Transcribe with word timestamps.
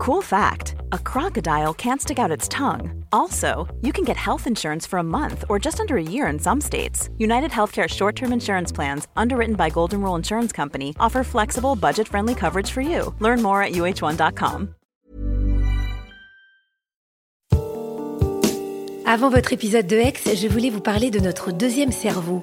Cool 0.00 0.22
fact 0.22 0.76
a 0.92 0.98
crocodile 0.98 1.74
can't 1.74 2.00
stick 2.00 2.18
out 2.18 2.30
its 2.30 2.48
tongue. 2.48 3.04
Also, 3.12 3.68
you 3.82 3.92
can 3.92 4.02
get 4.02 4.16
health 4.16 4.46
insurance 4.46 4.86
for 4.86 4.98
a 4.98 5.02
month 5.02 5.44
or 5.50 5.58
just 5.58 5.78
under 5.78 5.98
a 5.98 6.02
year 6.02 6.26
in 6.28 6.38
some 6.38 6.58
states. 6.58 7.10
United 7.18 7.50
Healthcare 7.50 7.86
short 7.86 8.16
term 8.16 8.32
insurance 8.32 8.72
plans, 8.72 9.08
underwritten 9.14 9.56
by 9.56 9.68
Golden 9.68 10.00
Rule 10.00 10.16
Insurance 10.16 10.52
Company, 10.52 10.94
offer 10.98 11.22
flexible, 11.22 11.76
budget 11.76 12.08
friendly 12.08 12.34
coverage 12.34 12.70
for 12.70 12.80
you. 12.80 13.14
Learn 13.18 13.42
more 13.42 13.62
at 13.62 13.72
uh1.com. 13.72 14.74
Avant 19.04 19.28
votre 19.28 19.52
épisode 19.52 19.86
de 19.86 19.96
Hex, 19.96 20.34
je 20.34 20.48
voulais 20.48 20.70
vous 20.70 20.80
parler 20.80 21.10
de 21.10 21.20
notre 21.20 21.52
deuxième 21.52 21.92
cerveau 21.92 22.42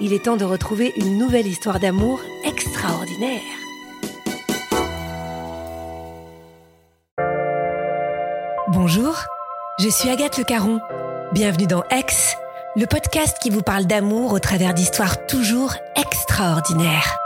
il 0.00 0.12
est 0.12 0.24
temps 0.24 0.36
de 0.36 0.44
retrouver 0.44 0.92
une 0.96 1.18
nouvelle 1.18 1.46
histoire 1.46 1.80
d'amour 1.80 2.20
extraordinaire. 2.44 3.40
Bonjour, 8.68 9.16
je 9.78 9.88
suis 9.88 10.10
Agathe 10.10 10.38
Le 10.38 10.44
Caron. 10.44 10.80
Bienvenue 11.32 11.66
dans 11.66 11.82
Ex, 11.90 12.36
le 12.76 12.86
podcast 12.86 13.38
qui 13.40 13.50
vous 13.50 13.62
parle 13.62 13.86
d'amour 13.86 14.32
au 14.32 14.38
travers 14.38 14.74
d'histoires 14.74 15.26
toujours 15.26 15.74
extraordinaires. 15.96 17.16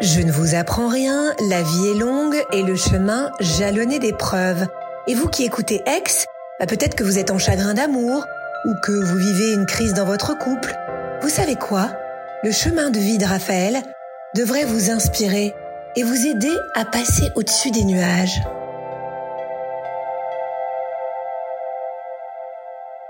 Je 0.00 0.22
ne 0.22 0.32
vous 0.32 0.54
apprends 0.54 0.88
rien, 0.88 1.34
la 1.48 1.62
vie 1.62 1.88
est 1.88 1.98
longue 1.98 2.42
et 2.52 2.62
le 2.62 2.74
chemin 2.74 3.30
jalonné 3.40 3.98
d'épreuves. 3.98 4.66
Et 5.06 5.14
vous 5.14 5.28
qui 5.28 5.44
écoutez 5.44 5.82
Ex, 5.86 6.26
bah, 6.60 6.66
peut-être 6.66 6.94
que 6.94 7.04
vous 7.04 7.18
êtes 7.18 7.30
en 7.30 7.38
chagrin 7.38 7.72
d'amour 7.72 8.26
ou 8.66 8.74
que 8.82 8.92
vous 8.92 9.16
vivez 9.16 9.54
une 9.54 9.64
crise 9.64 9.94
dans 9.94 10.04
votre 10.04 10.36
couple. 10.36 10.74
Vous 11.22 11.30
savez 11.30 11.56
quoi? 11.56 11.90
Le 12.44 12.52
chemin 12.52 12.90
de 12.90 12.98
vie 12.98 13.16
de 13.16 13.24
Raphaël 13.24 13.78
devrait 14.36 14.66
vous 14.66 14.90
inspirer 14.90 15.54
et 15.96 16.02
vous 16.02 16.26
aider 16.26 16.52
à 16.74 16.84
passer 16.84 17.28
au-dessus 17.34 17.70
des 17.70 17.84
nuages. 17.84 18.42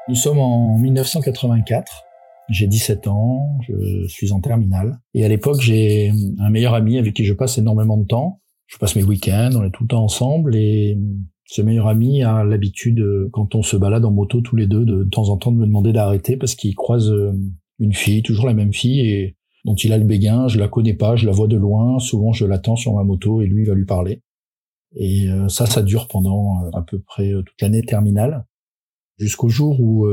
Nous 0.09 0.15
sommes 0.15 0.39
en 0.39 0.79
1984. 0.79 2.05
J'ai 2.51 2.69
17 2.69 3.09
ans, 3.09 3.59
je 3.63 4.07
suis 4.07 4.31
en 4.31 4.41
terminale. 4.41 5.01
Et 5.15 5.25
à 5.25 5.29
l'époque, 5.29 5.61
j'ai 5.61 6.13
un 6.39 6.51
meilleur 6.51 6.75
ami 6.75 6.99
avec 6.99 7.15
qui 7.15 7.25
je 7.25 7.35
passe 7.35 7.59
énormément 7.59 7.97
de 7.97 8.07
temps. 8.07 8.41
Je 8.69 8.79
passe 8.79 8.95
mes 8.95 9.03
week-ends, 9.03 9.51
on 9.57 9.65
est 9.65 9.71
tout 9.71 9.83
le 9.83 9.89
temps 9.89 10.05
ensemble 10.05 10.55
et 10.55 10.97
ce 11.51 11.63
meilleur 11.63 11.89
ami 11.89 12.23
a 12.23 12.45
l'habitude, 12.45 13.01
euh, 13.01 13.29
quand 13.33 13.57
on 13.57 13.63
se 13.63 13.77
balade 13.77 14.05
en 14.05 14.13
moto 14.13 14.41
tous 14.41 14.55
les 14.55 14.69
deux, 14.69 14.85
de, 14.85 15.03
temps 15.03 15.31
en 15.31 15.37
temps 15.37 15.51
de 15.51 15.57
me 15.57 15.67
demander 15.67 15.93
d'arrêter 15.93 16.37
parce 16.37 16.55
qu'il 16.55 16.77
croise 16.77 17.11
euh, 17.11 17.33
une 17.81 17.93
fille, 17.93 18.23
toujours 18.23 18.47
la 18.47 18.55
même 18.55 18.73
fille, 18.73 19.01
et 19.01 19.37
dont 19.65 19.75
il 19.75 19.93
a 19.93 19.99
le 19.99 20.05
béguin, 20.05 20.47
je 20.47 20.61
la 20.61 20.69
connais 20.69 20.95
pas, 20.95 21.17
je 21.17 21.27
la 21.27 21.33
vois 21.33 21.49
de 21.49 21.57
loin, 21.57 21.99
souvent 21.99 22.33
je 22.33 22.47
l'attends 22.47 22.77
sur 22.77 22.95
ma 22.95 23.03
moto 23.03 23.41
et 23.41 23.47
lui 23.47 23.65
va 23.65 23.75
lui 23.75 23.85
parler. 23.85 24.23
Et 24.95 25.29
euh, 25.29 25.49
ça, 25.49 25.67
ça 25.67 25.83
dure 25.83 26.07
pendant 26.07 26.71
à 26.73 26.83
peu 26.83 27.01
près 27.01 27.33
toute 27.33 27.61
l'année 27.61 27.83
terminale, 27.83 28.47
jusqu'au 29.19 29.49
jour 29.49 29.81
où, 29.81 30.07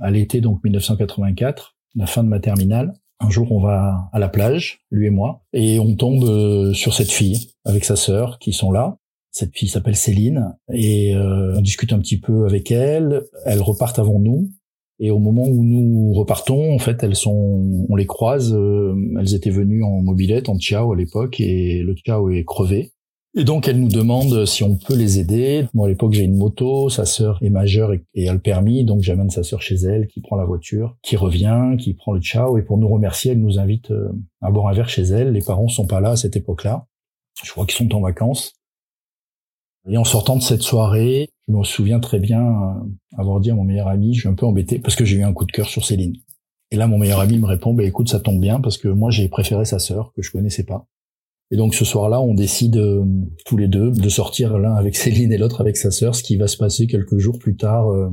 à 0.00 0.10
l'été 0.10 0.42
donc 0.42 0.62
1984, 0.62 1.76
la 1.94 2.06
fin 2.06 2.22
de 2.22 2.28
ma 2.28 2.40
terminale, 2.40 2.92
un 3.20 3.30
jour 3.30 3.50
on 3.52 3.60
va 3.60 4.10
à 4.12 4.18
la 4.18 4.28
plage, 4.28 4.80
lui 4.90 5.06
et 5.06 5.10
moi, 5.10 5.42
et 5.54 5.80
on 5.80 5.96
tombe 5.96 6.72
sur 6.74 6.92
cette 6.92 7.10
fille 7.10 7.52
avec 7.64 7.84
sa 7.84 7.96
sœur 7.96 8.38
qui 8.38 8.52
sont 8.52 8.70
là, 8.70 8.98
cette 9.38 9.56
fille 9.56 9.68
s'appelle 9.68 9.94
Céline 9.94 10.56
et 10.72 11.14
euh, 11.14 11.54
on 11.56 11.60
discute 11.60 11.92
un 11.92 12.00
petit 12.00 12.18
peu 12.18 12.44
avec 12.46 12.72
elle. 12.72 13.22
Elles 13.46 13.62
repartent 13.62 14.00
avant 14.00 14.18
nous 14.18 14.50
et 14.98 15.12
au 15.12 15.20
moment 15.20 15.44
où 15.44 15.62
nous 15.62 16.12
repartons, 16.12 16.74
en 16.74 16.78
fait, 16.80 17.04
elles 17.04 17.14
sont, 17.14 17.86
on 17.88 17.94
les 17.94 18.06
croise. 18.06 18.52
Euh, 18.52 18.96
elles 19.16 19.36
étaient 19.36 19.50
venues 19.50 19.84
en 19.84 20.02
mobilette, 20.02 20.48
en 20.48 20.58
Chiao 20.58 20.92
à 20.92 20.96
l'époque 20.96 21.40
et 21.40 21.84
le 21.84 21.94
Chiao 21.94 22.30
est 22.30 22.42
crevé. 22.42 22.90
Et 23.36 23.44
donc 23.44 23.68
elle 23.68 23.78
nous 23.78 23.88
demande 23.88 24.44
si 24.44 24.64
on 24.64 24.76
peut 24.76 24.96
les 24.96 25.20
aider. 25.20 25.66
Moi 25.72 25.86
à 25.86 25.90
l'époque 25.90 26.14
j'ai 26.14 26.24
une 26.24 26.36
moto, 26.36 26.88
sa 26.88 27.04
sœur 27.04 27.38
est 27.40 27.50
majeure 27.50 27.92
et, 28.14 28.28
a 28.28 28.32
le 28.32 28.40
permis, 28.40 28.84
donc 28.84 29.02
j'amène 29.02 29.30
sa 29.30 29.44
sœur 29.44 29.62
chez 29.62 29.76
elle, 29.76 30.08
qui 30.08 30.20
prend 30.20 30.34
la 30.34 30.46
voiture, 30.46 30.96
qui 31.02 31.14
revient, 31.14 31.76
qui 31.78 31.94
prend 31.94 32.12
le 32.12 32.20
Chiao 32.20 32.58
et 32.58 32.62
pour 32.62 32.78
nous 32.78 32.88
remercier, 32.88 33.32
elle 33.32 33.40
nous 33.40 33.60
invite 33.60 33.92
euh, 33.92 34.08
à 34.40 34.50
boire 34.50 34.66
un 34.66 34.72
verre 34.72 34.88
chez 34.88 35.02
elle. 35.02 35.30
Les 35.30 35.42
parents 35.42 35.68
sont 35.68 35.86
pas 35.86 36.00
là 36.00 36.10
à 36.10 36.16
cette 36.16 36.34
époque-là. 36.34 36.86
Je 37.44 37.52
crois 37.52 37.66
qu'ils 37.66 37.76
sont 37.76 37.94
en 37.94 38.00
vacances. 38.00 38.57
Et 39.88 39.96
en 39.96 40.04
sortant 40.04 40.36
de 40.36 40.42
cette 40.42 40.62
soirée, 40.62 41.30
je 41.48 41.52
me 41.54 41.64
souviens 41.64 41.98
très 41.98 42.20
bien 42.20 42.42
euh, 42.42 42.74
avoir 43.16 43.40
dit 43.40 43.50
à 43.50 43.54
mon 43.54 43.64
meilleur 43.64 43.88
ami, 43.88 44.14
je 44.14 44.20
suis 44.20 44.28
un 44.28 44.34
peu 44.34 44.44
embêté 44.44 44.78
parce 44.78 44.96
que 44.96 45.04
j'ai 45.04 45.16
eu 45.16 45.22
un 45.22 45.32
coup 45.32 45.46
de 45.46 45.52
cœur 45.52 45.68
sur 45.68 45.84
Céline. 45.84 46.14
Et 46.70 46.76
là, 46.76 46.86
mon 46.86 46.98
meilleur 46.98 47.20
ami 47.20 47.38
me 47.38 47.46
répond, 47.46 47.72
bah, 47.72 47.84
écoute, 47.84 48.10
ça 48.10 48.20
tombe 48.20 48.40
bien 48.40 48.60
parce 48.60 48.76
que 48.76 48.88
moi, 48.88 49.10
j'ai 49.10 49.28
préféré 49.28 49.64
sa 49.64 49.78
sœur 49.78 50.12
que 50.14 50.20
je 50.20 50.30
connaissais 50.30 50.64
pas. 50.64 50.86
Et 51.50 51.56
donc, 51.56 51.74
ce 51.74 51.86
soir-là, 51.86 52.20
on 52.20 52.34
décide 52.34 52.76
euh, 52.76 53.02
tous 53.46 53.56
les 53.56 53.68
deux 53.68 53.90
de 53.90 54.08
sortir 54.10 54.58
l'un 54.58 54.74
avec 54.74 54.94
Céline 54.96 55.32
et 55.32 55.38
l'autre 55.38 55.62
avec 55.62 55.78
sa 55.78 55.90
sœur, 55.90 56.14
ce 56.14 56.22
qui 56.22 56.36
va 56.36 56.48
se 56.48 56.58
passer 56.58 56.86
quelques 56.86 57.16
jours 57.16 57.38
plus 57.38 57.56
tard. 57.56 57.88
Euh. 57.88 58.10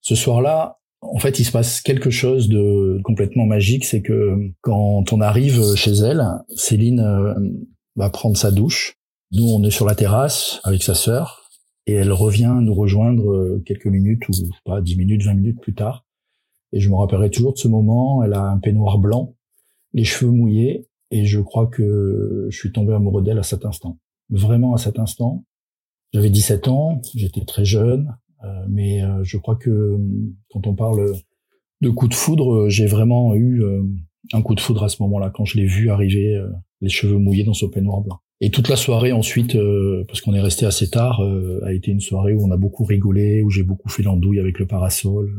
Ce 0.00 0.16
soir-là, 0.16 0.80
en 1.02 1.18
fait, 1.18 1.38
il 1.38 1.44
se 1.44 1.52
passe 1.52 1.80
quelque 1.80 2.10
chose 2.10 2.48
de 2.48 3.00
complètement 3.04 3.46
magique, 3.46 3.84
c'est 3.84 4.02
que 4.02 4.36
quand 4.60 5.12
on 5.12 5.20
arrive 5.20 5.74
chez 5.76 5.92
elle, 5.92 6.24
Céline 6.56 7.54
va 7.96 8.10
prendre 8.10 8.36
sa 8.36 8.50
douche 8.50 8.95
nous, 9.32 9.44
on 9.44 9.62
est 9.64 9.70
sur 9.70 9.86
la 9.86 9.96
terrasse 9.96 10.60
avec 10.62 10.82
sa 10.82 10.94
sœur 10.94 11.50
et 11.86 11.94
elle 11.94 12.12
revient 12.12 12.54
nous 12.60 12.74
rejoindre 12.74 13.32
euh, 13.32 13.62
quelques 13.66 13.86
minutes 13.86 14.28
ou 14.28 14.32
pas 14.64 14.80
dix 14.80 14.96
minutes, 14.96 15.22
vingt 15.22 15.34
minutes 15.34 15.60
plus 15.60 15.74
tard. 15.74 16.04
Et 16.72 16.80
je 16.80 16.88
me 16.88 16.94
rappellerai 16.94 17.30
toujours 17.30 17.52
de 17.52 17.58
ce 17.58 17.66
moment. 17.66 18.22
Elle 18.22 18.34
a 18.34 18.42
un 18.42 18.58
peignoir 18.58 18.98
blanc, 18.98 19.34
les 19.92 20.04
cheveux 20.04 20.30
mouillés 20.30 20.88
et 21.10 21.24
je 21.24 21.40
crois 21.40 21.66
que 21.66 22.46
je 22.50 22.56
suis 22.56 22.72
tombé 22.72 22.94
amoureux 22.94 23.22
d'elle 23.22 23.38
à 23.38 23.42
cet 23.42 23.64
instant. 23.64 23.98
Vraiment 24.30 24.74
à 24.74 24.78
cet 24.78 24.98
instant. 24.98 25.44
J'avais 26.12 26.30
17 26.30 26.68
ans, 26.68 27.00
j'étais 27.14 27.44
très 27.44 27.64
jeune, 27.64 28.16
euh, 28.44 28.64
mais 28.68 29.02
euh, 29.02 29.24
je 29.24 29.38
crois 29.38 29.56
que 29.56 29.98
quand 30.50 30.66
on 30.68 30.74
parle 30.74 31.14
de 31.80 31.90
coup 31.90 32.06
de 32.06 32.14
foudre, 32.14 32.68
j'ai 32.68 32.86
vraiment 32.86 33.34
eu 33.34 33.62
un 34.32 34.42
coup 34.42 34.54
de 34.54 34.60
foudre 34.60 34.84
à 34.84 34.88
ce 34.88 35.02
moment-là 35.02 35.30
quand 35.30 35.44
je 35.44 35.58
l'ai 35.58 35.66
vu 35.66 35.90
arriver, 35.90 36.40
les 36.80 36.88
cheveux 36.88 37.18
mouillés 37.18 37.44
dans 37.44 37.54
son 37.54 37.68
peignoir 37.68 38.00
blanc. 38.00 38.20
Et 38.40 38.50
toute 38.50 38.68
la 38.68 38.76
soirée 38.76 39.12
ensuite, 39.12 39.54
euh, 39.54 40.04
parce 40.08 40.20
qu'on 40.20 40.34
est 40.34 40.40
resté 40.40 40.66
assez 40.66 40.90
tard, 40.90 41.20
euh, 41.20 41.60
a 41.64 41.72
été 41.72 41.90
une 41.90 42.00
soirée 42.00 42.34
où 42.34 42.46
on 42.46 42.50
a 42.50 42.58
beaucoup 42.58 42.84
rigolé, 42.84 43.42
où 43.42 43.50
j'ai 43.50 43.62
beaucoup 43.62 43.88
fait 43.88 44.02
l'andouille 44.02 44.40
avec 44.40 44.58
le 44.58 44.66
parasol, 44.66 45.32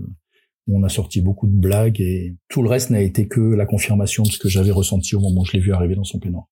où 0.67 0.79
on 0.79 0.83
a 0.83 0.89
sorti 0.89 1.21
beaucoup 1.21 1.45
de 1.45 1.55
blagues 1.55 2.01
et 2.01 2.35
tout 2.49 2.63
le 2.63 2.69
reste 2.69 2.89
n'a 2.89 3.01
été 3.01 3.27
que 3.27 3.39
la 3.39 3.67
confirmation 3.67 4.23
de 4.23 4.29
ce 4.29 4.39
que 4.39 4.49
j'avais 4.49 4.71
ressenti 4.71 5.15
au 5.15 5.19
moment 5.19 5.41
où 5.41 5.45
je 5.45 5.53
l'ai 5.53 5.59
vu 5.59 5.73
arriver 5.73 5.93
dans 5.93 6.03
son 6.03 6.19
peignoir. 6.19 6.45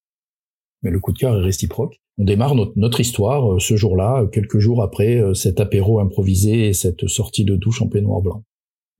Mais 0.84 0.92
le 0.92 1.00
coup 1.00 1.14
de 1.14 1.18
cœur 1.18 1.36
est 1.36 1.42
réciproque. 1.44 2.00
On 2.20 2.26
démarre 2.26 2.54
notre, 2.76 3.00
histoire 3.00 3.54
euh, 3.54 3.60
ce 3.60 3.76
jour-là, 3.76 4.28
quelques 4.32 4.60
jours 4.60 4.84
après 4.84 5.20
cet 5.34 5.60
apéro 5.60 6.00
improvisé 6.00 6.68
et 6.68 6.74
cette 6.74 7.08
sortie 7.08 7.44
de 7.44 7.56
douche 7.56 7.82
en 7.82 7.88
peignoir 7.88 8.22
blanc. 8.22 8.44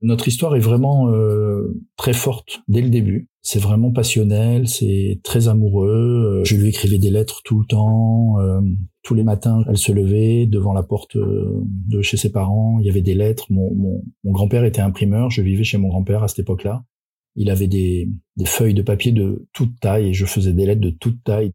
Notre 0.02 0.28
histoire 0.28 0.54
est 0.56 0.60
vraiment 0.60 1.10
euh, 1.10 1.74
très 1.96 2.12
forte 2.12 2.60
dès 2.68 2.82
le 2.82 2.90
début. 2.90 3.28
C'est 3.42 3.58
vraiment 3.58 3.92
passionnel, 3.92 4.68
c'est 4.68 5.20
très 5.22 5.48
amoureux. 5.48 6.40
Euh, 6.40 6.44
je 6.44 6.56
lui 6.56 6.68
écrivais 6.68 6.98
des 6.98 7.10
lettres 7.10 7.40
tout 7.44 7.60
le 7.60 7.66
temps. 7.66 8.38
Euh, 8.40 8.60
tous 9.02 9.14
les 9.14 9.22
matins, 9.22 9.64
elle 9.68 9.78
se 9.78 9.92
levait 9.92 10.46
devant 10.46 10.74
la 10.74 10.82
porte 10.82 11.16
de 11.16 12.02
chez 12.02 12.16
ses 12.16 12.30
parents. 12.30 12.78
Il 12.80 12.86
y 12.86 12.90
avait 12.90 13.02
des 13.02 13.14
lettres. 13.14 13.46
Mon, 13.50 14.02
grand-père 14.24 14.64
était 14.64 14.80
imprimeur. 14.80 15.30
Je 15.30 15.42
vivais 15.42 15.64
chez 15.64 15.78
mon 15.78 15.88
grand-père 15.88 16.22
à 16.22 16.28
cette 16.28 16.40
époque-là. 16.40 16.84
Il 17.36 17.50
avait 17.50 17.68
des, 17.68 18.08
feuilles 18.44 18.74
de 18.74 18.82
papier 18.82 19.12
de 19.12 19.46
toute 19.52 19.78
taille 19.80 20.08
et 20.08 20.12
je 20.12 20.26
faisais 20.26 20.52
des 20.52 20.66
lettres 20.66 20.80
de 20.80 20.90
toute 20.90 21.22
taille. 21.22 21.52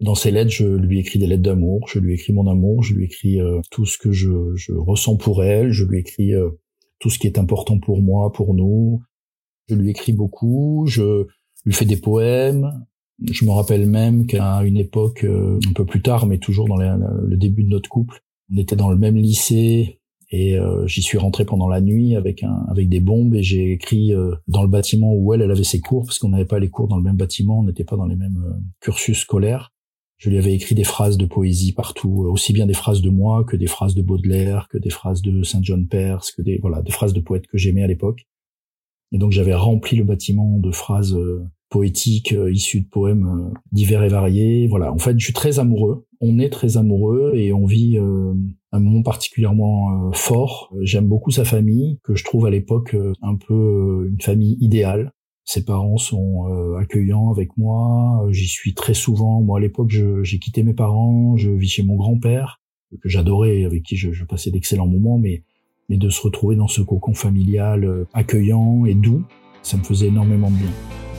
Dans 0.00 0.14
ces 0.14 0.30
lettres, 0.30 0.50
je 0.50 0.66
lui 0.66 0.98
écris 0.98 1.18
des 1.18 1.26
lettres 1.26 1.42
d'amour, 1.42 1.86
je 1.86 1.98
lui 1.98 2.14
écris 2.14 2.32
mon 2.32 2.46
amour, 2.46 2.82
je 2.82 2.94
lui 2.94 3.04
écris 3.04 3.38
euh, 3.38 3.60
tout 3.70 3.84
ce 3.84 3.98
que 3.98 4.12
je, 4.12 4.30
ressens 4.72 5.16
pour 5.16 5.44
elle, 5.44 5.72
je 5.72 5.84
lui 5.84 5.98
écris 5.98 6.34
euh, 6.34 6.48
tout 7.00 7.10
ce 7.10 7.18
qui 7.18 7.26
est 7.26 7.38
important 7.38 7.78
pour 7.78 8.00
moi, 8.00 8.32
pour 8.32 8.54
nous. 8.54 9.02
Je 9.68 9.74
lui 9.74 9.90
écris 9.90 10.12
beaucoup, 10.12 10.84
je 10.86 11.26
lui 11.64 11.72
fais 11.72 11.84
des 11.84 11.96
poèmes. 11.96 12.86
Je 13.30 13.44
me 13.44 13.50
rappelle 13.50 13.86
même 13.86 14.26
qu'à 14.26 14.62
une 14.62 14.76
époque, 14.76 15.24
euh, 15.24 15.58
un 15.68 15.72
peu 15.72 15.84
plus 15.84 16.00
tard, 16.00 16.26
mais 16.26 16.38
toujours 16.38 16.68
dans 16.68 16.76
le 16.76 17.36
début 17.36 17.64
de 17.64 17.68
notre 17.68 17.88
couple, 17.88 18.22
on 18.52 18.56
était 18.56 18.76
dans 18.76 18.90
le 18.90 18.96
même 18.96 19.16
lycée, 19.16 20.00
et 20.30 20.58
euh, 20.58 20.86
j'y 20.86 21.02
suis 21.02 21.18
rentré 21.18 21.44
pendant 21.44 21.68
la 21.68 21.80
nuit 21.80 22.14
avec 22.14 22.44
un 22.44 22.64
avec 22.68 22.88
des 22.88 23.00
bombes 23.00 23.34
et 23.34 23.42
j'ai 23.42 23.72
écrit 23.72 24.14
euh, 24.14 24.36
dans 24.46 24.62
le 24.62 24.68
bâtiment 24.68 25.12
où 25.12 25.34
elle 25.34 25.42
elle 25.42 25.50
avait 25.50 25.64
ses 25.64 25.80
cours 25.80 26.04
parce 26.04 26.20
qu'on 26.20 26.28
n'avait 26.28 26.44
pas 26.44 26.60
les 26.60 26.70
cours 26.70 26.86
dans 26.86 26.96
le 26.96 27.02
même 27.02 27.16
bâtiment, 27.16 27.58
on 27.58 27.64
n'était 27.64 27.82
pas 27.82 27.96
dans 27.96 28.06
les 28.06 28.14
mêmes 28.14 28.38
cursus 28.80 29.18
scolaires. 29.18 29.72
Je 30.20 30.30
lui 30.30 30.38
avais 30.38 30.54
écrit 30.54 30.74
des 30.74 30.84
phrases 30.84 31.16
de 31.16 31.26
poésie 31.26 31.72
partout, 31.72 32.26
aussi 32.30 32.52
bien 32.52 32.66
des 32.66 32.74
phrases 32.74 33.02
de 33.02 33.10
moi 33.10 33.44
que 33.44 33.56
des 33.56 33.66
phrases 33.66 33.94
de 33.94 34.02
Baudelaire, 34.02 34.68
que 34.70 34.78
des 34.78 34.90
phrases 34.90 35.22
de 35.22 35.42
Saint 35.42 35.62
John 35.62 35.88
Perse, 35.88 36.30
que 36.30 36.42
des 36.42 36.58
voilà 36.60 36.82
des 36.82 36.92
phrases 36.92 37.12
de 37.12 37.20
poètes 37.20 37.46
que 37.48 37.58
j'aimais 37.58 37.82
à 37.82 37.88
l'époque. 37.88 38.28
Et 39.12 39.18
donc 39.18 39.32
j'avais 39.32 39.54
rempli 39.54 39.96
le 39.96 40.04
bâtiment 40.04 40.58
de 40.58 40.70
phrases 40.70 41.18
poétiques 41.68 42.34
issues 42.52 42.82
de 42.82 42.88
poèmes 42.88 43.52
divers 43.72 44.04
et 44.04 44.08
variés. 44.08 44.68
Voilà, 44.68 44.92
en 44.92 44.98
fait, 44.98 45.18
je 45.18 45.24
suis 45.24 45.32
très 45.32 45.58
amoureux. 45.58 46.06
On 46.20 46.38
est 46.38 46.50
très 46.50 46.76
amoureux 46.76 47.32
et 47.34 47.52
on 47.52 47.64
vit 47.64 47.98
un 48.72 48.80
moment 48.80 49.02
particulièrement 49.02 50.08
euh, 50.08 50.12
fort. 50.12 50.72
J'aime 50.80 51.08
beaucoup 51.08 51.30
sa 51.30 51.44
famille, 51.44 51.98
que 52.04 52.14
je 52.14 52.24
trouve 52.24 52.46
à 52.46 52.50
l'époque 52.50 52.94
euh, 52.94 53.12
un 53.22 53.36
peu 53.36 53.54
euh, 53.54 54.08
une 54.10 54.20
famille 54.20 54.56
idéale. 54.60 55.12
Ses 55.52 55.64
parents 55.64 55.96
sont 55.96 56.44
accueillants 56.78 57.32
avec 57.32 57.56
moi. 57.56 58.24
J'y 58.30 58.46
suis 58.46 58.72
très 58.72 58.94
souvent. 58.94 59.40
Moi, 59.40 59.58
à 59.58 59.60
l'époque, 59.60 59.90
j'ai 59.90 60.38
quitté 60.38 60.62
mes 60.62 60.74
parents. 60.74 61.36
Je 61.36 61.50
vis 61.50 61.68
chez 61.68 61.82
mon 61.82 61.96
grand-père, 61.96 62.60
que 63.02 63.08
j'adorais, 63.08 63.64
avec 63.64 63.82
qui 63.82 63.96
je, 63.96 64.24
passais 64.26 64.52
d'excellents 64.52 64.86
moments. 64.86 65.18
Mais, 65.18 65.42
mais 65.88 65.96
de 65.96 66.08
se 66.08 66.22
retrouver 66.22 66.54
dans 66.54 66.68
ce 66.68 66.82
cocon 66.82 67.14
familial 67.14 68.06
accueillant 68.12 68.84
et 68.84 68.94
doux, 68.94 69.24
ça 69.64 69.76
me 69.76 69.82
faisait 69.82 70.06
énormément 70.06 70.52
de 70.52 70.56
bien. 70.56 71.09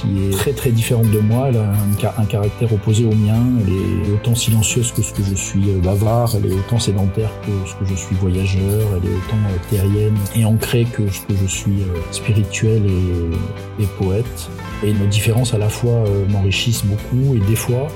Qui 0.00 0.26
est 0.26 0.30
très 0.30 0.52
très 0.52 0.70
différente 0.70 1.10
de 1.10 1.18
moi. 1.18 1.48
Elle 1.48 1.56
a 1.56 1.72
un, 2.18 2.24
caractère 2.24 2.72
opposé 2.72 3.04
au 3.04 3.14
mien. 3.14 3.42
Elle 3.60 3.72
est 3.72 4.12
autant 4.12 4.34
silencieuse 4.34 4.92
que 4.92 5.02
ce 5.02 5.12
que 5.12 5.22
je 5.22 5.34
suis 5.34 5.70
euh, 5.70 5.80
bavard. 5.80 6.34
Elle 6.36 6.46
est 6.46 6.54
autant 6.54 6.78
sédentaire 6.78 7.30
que 7.42 7.68
ce 7.68 7.74
que 7.74 7.84
je 7.84 7.94
suis 7.94 8.14
voyageur. 8.16 8.82
Elle 8.96 9.10
est 9.10 9.14
autant 9.14 9.36
euh, 9.36 9.70
terrienne 9.70 10.16
et 10.34 10.44
ancrée 10.44 10.84
que 10.84 11.08
ce 11.08 11.20
que 11.22 11.34
je 11.34 11.46
suis 11.46 11.82
euh, 11.82 12.12
spirituel 12.12 12.82
et, 12.86 13.82
et 13.82 13.86
poète. 13.98 14.50
Et 14.84 14.92
nos 14.92 15.06
différences 15.06 15.54
à 15.54 15.58
la 15.58 15.68
fois 15.68 16.04
m'enrichissent 16.28 16.84
beaucoup 16.84 17.34
et 17.34 17.40
des 17.46 17.56
fois 17.56 17.88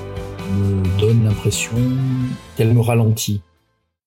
me 0.57 0.99
donnent 0.99 1.23
l'impression 1.23 1.77
qu'elle 2.57 2.73
me 2.73 2.81
ralentit. 2.81 3.41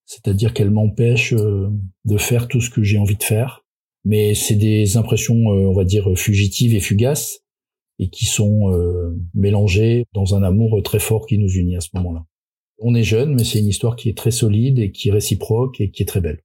C'est-à-dire 0.06 0.52
qu'elle 0.52 0.70
m'empêche 0.70 1.32
de 1.32 2.16
faire 2.18 2.48
tout 2.48 2.60
ce 2.60 2.70
que 2.70 2.82
j'ai 2.82 2.98
envie 2.98 3.16
de 3.16 3.22
faire 3.22 3.64
mais 4.04 4.34
c'est 4.34 4.56
des 4.56 4.98
impressions, 4.98 5.34
on 5.34 5.72
va 5.72 5.84
dire, 5.84 6.10
fugitives 6.14 6.74
et 6.74 6.80
fugaces, 6.80 7.43
et 7.98 8.08
qui 8.08 8.26
sont 8.26 8.72
euh, 8.72 9.16
mélangées 9.34 10.06
dans 10.12 10.34
un 10.34 10.42
amour 10.42 10.82
très 10.82 10.98
fort 10.98 11.26
qui 11.26 11.38
nous 11.38 11.50
unit 11.50 11.76
à 11.76 11.80
ce 11.80 11.90
moment-là. 11.94 12.24
On 12.78 12.94
est 12.94 13.04
jeune, 13.04 13.34
mais 13.34 13.44
c'est 13.44 13.60
une 13.60 13.68
histoire 13.68 13.96
qui 13.96 14.08
est 14.08 14.16
très 14.16 14.32
solide 14.32 14.78
et 14.78 14.90
qui 14.90 15.08
est 15.08 15.12
réciproque 15.12 15.80
et 15.80 15.90
qui 15.90 16.02
est 16.02 16.06
très 16.06 16.20
belle. 16.20 16.40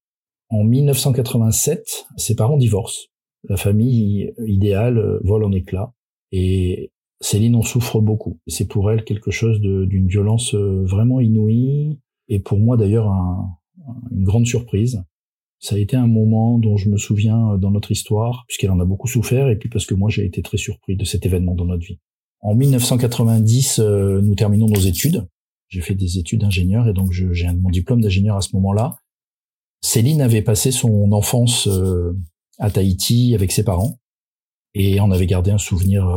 En 0.50 0.64
1987, 0.64 2.08
ses 2.18 2.36
parents 2.36 2.58
divorcent. 2.58 3.08
La 3.48 3.58
famille 3.58 4.34
idéale 4.46 4.98
euh, 4.98 5.20
vole 5.24 5.44
en 5.44 5.52
éclats 5.52 5.94
et 6.32 6.92
Céline 7.22 7.56
en 7.56 7.62
souffre 7.64 8.00
beaucoup. 8.00 8.40
C'est 8.48 8.68
pour 8.68 8.92
elle 8.92 9.04
quelque 9.04 9.32
chose 9.32 9.60
d'une 9.60 10.08
violence 10.08 10.54
vraiment 10.54 11.20
inouïe 11.20 12.00
et 12.30 12.40
pour 12.40 12.60
moi 12.60 12.78
d'ailleurs 12.78 13.08
une 14.12 14.24
grande 14.24 14.46
surprise. 14.48 15.04
Ça 15.60 15.76
a 15.76 15.78
été 15.78 15.98
un 15.98 16.08
moment 16.08 16.58
dont 16.58 16.78
je 16.78 16.90
me 16.90 16.98
souviens 16.98 17.52
euh, 17.52 17.58
dans 17.58 17.72
notre 17.72 17.92
histoire, 17.92 18.46
puisqu'elle 18.48 18.72
en 18.72 18.80
a 18.80 18.86
beaucoup 18.86 19.08
souffert, 19.08 19.50
et 19.50 19.58
puis 19.58 19.70
parce 19.70 19.86
que 19.86 19.94
moi 19.94 20.10
j'ai 20.10 20.26
été 20.26 20.42
très 20.42 20.58
surpris 20.58 20.96
de 20.96 21.04
cet 21.04 21.26
événement 21.26 21.54
dans 21.54 21.66
notre 21.66 21.86
vie. 21.86 22.00
En 22.42 22.56
1990, 22.56 23.80
euh, 23.80 24.22
nous 24.22 24.36
terminons 24.36 24.68
nos 24.68 24.80
études. 24.80 25.28
J'ai 25.68 25.82
fait 25.82 25.96
des 25.96 26.18
études 26.18 26.42
d'ingénieur, 26.42 26.88
et 26.88 26.94
donc 26.94 27.12
j'ai 27.12 27.52
mon 27.52 27.70
diplôme 27.70 28.02
d'ingénieur 28.02 28.38
à 28.38 28.42
ce 28.42 28.56
moment-là. 28.56 28.96
Céline 29.82 30.22
avait 30.22 30.42
passé 30.42 30.72
son 30.72 31.12
enfance 31.12 31.68
euh, 31.68 32.18
à 32.58 32.72
Tahiti 32.72 33.36
avec 33.36 33.52
ses 33.52 33.64
parents, 33.64 34.00
et 34.74 35.00
en 35.02 35.12
avait 35.12 35.28
gardé 35.28 35.52
un 35.52 35.58
souvenir 35.58 36.08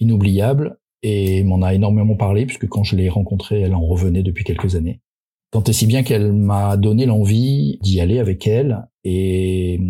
inoubliable, 0.00 0.78
et 1.02 1.44
m'en 1.44 1.62
a 1.62 1.74
énormément 1.74 2.16
parlé, 2.16 2.46
puisque 2.46 2.68
quand 2.68 2.82
je 2.82 2.96
l'ai 2.96 3.08
rencontrée, 3.08 3.60
elle 3.60 3.74
en 3.74 3.86
revenait 3.86 4.22
depuis 4.22 4.44
quelques 4.44 4.74
années. 4.74 5.00
Tant 5.50 5.64
et 5.64 5.72
si 5.72 5.86
bien 5.86 6.02
qu'elle 6.02 6.32
m'a 6.32 6.76
donné 6.76 7.06
l'envie 7.06 7.78
d'y 7.82 8.00
aller 8.00 8.18
avec 8.18 8.46
elle. 8.46 8.86
Et 9.04 9.80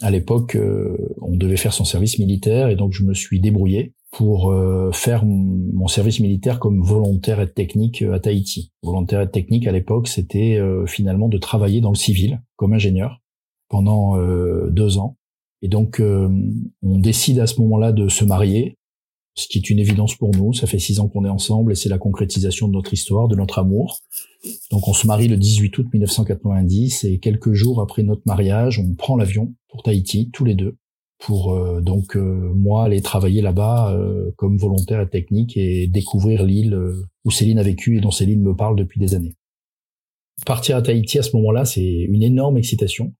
à 0.00 0.10
l'époque, 0.10 0.54
euh, 0.54 0.96
on 1.20 1.36
devait 1.36 1.56
faire 1.56 1.72
son 1.72 1.84
service 1.84 2.18
militaire 2.18 2.68
et 2.68 2.76
donc 2.76 2.92
je 2.92 3.02
me 3.02 3.14
suis 3.14 3.40
débrouillé 3.40 3.94
pour 4.12 4.52
euh, 4.52 4.92
faire 4.92 5.24
mon 5.24 5.88
service 5.88 6.20
militaire 6.20 6.60
comme 6.60 6.80
volontaire 6.80 7.40
et 7.40 7.50
technique 7.50 8.02
à 8.02 8.20
Tahiti. 8.20 8.70
Volontaire 8.84 9.20
et 9.22 9.30
technique 9.30 9.66
à 9.66 9.72
l'époque, 9.72 10.06
c'était 10.06 10.56
euh, 10.58 10.86
finalement 10.86 11.28
de 11.28 11.38
travailler 11.38 11.80
dans 11.80 11.90
le 11.90 11.96
civil 11.96 12.40
comme 12.54 12.72
ingénieur 12.72 13.20
pendant 13.68 14.16
deux 14.70 14.98
ans. 14.98 15.16
Et 15.62 15.68
donc, 15.68 16.00
on 16.00 16.98
décide 16.98 17.40
à 17.40 17.48
ce 17.48 17.60
moment-là 17.60 17.90
de 17.90 18.08
se 18.08 18.24
marier 18.24 18.76
ce 19.34 19.48
qui 19.48 19.58
est 19.58 19.70
une 19.70 19.80
évidence 19.80 20.14
pour 20.14 20.30
nous. 20.30 20.52
Ça 20.52 20.66
fait 20.66 20.78
six 20.78 21.00
ans 21.00 21.08
qu'on 21.08 21.24
est 21.24 21.30
ensemble 21.30 21.72
et 21.72 21.74
c'est 21.74 21.88
la 21.88 21.98
concrétisation 21.98 22.68
de 22.68 22.72
notre 22.72 22.92
histoire, 22.92 23.26
de 23.26 23.34
notre 23.34 23.58
amour. 23.58 24.00
Donc 24.70 24.88
on 24.88 24.92
se 24.92 25.06
marie 25.06 25.28
le 25.28 25.36
18 25.36 25.78
août 25.78 25.86
1990 25.92 27.04
et 27.04 27.18
quelques 27.18 27.52
jours 27.52 27.80
après 27.80 28.02
notre 28.02 28.22
mariage, 28.26 28.78
on 28.78 28.94
prend 28.94 29.16
l'avion 29.16 29.54
pour 29.68 29.82
Tahiti, 29.82 30.30
tous 30.32 30.44
les 30.44 30.54
deux, 30.54 30.76
pour 31.18 31.54
euh, 31.54 31.80
donc 31.80 32.16
euh, 32.16 32.52
moi 32.54 32.84
aller 32.84 33.00
travailler 33.00 33.40
là-bas 33.40 33.92
euh, 33.92 34.30
comme 34.36 34.58
volontaire 34.58 35.00
et 35.00 35.08
technique 35.08 35.56
et 35.56 35.86
découvrir 35.86 36.44
l'île 36.44 36.78
où 37.24 37.30
Céline 37.30 37.58
a 37.58 37.62
vécu 37.62 37.96
et 37.96 38.00
dont 38.00 38.10
Céline 38.10 38.42
me 38.42 38.54
parle 38.54 38.76
depuis 38.76 39.00
des 39.00 39.14
années. 39.14 39.36
Partir 40.44 40.76
à 40.76 40.82
Tahiti 40.82 41.18
à 41.18 41.22
ce 41.22 41.34
moment-là, 41.36 41.64
c'est 41.64 41.82
une 41.82 42.22
énorme 42.22 42.58
excitation 42.58 43.14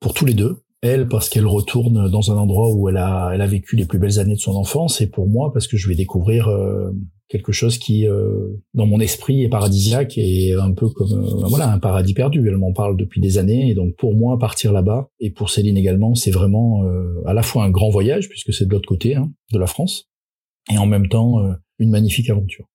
pour 0.00 0.14
tous 0.14 0.26
les 0.26 0.34
deux 0.34 0.62
elle 0.82 1.06
parce 1.06 1.28
qu'elle 1.28 1.46
retourne 1.46 2.10
dans 2.10 2.32
un 2.32 2.36
endroit 2.36 2.72
où 2.74 2.88
elle 2.88 2.96
a 2.96 3.30
elle 3.32 3.40
a 3.40 3.46
vécu 3.46 3.76
les 3.76 3.86
plus 3.86 3.98
belles 3.98 4.18
années 4.18 4.34
de 4.34 4.40
son 4.40 4.56
enfance 4.56 5.00
et 5.00 5.06
pour 5.08 5.28
moi 5.28 5.52
parce 5.52 5.68
que 5.68 5.76
je 5.76 5.88
vais 5.88 5.94
découvrir 5.94 6.48
euh, 6.48 6.90
quelque 7.28 7.52
chose 7.52 7.78
qui 7.78 8.06
euh, 8.08 8.48
dans 8.74 8.86
mon 8.86 8.98
esprit 8.98 9.44
est 9.44 9.48
paradisiaque 9.48 10.18
et 10.18 10.52
un 10.54 10.72
peu 10.72 10.88
comme 10.88 11.12
euh, 11.12 11.46
voilà 11.46 11.72
un 11.72 11.78
paradis 11.78 12.14
perdu. 12.14 12.46
Elle 12.48 12.56
m'en 12.56 12.72
parle 12.72 12.96
depuis 12.96 13.20
des 13.20 13.38
années 13.38 13.70
et 13.70 13.74
donc 13.74 13.94
pour 13.94 14.16
moi 14.16 14.38
partir 14.38 14.72
là-bas 14.72 15.08
et 15.20 15.30
pour 15.30 15.50
Céline 15.50 15.76
également 15.76 16.16
c'est 16.16 16.32
vraiment 16.32 16.82
à 17.26 17.32
la 17.32 17.42
fois 17.42 17.64
un 17.64 17.70
grand 17.70 17.90
voyage 17.90 18.28
puisque 18.28 18.52
c'est 18.52 18.66
de 18.66 18.70
l'autre 18.70 18.88
côté 18.88 19.14
hein, 19.14 19.30
de 19.52 19.58
la 19.58 19.66
France 19.66 20.10
et 20.70 20.78
en 20.78 20.86
même 20.86 21.08
temps 21.08 21.38
une 21.78 21.90
magnifique 21.90 22.28
aventure. 22.28 22.66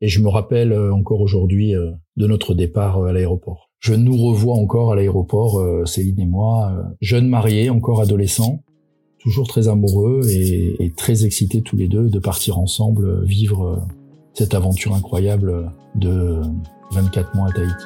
Et 0.00 0.08
je 0.08 0.20
me 0.20 0.28
rappelle 0.28 0.76
encore 0.90 1.20
aujourd'hui 1.20 1.72
de 1.72 2.26
notre 2.26 2.54
départ 2.54 3.04
à 3.04 3.12
l'aéroport 3.12 3.70
je 3.84 3.92
nous 3.92 4.16
revois 4.16 4.54
encore 4.54 4.92
à 4.92 4.96
l'aéroport, 4.96 5.60
euh, 5.60 5.84
Céline 5.84 6.18
et 6.18 6.24
moi, 6.24 6.72
euh, 6.72 6.82
jeunes 7.02 7.28
mariés, 7.28 7.68
encore 7.68 8.00
adolescents, 8.00 8.62
toujours 9.18 9.46
très 9.46 9.68
amoureux 9.68 10.22
et, 10.30 10.90
très 10.96 11.26
excités 11.26 11.60
tous 11.60 11.76
les 11.76 11.86
deux 11.86 12.08
de 12.08 12.18
partir 12.18 12.58
ensemble 12.58 13.04
euh, 13.04 13.24
vivre 13.26 13.86
cette 14.32 14.54
aventure 14.54 14.94
incroyable 14.94 15.70
de 15.96 16.40
24 16.92 17.36
mois 17.36 17.48
à 17.48 17.52
Tahiti. 17.52 17.84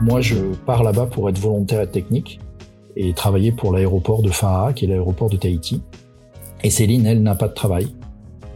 Moi, 0.00 0.22
je 0.22 0.36
pars 0.64 0.82
là-bas 0.82 1.04
pour 1.04 1.28
être 1.28 1.38
volontaire 1.38 1.82
et 1.82 1.90
technique 1.90 2.40
et 2.96 3.12
travailler 3.12 3.52
pour 3.52 3.72
l'aéroport 3.72 4.22
de 4.22 4.30
Fa'a, 4.30 4.72
qui 4.72 4.86
est 4.86 4.88
l'aéroport 4.88 5.30
de 5.30 5.36
Tahiti. 5.36 5.82
Et 6.64 6.70
Céline, 6.70 7.06
elle, 7.06 7.22
n'a 7.22 7.34
pas 7.34 7.48
de 7.48 7.54
travail. 7.54 7.88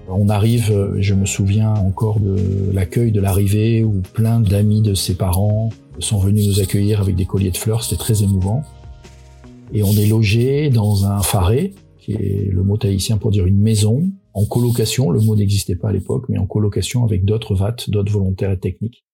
On 0.09 0.29
arrive, 0.29 0.73
euh, 0.73 0.97
je 0.99 1.15
me 1.15 1.27
souviens 1.27 1.75
encore 1.75 2.19
de 2.19 2.37
l'accueil 2.73 3.13
de 3.13 3.21
l'arrivée 3.21 3.85
où 3.85 4.03
plein 4.13 4.41
d'amis 4.41 4.83
de 4.83 4.95
ses 4.95 5.15
parents 5.15 5.71
sont 6.01 6.19
venus 6.19 6.49
nous 6.49 6.61
accueillir 6.61 7.01
avec 7.01 7.15
des 7.15 7.27
colliers 7.27 7.51
de 7.51 7.57
fleurs, 7.57 7.85
c'était 7.85 8.01
très 8.01 8.23
émouvant. 8.23 8.65
Et 9.73 9.85
on 9.85 9.93
est 9.93 10.07
logé 10.07 10.71
dans 10.71 11.05
un 11.05 11.21
faré, 11.21 11.75
qui 11.99 12.13
est 12.13 12.49
le 12.51 12.63
mot 12.65 12.77
tahitien 12.77 13.19
pour 13.19 13.31
dire 13.31 13.47
une 13.47 13.61
maison, 13.61 14.11
en 14.33 14.47
colocation, 14.47 15.11
le 15.11 15.21
mot 15.21 15.37
n'existait 15.37 15.77
pas 15.77 15.89
à 15.89 15.93
l'époque, 15.93 16.25
mais 16.29 16.39
en 16.39 16.47
colocation 16.47 17.05
avec 17.05 17.25
d'autres 17.25 17.55
VAT, 17.55 17.77
d'autres 17.89 18.13
volontaires 18.13 18.51
et 18.51 18.59
techniques. 18.59 19.05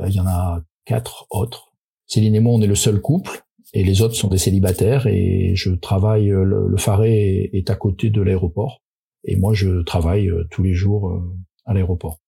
Euh, 0.00 0.08
il 0.08 0.14
y 0.14 0.20
en 0.20 0.26
a 0.26 0.62
quatre 0.84 1.26
autres. 1.30 1.72
Céline 2.06 2.34
et 2.34 2.40
moi, 2.40 2.54
on 2.54 2.62
est 2.62 2.66
le 2.66 2.74
seul 2.74 3.00
couple, 3.00 3.44
et 3.72 3.84
les 3.84 4.02
autres 4.02 4.14
sont 4.14 4.28
des 4.28 4.38
célibataires 4.38 5.06
et 5.06 5.52
je 5.54 5.70
travaille 5.70 6.28
le, 6.28 6.68
le 6.68 6.76
Faré 6.76 7.50
est 7.52 7.70
à 7.70 7.74
côté 7.74 8.10
de 8.10 8.20
l'aéroport 8.20 8.82
et 9.24 9.36
moi 9.36 9.54
je 9.54 9.82
travaille 9.82 10.30
tous 10.50 10.62
les 10.62 10.74
jours 10.74 11.22
à 11.64 11.74
l'aéroport. 11.74 12.18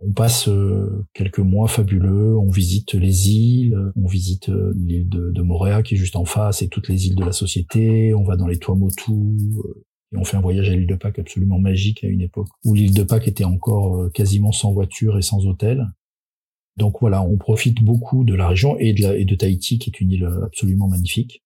On 0.00 0.12
passe 0.12 0.48
quelques 1.12 1.38
mois 1.38 1.68
fabuleux, 1.68 2.36
on 2.36 2.50
visite 2.50 2.94
les 2.94 3.30
îles, 3.30 3.78
on 3.96 4.06
visite 4.06 4.50
l'île 4.76 5.08
de, 5.08 5.30
de 5.30 5.42
Moréa 5.42 5.82
qui 5.82 5.94
est 5.94 5.98
juste 5.98 6.16
en 6.16 6.24
face 6.24 6.62
et 6.62 6.68
toutes 6.68 6.88
les 6.88 7.06
îles 7.06 7.14
de 7.14 7.24
la 7.24 7.32
société, 7.32 8.12
on 8.12 8.24
va 8.24 8.36
dans 8.36 8.46
les 8.46 8.58
Tuamotu, 8.58 9.12
et 10.12 10.16
on 10.16 10.24
fait 10.24 10.36
un 10.36 10.40
voyage 10.40 10.68
à 10.68 10.72
l'île 10.72 10.86
de 10.86 10.94
Pâques 10.94 11.18
absolument 11.18 11.58
magique 11.58 12.04
à 12.04 12.08
une 12.08 12.20
époque 12.20 12.48
où 12.64 12.74
l'île 12.74 12.94
de 12.94 13.02
Pâques 13.02 13.28
était 13.28 13.44
encore 13.44 14.10
quasiment 14.12 14.52
sans 14.52 14.72
voiture 14.72 15.16
et 15.16 15.22
sans 15.22 15.46
hôtel. 15.46 15.86
Donc 16.76 16.96
voilà, 17.00 17.22
on 17.22 17.36
profite 17.36 17.82
beaucoup 17.82 18.24
de 18.24 18.34
la 18.34 18.48
région 18.48 18.76
et 18.78 18.92
de, 18.92 19.02
la, 19.02 19.36
Tahiti, 19.36 19.78
qui 19.78 19.90
est 19.90 20.00
une 20.00 20.10
île 20.10 20.28
absolument 20.44 20.88
magnifique. 20.88 21.44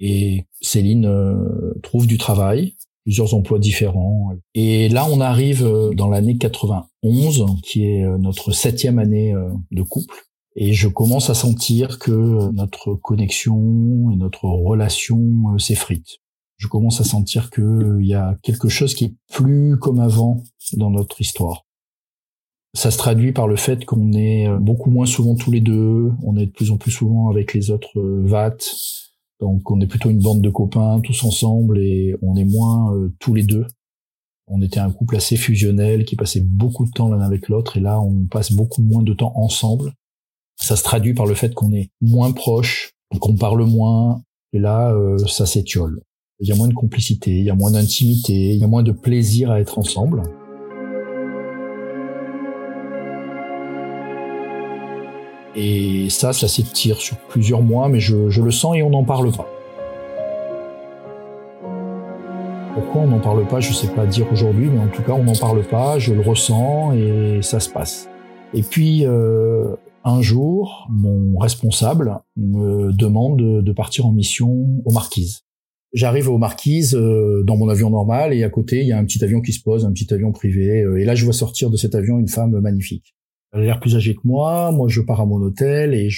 Et 0.00 0.46
Céline 0.60 1.04
euh, 1.06 1.74
trouve 1.82 2.06
du 2.06 2.18
travail, 2.18 2.74
plusieurs 3.04 3.34
emplois 3.34 3.58
différents. 3.58 4.30
Et 4.54 4.88
là, 4.88 5.06
on 5.10 5.20
arrive 5.20 5.64
euh, 5.64 5.90
dans 5.90 6.08
l'année 6.08 6.38
91, 6.38 7.44
qui 7.62 7.84
est 7.84 8.04
euh, 8.04 8.16
notre 8.18 8.50
septième 8.50 8.98
année 8.98 9.34
de 9.70 9.82
couple. 9.82 10.16
Et 10.56 10.72
je 10.72 10.88
commence 10.88 11.30
à 11.30 11.34
sentir 11.34 11.98
que 12.00 12.50
notre 12.52 12.94
connexion 12.94 14.10
et 14.10 14.16
notre 14.16 14.46
relation 14.46 15.56
s'effrite. 15.58 16.18
Je 16.56 16.66
commence 16.66 17.00
à 17.00 17.04
sentir 17.04 17.50
qu'il 17.50 18.00
y 18.00 18.14
a 18.14 18.36
quelque 18.42 18.68
chose 18.68 18.94
qui 18.94 19.04
est 19.04 19.14
plus 19.32 19.78
comme 19.78 20.00
avant 20.00 20.42
dans 20.72 20.90
notre 20.90 21.20
histoire. 21.20 21.66
Ça 22.74 22.92
se 22.92 22.98
traduit 22.98 23.32
par 23.32 23.48
le 23.48 23.56
fait 23.56 23.84
qu'on 23.84 24.12
est 24.12 24.46
euh, 24.46 24.58
beaucoup 24.58 24.90
moins 24.90 25.06
souvent 25.06 25.34
tous 25.34 25.50
les 25.50 25.60
deux, 25.60 26.12
on 26.22 26.36
est 26.36 26.46
de 26.46 26.52
plus 26.52 26.70
en 26.70 26.76
plus 26.76 26.92
souvent 26.92 27.28
avec 27.28 27.52
les 27.52 27.70
autres 27.70 27.98
euh, 27.98 28.22
VAT, 28.24 28.58
donc 29.40 29.68
on 29.70 29.80
est 29.80 29.88
plutôt 29.88 30.08
une 30.08 30.20
bande 30.20 30.40
de 30.40 30.50
copains 30.50 31.00
tous 31.00 31.24
ensemble 31.24 31.78
et 31.80 32.14
on 32.22 32.36
est 32.36 32.44
moins 32.44 32.94
euh, 32.94 33.12
tous 33.18 33.34
les 33.34 33.42
deux. 33.42 33.66
On 34.46 34.62
était 34.62 34.78
un 34.78 34.90
couple 34.90 35.16
assez 35.16 35.36
fusionnel 35.36 36.04
qui 36.04 36.14
passait 36.14 36.42
beaucoup 36.42 36.84
de 36.84 36.90
temps 36.90 37.08
l'un 37.08 37.20
avec 37.20 37.48
l'autre 37.48 37.76
et 37.76 37.80
là 37.80 38.00
on 38.00 38.26
passe 38.26 38.52
beaucoup 38.52 38.82
moins 38.82 39.02
de 39.02 39.14
temps 39.14 39.32
ensemble. 39.34 39.92
Ça 40.56 40.76
se 40.76 40.84
traduit 40.84 41.14
par 41.14 41.26
le 41.26 41.34
fait 41.34 41.54
qu'on 41.54 41.72
est 41.72 41.90
moins 42.00 42.30
proche, 42.32 42.92
qu'on 43.20 43.36
parle 43.36 43.64
moins 43.64 44.22
et 44.52 44.58
là 44.58 44.94
ça 45.26 45.46
s'étiole. 45.46 46.00
Il 46.40 46.48
y 46.48 46.52
a 46.52 46.56
moins 46.56 46.68
de 46.68 46.74
complicité, 46.74 47.30
il 47.30 47.44
y 47.44 47.50
a 47.50 47.54
moins 47.54 47.70
d'intimité, 47.70 48.32
il 48.32 48.58
y 48.58 48.64
a 48.64 48.66
moins 48.66 48.82
de 48.82 48.92
plaisir 48.92 49.50
à 49.50 49.60
être 49.60 49.78
ensemble. 49.78 50.22
Et 55.62 56.08
ça, 56.08 56.32
ça 56.32 56.48
s'étire 56.48 56.96
sur 56.96 57.18
plusieurs 57.18 57.60
mois, 57.60 57.90
mais 57.90 58.00
je, 58.00 58.30
je 58.30 58.40
le 58.40 58.50
sens 58.50 58.78
et 58.78 58.82
on 58.82 58.88
n'en 58.88 59.04
parle 59.04 59.30
pas. 59.30 59.46
Pourquoi 62.72 63.02
on 63.02 63.08
n'en 63.08 63.20
parle 63.20 63.46
pas, 63.46 63.60
je 63.60 63.74
sais 63.74 63.88
pas 63.88 64.06
dire 64.06 64.26
aujourd'hui, 64.32 64.70
mais 64.72 64.78
en 64.78 64.88
tout 64.88 65.02
cas, 65.02 65.12
on 65.12 65.22
n'en 65.22 65.34
parle 65.34 65.62
pas, 65.64 65.98
je 65.98 66.14
le 66.14 66.22
ressens 66.22 66.94
et 66.94 67.40
ça 67.42 67.60
se 67.60 67.68
passe. 67.68 68.08
Et 68.54 68.62
puis, 68.62 69.04
euh, 69.04 69.76
un 70.02 70.22
jour, 70.22 70.88
mon 70.88 71.36
responsable 71.38 72.16
me 72.38 72.90
demande 72.92 73.62
de 73.62 73.72
partir 73.72 74.06
en 74.06 74.12
mission 74.12 74.80
aux 74.86 74.92
Marquises. 74.92 75.42
J'arrive 75.92 76.30
aux 76.30 76.38
Marquises 76.38 76.94
euh, 76.94 77.42
dans 77.44 77.58
mon 77.58 77.68
avion 77.68 77.90
normal 77.90 78.32
et 78.32 78.44
à 78.44 78.48
côté, 78.48 78.80
il 78.80 78.86
y 78.86 78.92
a 78.92 78.98
un 78.98 79.04
petit 79.04 79.22
avion 79.22 79.42
qui 79.42 79.52
se 79.52 79.62
pose, 79.62 79.84
un 79.84 79.92
petit 79.92 80.14
avion 80.14 80.32
privé. 80.32 80.80
Euh, 80.80 80.96
et 80.96 81.04
là, 81.04 81.14
je 81.14 81.24
vois 81.24 81.34
sortir 81.34 81.68
de 81.68 81.76
cet 81.76 81.94
avion 81.94 82.18
une 82.18 82.28
femme 82.28 82.58
magnifique. 82.60 83.14
Elle 83.52 83.62
a 83.62 83.64
l'air 83.64 83.80
plus 83.80 83.96
âgée 83.96 84.14
que 84.14 84.20
moi. 84.24 84.70
Moi, 84.72 84.88
je 84.88 85.00
pars 85.00 85.20
à 85.20 85.26
mon 85.26 85.40
hôtel 85.42 85.94
et 85.94 86.08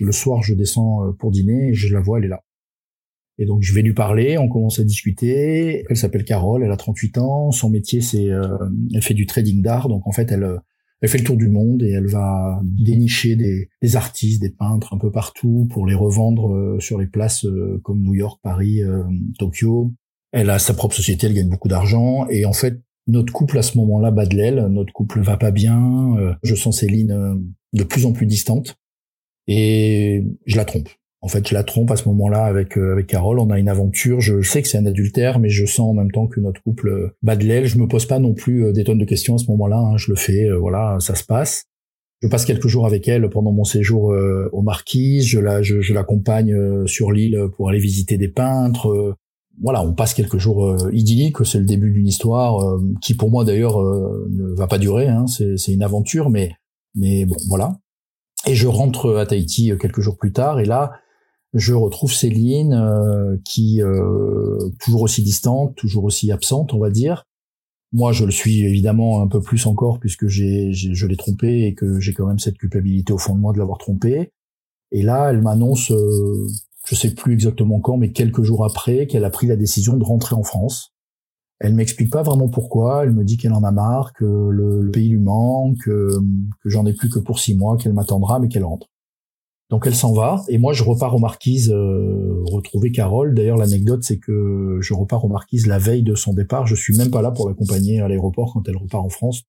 le 0.00 0.12
soir, 0.12 0.42
je 0.42 0.54
descends 0.54 1.04
euh, 1.04 1.12
pour 1.12 1.30
dîner 1.30 1.70
et 1.70 1.74
je 1.74 1.92
la 1.92 2.00
vois, 2.00 2.18
elle 2.18 2.26
est 2.26 2.28
là. 2.28 2.42
Et 3.38 3.44
donc, 3.44 3.62
je 3.62 3.74
vais 3.74 3.82
lui 3.82 3.92
parler, 3.92 4.38
on 4.38 4.48
commence 4.48 4.78
à 4.78 4.84
discuter. 4.84 5.84
Elle 5.90 5.96
s'appelle 5.96 6.24
Carole, 6.24 6.62
elle 6.62 6.70
a 6.70 6.76
38 6.76 7.18
ans. 7.18 7.50
Son 7.50 7.68
métier, 7.68 8.00
c'est, 8.00 8.30
euh, 8.30 8.56
elle 8.94 9.02
fait 9.02 9.14
du 9.14 9.26
trading 9.26 9.60
d'art. 9.62 9.88
Donc, 9.88 10.06
en 10.06 10.12
fait, 10.12 10.30
elle, 10.32 10.44
euh, 10.44 10.58
elle 11.02 11.10
fait 11.10 11.18
le 11.18 11.24
tour 11.24 11.36
du 11.36 11.48
monde 11.48 11.82
et 11.82 11.90
elle 11.90 12.06
va 12.06 12.60
dénicher 12.62 13.36
des, 13.36 13.68
des 13.82 13.96
artistes, 13.96 14.40
des 14.40 14.50
peintres 14.50 14.94
un 14.94 14.98
peu 14.98 15.10
partout 15.10 15.68
pour 15.70 15.86
les 15.86 15.94
revendre 15.94 16.80
sur 16.80 16.98
les 16.98 17.06
places 17.06 17.46
comme 17.82 18.00
New 18.00 18.14
York, 18.14 18.40
Paris, 18.42 18.80
Tokyo. 19.38 19.92
Elle 20.32 20.48
a 20.48 20.58
sa 20.58 20.72
propre 20.72 20.94
société, 20.94 21.26
elle 21.26 21.34
gagne 21.34 21.50
beaucoup 21.50 21.68
d'argent. 21.68 22.26
Et 22.30 22.46
en 22.46 22.54
fait, 22.54 22.80
notre 23.06 23.32
couple 23.32 23.58
à 23.58 23.62
ce 23.62 23.78
moment-là 23.78 24.10
bat 24.10 24.26
de 24.26 24.36
l'aile, 24.36 24.66
notre 24.70 24.92
couple 24.92 25.20
va 25.20 25.36
pas 25.36 25.50
bien, 25.50 26.16
euh, 26.18 26.34
je 26.42 26.54
sens 26.54 26.80
Céline 26.80 27.12
euh, 27.12 27.34
de 27.72 27.84
plus 27.84 28.06
en 28.06 28.12
plus 28.12 28.26
distante 28.26 28.76
et 29.46 30.24
je 30.46 30.56
la 30.56 30.64
trompe. 30.64 30.88
En 31.22 31.28
fait, 31.28 31.48
je 31.48 31.54
la 31.54 31.64
trompe 31.64 31.90
à 31.90 31.96
ce 31.96 32.08
moment-là 32.08 32.44
avec 32.44 32.76
euh, 32.76 32.92
avec 32.92 33.06
Carole. 33.06 33.40
On 33.40 33.50
a 33.50 33.58
une 33.58 33.68
aventure. 33.68 34.20
Je 34.20 34.42
sais 34.42 34.62
que 34.62 34.68
c'est 34.68 34.78
un 34.78 34.86
adultère, 34.86 35.38
mais 35.38 35.48
je 35.48 35.64
sens 35.64 35.90
en 35.90 35.94
même 35.94 36.10
temps 36.10 36.26
que 36.26 36.40
notre 36.40 36.62
couple 36.62 37.14
bat 37.22 37.36
de 37.36 37.44
l'aile. 37.44 37.66
Je 37.66 37.78
me 37.78 37.88
pose 37.88 38.06
pas 38.06 38.18
non 38.18 38.34
plus 38.34 38.72
des 38.72 38.84
tonnes 38.84 38.98
de 38.98 39.04
questions 39.04 39.34
à 39.34 39.38
ce 39.38 39.46
moment-là. 39.50 39.78
Hein. 39.78 39.96
Je 39.96 40.10
le 40.10 40.16
fais. 40.16 40.48
voilà, 40.50 40.98
ça 41.00 41.14
se 41.14 41.24
passe. 41.24 41.64
Je 42.22 42.28
passe 42.28 42.44
quelques 42.44 42.68
jours 42.68 42.86
avec 42.86 43.08
elle 43.08 43.28
pendant 43.28 43.52
mon 43.52 43.64
séjour 43.64 44.14
aux 44.52 44.62
Marquises. 44.62 45.26
Je 45.26 45.40
la, 45.40 45.62
je, 45.62 45.80
je 45.80 45.94
l'accompagne 45.94 46.86
sur 46.86 47.12
l'île 47.12 47.48
pour 47.56 47.70
aller 47.70 47.78
visiter 47.78 48.18
des 48.18 48.28
peintres 48.28 49.16
voilà, 49.60 49.82
on 49.82 49.94
passe 49.94 50.14
quelques 50.14 50.38
jours 50.38 50.66
euh, 50.66 50.90
idylliques. 50.92 51.44
C'est 51.44 51.58
le 51.58 51.64
début 51.64 51.90
d'une 51.90 52.06
histoire 52.06 52.60
euh, 52.60 52.80
qui, 53.00 53.14
pour 53.14 53.30
moi 53.30 53.44
d'ailleurs, 53.44 53.80
euh, 53.80 54.26
ne 54.30 54.54
va 54.54 54.66
pas 54.66 54.78
durer. 54.78 55.08
Hein, 55.08 55.26
c'est 55.26 55.72
une 55.72 55.82
aventure, 55.82 56.30
mais 56.30 56.52
mais 56.94 57.26
bon, 57.26 57.36
voilà. 57.48 57.78
Et 58.46 58.54
je 58.54 58.68
rentre 58.68 59.16
à 59.16 59.26
Tahiti 59.26 59.72
quelques 59.80 60.00
jours 60.00 60.16
plus 60.16 60.32
tard, 60.32 60.60
et 60.60 60.64
là, 60.64 60.92
je 61.52 61.74
retrouve 61.74 62.12
Céline 62.12 63.40
qui 63.44 63.80
toujours 64.78 65.02
aussi 65.02 65.22
distante, 65.22 65.74
toujours 65.74 66.04
aussi 66.04 66.30
absente, 66.30 66.74
on 66.74 66.78
va 66.78 66.90
dire. 66.90 67.24
Moi, 67.92 68.12
je 68.12 68.24
le 68.24 68.30
suis 68.30 68.64
évidemment 68.64 69.22
un 69.22 69.26
peu 69.26 69.40
plus 69.40 69.66
encore 69.66 69.98
puisque 70.00 70.26
j'ai, 70.26 70.72
je 70.72 71.06
l'ai 71.06 71.16
trompé 71.16 71.66
et 71.66 71.74
que 71.74 71.98
j'ai 71.98 72.12
quand 72.12 72.26
même 72.26 72.38
cette 72.38 72.58
culpabilité 72.58 73.12
au 73.12 73.18
fond 73.18 73.34
de 73.34 73.40
moi 73.40 73.52
de 73.52 73.58
l'avoir 73.58 73.78
trompé. 73.78 74.32
Et 74.92 75.02
là, 75.02 75.30
elle 75.30 75.40
m'annonce 75.40 75.92
je 76.86 76.94
sais 76.94 77.14
plus 77.14 77.34
exactement 77.34 77.80
quand, 77.80 77.96
mais 77.96 78.12
quelques 78.12 78.42
jours 78.42 78.64
après, 78.64 79.06
qu'elle 79.06 79.24
a 79.24 79.30
pris 79.30 79.46
la 79.46 79.56
décision 79.56 79.96
de 79.96 80.04
rentrer 80.04 80.36
en 80.36 80.44
France. 80.44 80.92
Elle 81.58 81.74
m'explique 81.74 82.12
pas 82.12 82.22
vraiment 82.22 82.48
pourquoi. 82.48 83.04
Elle 83.04 83.12
me 83.12 83.24
dit 83.24 83.38
qu'elle 83.38 83.54
en 83.54 83.64
a 83.64 83.72
marre, 83.72 84.12
que 84.12 84.24
le, 84.24 84.90
pays 84.92 85.08
lui 85.08 85.18
manque, 85.18 85.78
que, 85.84 86.10
j'en 86.64 86.86
ai 86.86 86.92
plus 86.92 87.08
que 87.08 87.18
pour 87.18 87.40
six 87.40 87.56
mois, 87.56 87.76
qu'elle 87.76 87.92
m'attendra, 87.92 88.38
mais 88.38 88.48
qu'elle 88.48 88.64
rentre. 88.64 88.88
Donc 89.68 89.84
elle 89.88 89.96
s'en 89.96 90.12
va 90.12 90.44
et 90.46 90.58
moi 90.58 90.72
je 90.72 90.84
repars 90.84 91.12
aux 91.16 91.18
Marquises 91.18 91.72
euh, 91.72 92.44
retrouver 92.52 92.92
Carole. 92.92 93.34
D'ailleurs 93.34 93.56
l'anecdote 93.56 94.04
c'est 94.04 94.18
que 94.18 94.78
je 94.80 94.94
repars 94.94 95.24
aux 95.24 95.28
Marquises 95.28 95.66
la 95.66 95.78
veille 95.78 96.04
de 96.04 96.14
son 96.14 96.34
départ. 96.34 96.68
Je 96.68 96.76
suis 96.76 96.96
même 96.96 97.10
pas 97.10 97.20
là 97.20 97.32
pour 97.32 97.48
l'accompagner 97.48 98.00
à 98.00 98.06
l'aéroport 98.06 98.52
quand 98.52 98.68
elle 98.68 98.76
repart 98.76 99.04
en 99.04 99.08
France. 99.08 99.42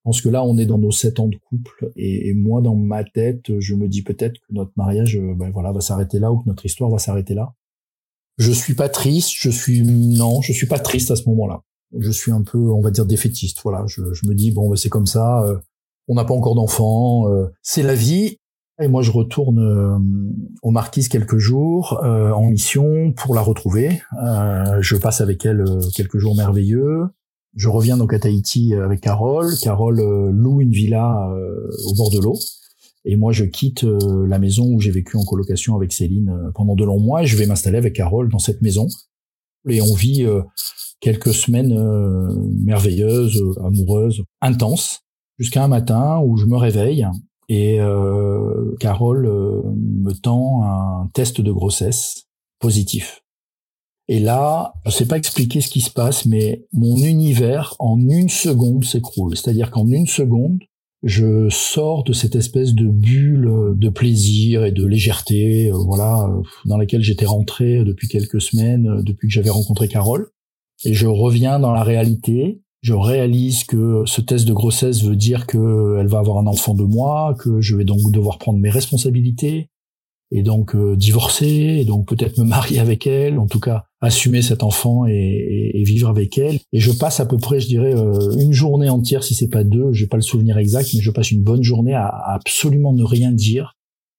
Je 0.00 0.08
pense 0.08 0.22
que 0.22 0.30
là, 0.30 0.42
on 0.42 0.56
est 0.56 0.64
dans 0.64 0.78
nos 0.78 0.90
sept 0.90 1.20
ans 1.20 1.28
de 1.28 1.36
couple, 1.36 1.92
et, 1.94 2.32
moi, 2.32 2.62
dans 2.62 2.74
ma 2.74 3.04
tête, 3.04 3.58
je 3.58 3.74
me 3.74 3.86
dis 3.86 4.02
peut-être 4.02 4.38
que 4.38 4.54
notre 4.54 4.72
mariage, 4.74 5.16
euh, 5.16 5.34
ben 5.34 5.50
voilà, 5.50 5.72
va 5.72 5.82
s'arrêter 5.82 6.18
là, 6.18 6.32
ou 6.32 6.38
que 6.38 6.48
notre 6.48 6.64
histoire 6.64 6.88
va 6.88 6.98
s'arrêter 6.98 7.34
là. 7.34 7.52
Je 8.38 8.50
suis 8.50 8.72
pas 8.72 8.88
triste, 8.88 9.32
je 9.34 9.50
suis 9.50 9.82
non, 9.82 10.40
je 10.40 10.54
suis 10.54 10.66
pas 10.66 10.78
triste 10.78 11.10
à 11.10 11.16
ce 11.16 11.28
moment-là. 11.28 11.60
Je 11.98 12.10
suis 12.10 12.32
un 12.32 12.40
peu, 12.40 12.56
on 12.56 12.80
va 12.80 12.90
dire, 12.90 13.04
défaitiste. 13.04 13.58
Voilà, 13.62 13.84
je, 13.86 14.00
me 14.00 14.34
dis 14.34 14.52
bon, 14.52 14.70
ben, 14.70 14.76
c'est 14.76 14.88
comme 14.88 15.04
ça. 15.04 15.42
Euh, 15.42 15.58
on 16.08 16.14
n'a 16.14 16.24
pas 16.24 16.32
encore 16.32 16.54
d'enfants, 16.54 17.28
euh, 17.28 17.48
c'est 17.60 17.82
la 17.82 17.94
vie. 17.94 18.38
Et 18.82 18.88
moi, 18.88 19.02
je 19.02 19.10
retourne 19.10 20.00
aux 20.62 20.70
Marquises 20.70 21.08
quelques 21.08 21.36
jours 21.36 22.00
en 22.02 22.46
mission 22.46 23.12
pour 23.12 23.34
la 23.34 23.42
retrouver. 23.42 24.00
je 24.80 24.96
passe 24.96 25.20
avec 25.20 25.44
elle 25.44 25.62
quelques 25.94 26.16
jours 26.16 26.34
merveilleux. 26.34 27.10
Je 27.56 27.68
reviens 27.68 27.96
donc 27.96 28.14
à 28.14 28.18
Tahiti 28.18 28.74
euh, 28.74 28.84
avec 28.84 29.00
Carole. 29.00 29.52
Carole 29.60 30.00
euh, 30.00 30.30
loue 30.30 30.60
une 30.60 30.70
villa 30.70 31.30
euh, 31.32 31.68
au 31.86 31.94
bord 31.94 32.10
de 32.10 32.18
l'eau. 32.18 32.38
Et 33.04 33.16
moi, 33.16 33.32
je 33.32 33.44
quitte 33.46 33.82
la 33.82 34.38
maison 34.38 34.66
où 34.66 34.78
j'ai 34.78 34.90
vécu 34.90 35.16
en 35.16 35.24
colocation 35.24 35.74
avec 35.74 35.90
Céline 35.90 36.52
pendant 36.54 36.74
de 36.74 36.84
longs 36.84 37.00
mois. 37.00 37.24
Je 37.24 37.34
vais 37.34 37.46
m'installer 37.46 37.78
avec 37.78 37.94
Carole 37.94 38.28
dans 38.28 38.38
cette 38.38 38.60
maison. 38.60 38.88
Et 39.70 39.80
on 39.80 39.94
vit 39.94 40.26
quelques 41.00 41.32
semaines 41.32 41.74
merveilleuses, 42.62 43.42
amoureuses, 43.64 44.22
intenses, 44.42 45.00
jusqu'à 45.38 45.64
un 45.64 45.68
matin 45.68 46.20
où 46.22 46.36
je 46.36 46.44
me 46.44 46.58
réveille 46.58 47.06
et 47.48 47.78
Carole 48.80 49.26
me 49.74 50.12
tend 50.12 50.62
un 50.64 51.08
test 51.14 51.40
de 51.40 51.52
grossesse 51.52 52.24
positif. 52.58 53.19
Et 54.12 54.18
là, 54.18 54.74
je 54.86 54.90
sais 54.90 55.06
pas 55.06 55.18
expliquer 55.18 55.60
ce 55.60 55.68
qui 55.68 55.80
se 55.80 55.88
passe, 55.88 56.26
mais 56.26 56.66
mon 56.72 56.96
univers 56.96 57.76
en 57.78 57.96
une 57.96 58.28
seconde 58.28 58.84
s'écroule. 58.84 59.36
C'est-à-dire 59.36 59.70
qu'en 59.70 59.86
une 59.86 60.08
seconde, 60.08 60.58
je 61.04 61.48
sors 61.48 62.02
de 62.02 62.12
cette 62.12 62.34
espèce 62.34 62.74
de 62.74 62.88
bulle 62.88 63.76
de 63.76 63.88
plaisir 63.88 64.64
et 64.64 64.72
de 64.72 64.84
légèreté, 64.84 65.70
euh, 65.70 65.76
voilà, 65.76 66.28
dans 66.64 66.76
laquelle 66.76 67.02
j'étais 67.02 67.24
rentré 67.24 67.84
depuis 67.84 68.08
quelques 68.08 68.40
semaines, 68.40 68.88
euh, 68.88 69.02
depuis 69.04 69.28
que 69.28 69.32
j'avais 69.32 69.48
rencontré 69.48 69.86
Carole. 69.86 70.26
Et 70.84 70.92
je 70.92 71.06
reviens 71.06 71.60
dans 71.60 71.72
la 71.72 71.84
réalité. 71.84 72.62
Je 72.82 72.94
réalise 72.94 73.62
que 73.62 74.02
ce 74.06 74.20
test 74.20 74.44
de 74.44 74.52
grossesse 74.52 75.04
veut 75.04 75.14
dire 75.14 75.46
qu'elle 75.46 76.08
va 76.08 76.18
avoir 76.18 76.38
un 76.38 76.48
enfant 76.48 76.74
de 76.74 76.82
moi, 76.82 77.36
que 77.38 77.60
je 77.60 77.76
vais 77.76 77.84
donc 77.84 78.10
devoir 78.10 78.38
prendre 78.38 78.58
mes 78.58 78.70
responsabilités, 78.70 79.68
et 80.30 80.42
donc 80.42 80.74
euh, 80.74 80.96
divorcer, 80.96 81.78
et 81.80 81.84
donc 81.84 82.06
peut-être 82.06 82.38
me 82.38 82.44
marier 82.44 82.78
avec 82.78 83.06
elle, 83.06 83.38
en 83.38 83.46
tout 83.46 83.60
cas 83.60 83.84
assumer 84.00 84.42
cet 84.42 84.62
enfant 84.62 85.06
et, 85.06 85.72
et, 85.74 85.82
vivre 85.82 86.08
avec 86.08 86.38
elle. 86.38 86.58
Et 86.72 86.80
je 86.80 86.92
passe 86.92 87.20
à 87.20 87.26
peu 87.26 87.36
près, 87.36 87.60
je 87.60 87.66
dirais, 87.66 87.94
euh, 87.94 88.32
une 88.38 88.52
journée 88.52 88.88
entière, 88.88 89.24
si 89.24 89.34
c'est 89.34 89.48
pas 89.48 89.64
deux, 89.64 89.92
j'ai 89.92 90.06
pas 90.06 90.16
le 90.16 90.22
souvenir 90.22 90.56
exact, 90.56 90.88
mais 90.94 91.00
je 91.00 91.10
passe 91.10 91.30
une 91.32 91.42
bonne 91.42 91.62
journée 91.62 91.94
à, 91.94 92.06
absolument 92.06 92.92
ne 92.92 93.04
rien 93.04 93.32
dire, 93.32 93.76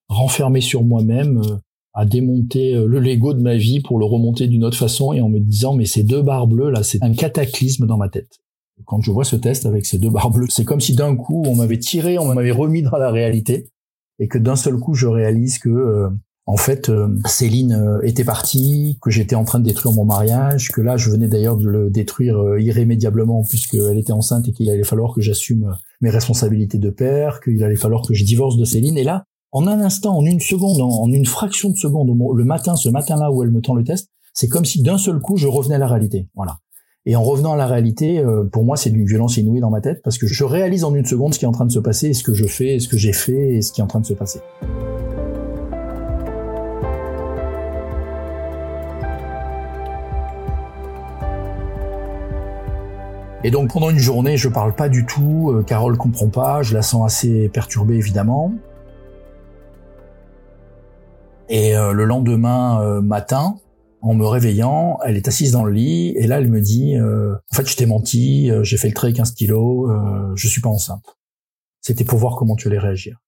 renfermé 0.08 0.60
sur 0.60 0.84
moi-même, 0.84 1.38
euh, 1.38 1.56
à 1.94 2.06
démonter 2.06 2.72
le 2.72 2.98
Lego 3.00 3.34
de 3.34 3.42
ma 3.42 3.54
vie 3.54 3.80
pour 3.80 3.98
le 3.98 4.06
remonter 4.06 4.46
d'une 4.46 4.64
autre 4.64 4.78
façon 4.78 5.12
et 5.12 5.20
en 5.20 5.28
me 5.28 5.38
disant 5.38 5.74
mais 5.74 5.84
ces 5.84 6.02
deux 6.02 6.22
barres 6.22 6.46
bleues 6.46 6.70
là, 6.70 6.82
c'est 6.82 7.02
un 7.02 7.12
cataclysme 7.12 7.86
dans 7.86 7.98
ma 7.98 8.08
tête. 8.08 8.38
Quand 8.86 9.02
je 9.02 9.10
vois 9.10 9.24
ce 9.24 9.36
test 9.36 9.66
avec 9.66 9.84
ces 9.84 9.98
deux 9.98 10.08
barres 10.08 10.30
bleues, 10.30 10.46
c'est 10.48 10.64
comme 10.64 10.80
si 10.80 10.94
d'un 10.94 11.14
coup 11.16 11.44
on 11.46 11.54
m'avait 11.54 11.78
tiré, 11.78 12.18
on 12.18 12.32
m'avait 12.32 12.50
remis 12.50 12.80
dans 12.80 12.96
la 12.96 13.10
réalité 13.10 13.68
et 14.18 14.28
que 14.28 14.38
d'un 14.38 14.56
seul 14.56 14.78
coup 14.78 14.94
je 14.94 15.06
réalise 15.06 15.58
que 15.58 15.68
euh, 15.68 16.08
en 16.46 16.56
fait 16.56 16.88
euh, 16.88 17.08
Céline 17.26 17.72
euh, 17.72 18.00
était 18.02 18.24
partie, 18.24 18.98
que 19.02 19.10
j'étais 19.10 19.34
en 19.34 19.44
train 19.44 19.58
de 19.58 19.64
détruire 19.64 19.94
mon 19.94 20.04
mariage, 20.04 20.70
que 20.70 20.80
là 20.80 20.96
je 20.96 21.10
venais 21.10 21.28
d'ailleurs 21.28 21.56
de 21.56 21.68
le 21.68 21.90
détruire 21.90 22.58
irrémédiablement 22.58 23.42
puisqu'elle 23.48 23.98
était 23.98 24.12
enceinte 24.12 24.48
et 24.48 24.52
qu'il 24.52 24.70
allait 24.70 24.84
falloir 24.84 25.14
que 25.14 25.20
j'assume 25.20 25.74
mes 26.00 26.10
responsabilités 26.10 26.78
de 26.78 26.90
père, 26.90 27.40
qu'il 27.40 27.62
allait 27.64 27.76
falloir 27.76 28.02
que 28.02 28.14
je 28.14 28.24
divorce 28.24 28.56
de 28.56 28.64
Céline 28.64 28.98
et 28.98 29.04
là 29.04 29.24
en 29.52 29.66
un 29.66 29.80
instant, 29.80 30.16
en 30.16 30.24
une 30.24 30.40
seconde, 30.40 30.80
en, 30.80 31.12
une 31.12 31.26
fraction 31.26 31.68
de 31.68 31.76
seconde, 31.76 32.08
le 32.34 32.44
matin, 32.44 32.74
ce 32.74 32.88
matin-là 32.88 33.30
où 33.30 33.42
elle 33.42 33.50
me 33.50 33.60
tend 33.60 33.74
le 33.74 33.84
test, 33.84 34.08
c'est 34.32 34.48
comme 34.48 34.64
si 34.64 34.82
d'un 34.82 34.96
seul 34.96 35.20
coup 35.20 35.36
je 35.36 35.46
revenais 35.46 35.74
à 35.74 35.78
la 35.78 35.86
réalité. 35.86 36.26
Voilà. 36.34 36.56
Et 37.04 37.16
en 37.16 37.22
revenant 37.24 37.54
à 37.54 37.56
la 37.56 37.66
réalité, 37.66 38.20
euh, 38.20 38.44
pour 38.44 38.62
moi, 38.62 38.76
c'est 38.76 38.90
d'une 38.90 39.06
violence 39.06 39.36
inouïe 39.36 39.58
dans 39.58 39.70
ma 39.70 39.80
tête 39.80 40.02
parce 40.04 40.18
que 40.18 40.28
je 40.28 40.44
réalise 40.44 40.84
en 40.84 40.94
une 40.94 41.04
seconde 41.04 41.34
ce 41.34 41.40
qui 41.40 41.44
est 41.44 41.48
en 41.48 41.52
train 41.52 41.64
de 41.64 41.72
se 41.72 41.80
passer, 41.80 42.12
ce 42.12 42.22
que 42.22 42.32
je 42.32 42.46
fais, 42.46 42.78
ce 42.78 42.86
que 42.86 42.96
j'ai 42.96 43.12
fait, 43.12 43.54
et 43.54 43.60
ce 43.62 43.72
qui 43.72 43.80
est 43.80 43.82
en 43.84 43.88
train 43.88 43.98
de 43.98 44.06
se 44.06 44.14
passer. 44.14 44.38
Et 53.42 53.50
donc 53.50 53.72
pendant 53.72 53.90
une 53.90 53.98
journée, 53.98 54.36
je 54.36 54.48
parle 54.48 54.72
pas 54.72 54.88
du 54.88 55.04
tout. 55.04 55.50
Euh, 55.50 55.64
Carole 55.64 55.96
comprend 55.96 56.28
pas. 56.28 56.62
Je 56.62 56.72
la 56.72 56.82
sens 56.82 57.04
assez 57.04 57.48
perturbée 57.48 57.96
évidemment. 57.96 58.52
Et 61.48 61.76
euh, 61.76 61.90
le 61.90 62.04
lendemain 62.04 63.00
matin, 63.00 63.56
en 64.02 64.14
me 64.14 64.26
réveillant, 64.26 64.98
elle 65.04 65.16
est 65.16 65.28
assise 65.28 65.52
dans 65.52 65.64
le 65.64 65.72
lit 65.72 66.08
et 66.16 66.26
là 66.26 66.38
elle 66.38 66.50
me 66.50 66.60
dit 66.60 66.96
euh, 66.96 67.34
en 67.52 67.54
fait 67.54 67.66
je 67.66 67.76
t'ai 67.76 67.86
menti, 67.86 68.50
euh, 68.50 68.64
j'ai 68.64 68.76
fait 68.76 68.88
le 68.88 68.94
trait 68.94 69.08
avec 69.08 69.20
un 69.20 69.24
stylo, 69.24 69.88
euh, 69.90 70.32
je 70.34 70.48
suis 70.48 70.60
pas 70.60 70.68
enceinte. 70.68 71.16
C'était 71.80 72.04
pour 72.04 72.18
voir 72.18 72.36
comment 72.36 72.56
tu 72.56 72.66
allais 72.66 72.80
réagir. 72.80 73.18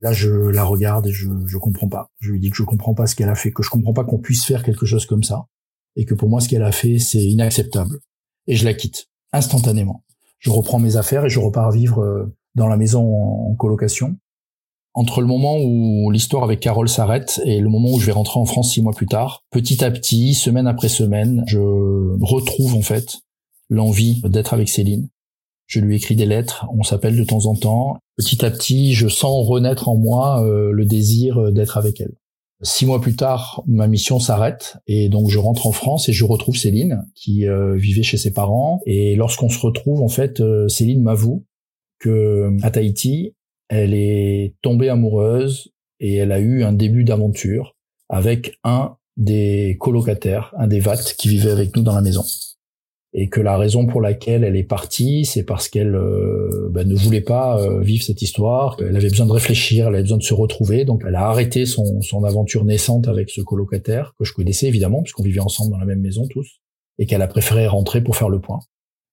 Là 0.00 0.12
je 0.12 0.28
la 0.28 0.64
regarde 0.64 1.06
et 1.06 1.12
je 1.12 1.28
je 1.46 1.58
comprends 1.58 1.88
pas. 1.88 2.10
Je 2.18 2.32
lui 2.32 2.40
dis 2.40 2.50
que 2.50 2.56
je 2.56 2.64
comprends 2.64 2.92
pas 2.92 3.06
ce 3.06 3.14
qu'elle 3.14 3.28
a 3.28 3.36
fait, 3.36 3.52
que 3.52 3.62
je 3.62 3.70
comprends 3.70 3.92
pas 3.92 4.04
qu'on 4.04 4.18
puisse 4.18 4.44
faire 4.44 4.64
quelque 4.64 4.84
chose 4.84 5.06
comme 5.06 5.22
ça 5.22 5.46
et 5.94 6.04
que 6.04 6.14
pour 6.14 6.28
moi 6.28 6.40
ce 6.40 6.48
qu'elle 6.48 6.64
a 6.64 6.72
fait 6.72 6.98
c'est 6.98 7.22
inacceptable. 7.22 8.00
Et 8.48 8.56
je 8.56 8.64
la 8.64 8.74
quitte 8.74 9.06
instantanément. 9.32 10.04
Je 10.40 10.50
reprends 10.50 10.80
mes 10.80 10.96
affaires 10.96 11.24
et 11.24 11.30
je 11.30 11.38
repars 11.38 11.70
vivre 11.70 12.02
euh, 12.02 12.36
dans 12.56 12.66
la 12.66 12.76
maison 12.76 13.48
en 13.48 13.54
colocation 13.54 14.18
entre 14.94 15.20
le 15.20 15.26
moment 15.26 15.58
où 15.58 16.10
l'histoire 16.10 16.42
avec 16.42 16.60
Carole 16.60 16.88
s'arrête 16.88 17.40
et 17.44 17.60
le 17.60 17.68
moment 17.68 17.90
où 17.92 18.00
je 18.00 18.06
vais 18.06 18.12
rentrer 18.12 18.40
en 18.40 18.44
France 18.44 18.72
six 18.72 18.82
mois 18.82 18.92
plus 18.92 19.06
tard, 19.06 19.44
petit 19.50 19.84
à 19.84 19.90
petit, 19.90 20.34
semaine 20.34 20.66
après 20.66 20.88
semaine, 20.88 21.44
je 21.46 21.58
retrouve 22.20 22.74
en 22.74 22.82
fait 22.82 23.18
l'envie 23.68 24.20
d'être 24.24 24.52
avec 24.52 24.68
Céline. 24.68 25.08
Je 25.66 25.78
lui 25.78 25.94
écris 25.94 26.16
des 26.16 26.26
lettres, 26.26 26.66
on 26.76 26.82
s'appelle 26.82 27.16
de 27.16 27.22
temps 27.22 27.46
en 27.46 27.54
temps. 27.54 27.96
Petit 28.16 28.44
à 28.44 28.50
petit, 28.50 28.94
je 28.94 29.06
sens 29.06 29.46
renaître 29.46 29.88
en 29.88 29.96
moi 29.96 30.44
euh, 30.44 30.72
le 30.72 30.84
désir 30.84 31.52
d'être 31.52 31.78
avec 31.78 32.00
elle. 32.00 32.14
Six 32.62 32.84
mois 32.84 33.00
plus 33.00 33.16
tard, 33.16 33.62
ma 33.66 33.86
mission 33.86 34.18
s'arrête 34.18 34.76
et 34.86 35.08
donc 35.08 35.30
je 35.30 35.38
rentre 35.38 35.66
en 35.66 35.72
France 35.72 36.10
et 36.10 36.12
je 36.12 36.26
retrouve 36.26 36.56
Céline 36.56 37.06
qui 37.14 37.46
euh, 37.46 37.74
vivait 37.76 38.02
chez 38.02 38.18
ses 38.18 38.32
parents. 38.32 38.82
Et 38.84 39.16
lorsqu'on 39.16 39.48
se 39.48 39.58
retrouve, 39.58 40.02
en 40.02 40.08
fait, 40.08 40.40
euh, 40.40 40.68
Céline 40.68 41.02
m'avoue 41.02 41.46
que 42.00 42.50
à 42.62 42.70
Tahiti, 42.70 43.34
elle 43.70 43.94
est 43.94 44.54
tombée 44.62 44.88
amoureuse 44.88 45.72
et 46.00 46.16
elle 46.16 46.32
a 46.32 46.40
eu 46.40 46.64
un 46.64 46.72
début 46.72 47.04
d'aventure 47.04 47.76
avec 48.08 48.58
un 48.64 48.96
des 49.16 49.76
colocataires, 49.78 50.52
un 50.58 50.66
des 50.66 50.80
VAT 50.80 50.96
qui 51.16 51.28
vivait 51.28 51.52
avec 51.52 51.76
nous 51.76 51.82
dans 51.82 51.94
la 51.94 52.02
maison. 52.02 52.24
Et 53.12 53.28
que 53.28 53.40
la 53.40 53.56
raison 53.56 53.86
pour 53.86 54.00
laquelle 54.00 54.44
elle 54.44 54.56
est 54.56 54.64
partie, 54.64 55.24
c'est 55.24 55.44
parce 55.44 55.68
qu'elle 55.68 55.96
ben, 56.70 56.86
ne 56.86 56.94
voulait 56.94 57.20
pas 57.20 57.60
euh, 57.60 57.80
vivre 57.80 58.02
cette 58.02 58.22
histoire, 58.22 58.76
elle 58.80 58.96
avait 58.96 59.08
besoin 59.08 59.26
de 59.26 59.32
réfléchir, 59.32 59.88
elle 59.88 59.94
avait 59.94 60.02
besoin 60.02 60.18
de 60.18 60.22
se 60.22 60.34
retrouver, 60.34 60.84
donc 60.84 61.02
elle 61.06 61.16
a 61.16 61.28
arrêté 61.28 61.66
son, 61.66 62.02
son 62.02 62.24
aventure 62.24 62.64
naissante 62.64 63.08
avec 63.08 63.30
ce 63.30 63.40
colocataire, 63.40 64.14
que 64.18 64.24
je 64.24 64.32
connaissais 64.32 64.66
évidemment, 64.66 65.02
puisqu'on 65.02 65.24
vivait 65.24 65.40
ensemble 65.40 65.72
dans 65.72 65.78
la 65.78 65.86
même 65.86 66.00
maison 66.00 66.26
tous, 66.28 66.60
et 66.98 67.06
qu'elle 67.06 67.22
a 67.22 67.28
préféré 67.28 67.66
rentrer 67.66 68.00
pour 68.00 68.16
faire 68.16 68.28
le 68.28 68.40
point. 68.40 68.60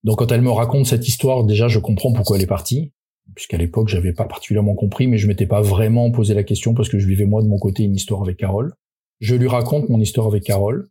Donc 0.03 0.19
quand 0.19 0.31
elle 0.31 0.41
me 0.41 0.51
raconte 0.51 0.85
cette 0.85 1.07
histoire, 1.07 1.43
déjà 1.43 1.67
je 1.67 1.79
comprends 1.79 2.13
pourquoi 2.13 2.37
elle 2.37 2.43
est 2.43 2.47
partie, 2.47 2.91
puisqu'à 3.37 3.57
l'époque 3.57 3.87
j'avais 3.87 4.13
pas 4.13 4.25
particulièrement 4.25 4.73
compris, 4.73 5.05
mais 5.05 5.19
je 5.19 5.27
m'étais 5.27 5.45
pas 5.45 5.61
vraiment 5.61 6.09
posé 6.09 6.33
la 6.33 6.43
question 6.43 6.73
parce 6.73 6.89
que 6.89 6.97
je 6.97 7.07
vivais 7.07 7.25
moi 7.25 7.43
de 7.43 7.47
mon 7.47 7.59
côté 7.59 7.83
une 7.83 7.93
histoire 7.93 8.23
avec 8.23 8.35
Carole. 8.37 8.73
Je 9.19 9.35
lui 9.35 9.47
raconte 9.47 9.89
mon 9.89 9.99
histoire 9.99 10.25
avec 10.25 10.43
Carole 10.43 10.89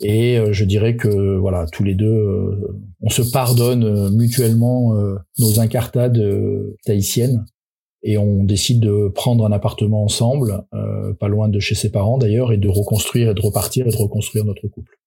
et 0.00 0.36
euh, 0.36 0.52
je 0.52 0.64
dirais 0.64 0.96
que 0.96 1.36
voilà 1.36 1.66
tous 1.66 1.84
les 1.84 1.94
deux 1.94 2.12
euh, 2.12 2.76
on 3.02 3.08
se 3.08 3.22
pardonne 3.22 3.84
euh, 3.84 4.10
mutuellement 4.10 4.96
nos 5.38 5.60
incartades 5.60 6.20
tahitiennes 6.84 7.46
et 8.02 8.18
on 8.18 8.42
décide 8.42 8.80
de 8.80 9.06
prendre 9.06 9.46
un 9.46 9.52
appartement 9.52 10.02
ensemble, 10.02 10.64
pas 11.20 11.28
loin 11.28 11.48
de 11.48 11.60
chez 11.60 11.76
ses 11.76 11.90
parents 11.92 12.18
d'ailleurs, 12.18 12.52
et 12.52 12.56
de 12.56 12.68
reconstruire 12.68 13.30
et 13.30 13.34
de 13.34 13.40
repartir 13.40 13.86
et 13.86 13.90
de 13.90 13.96
reconstruire 13.96 14.44
notre 14.44 14.66
couple 14.66 14.98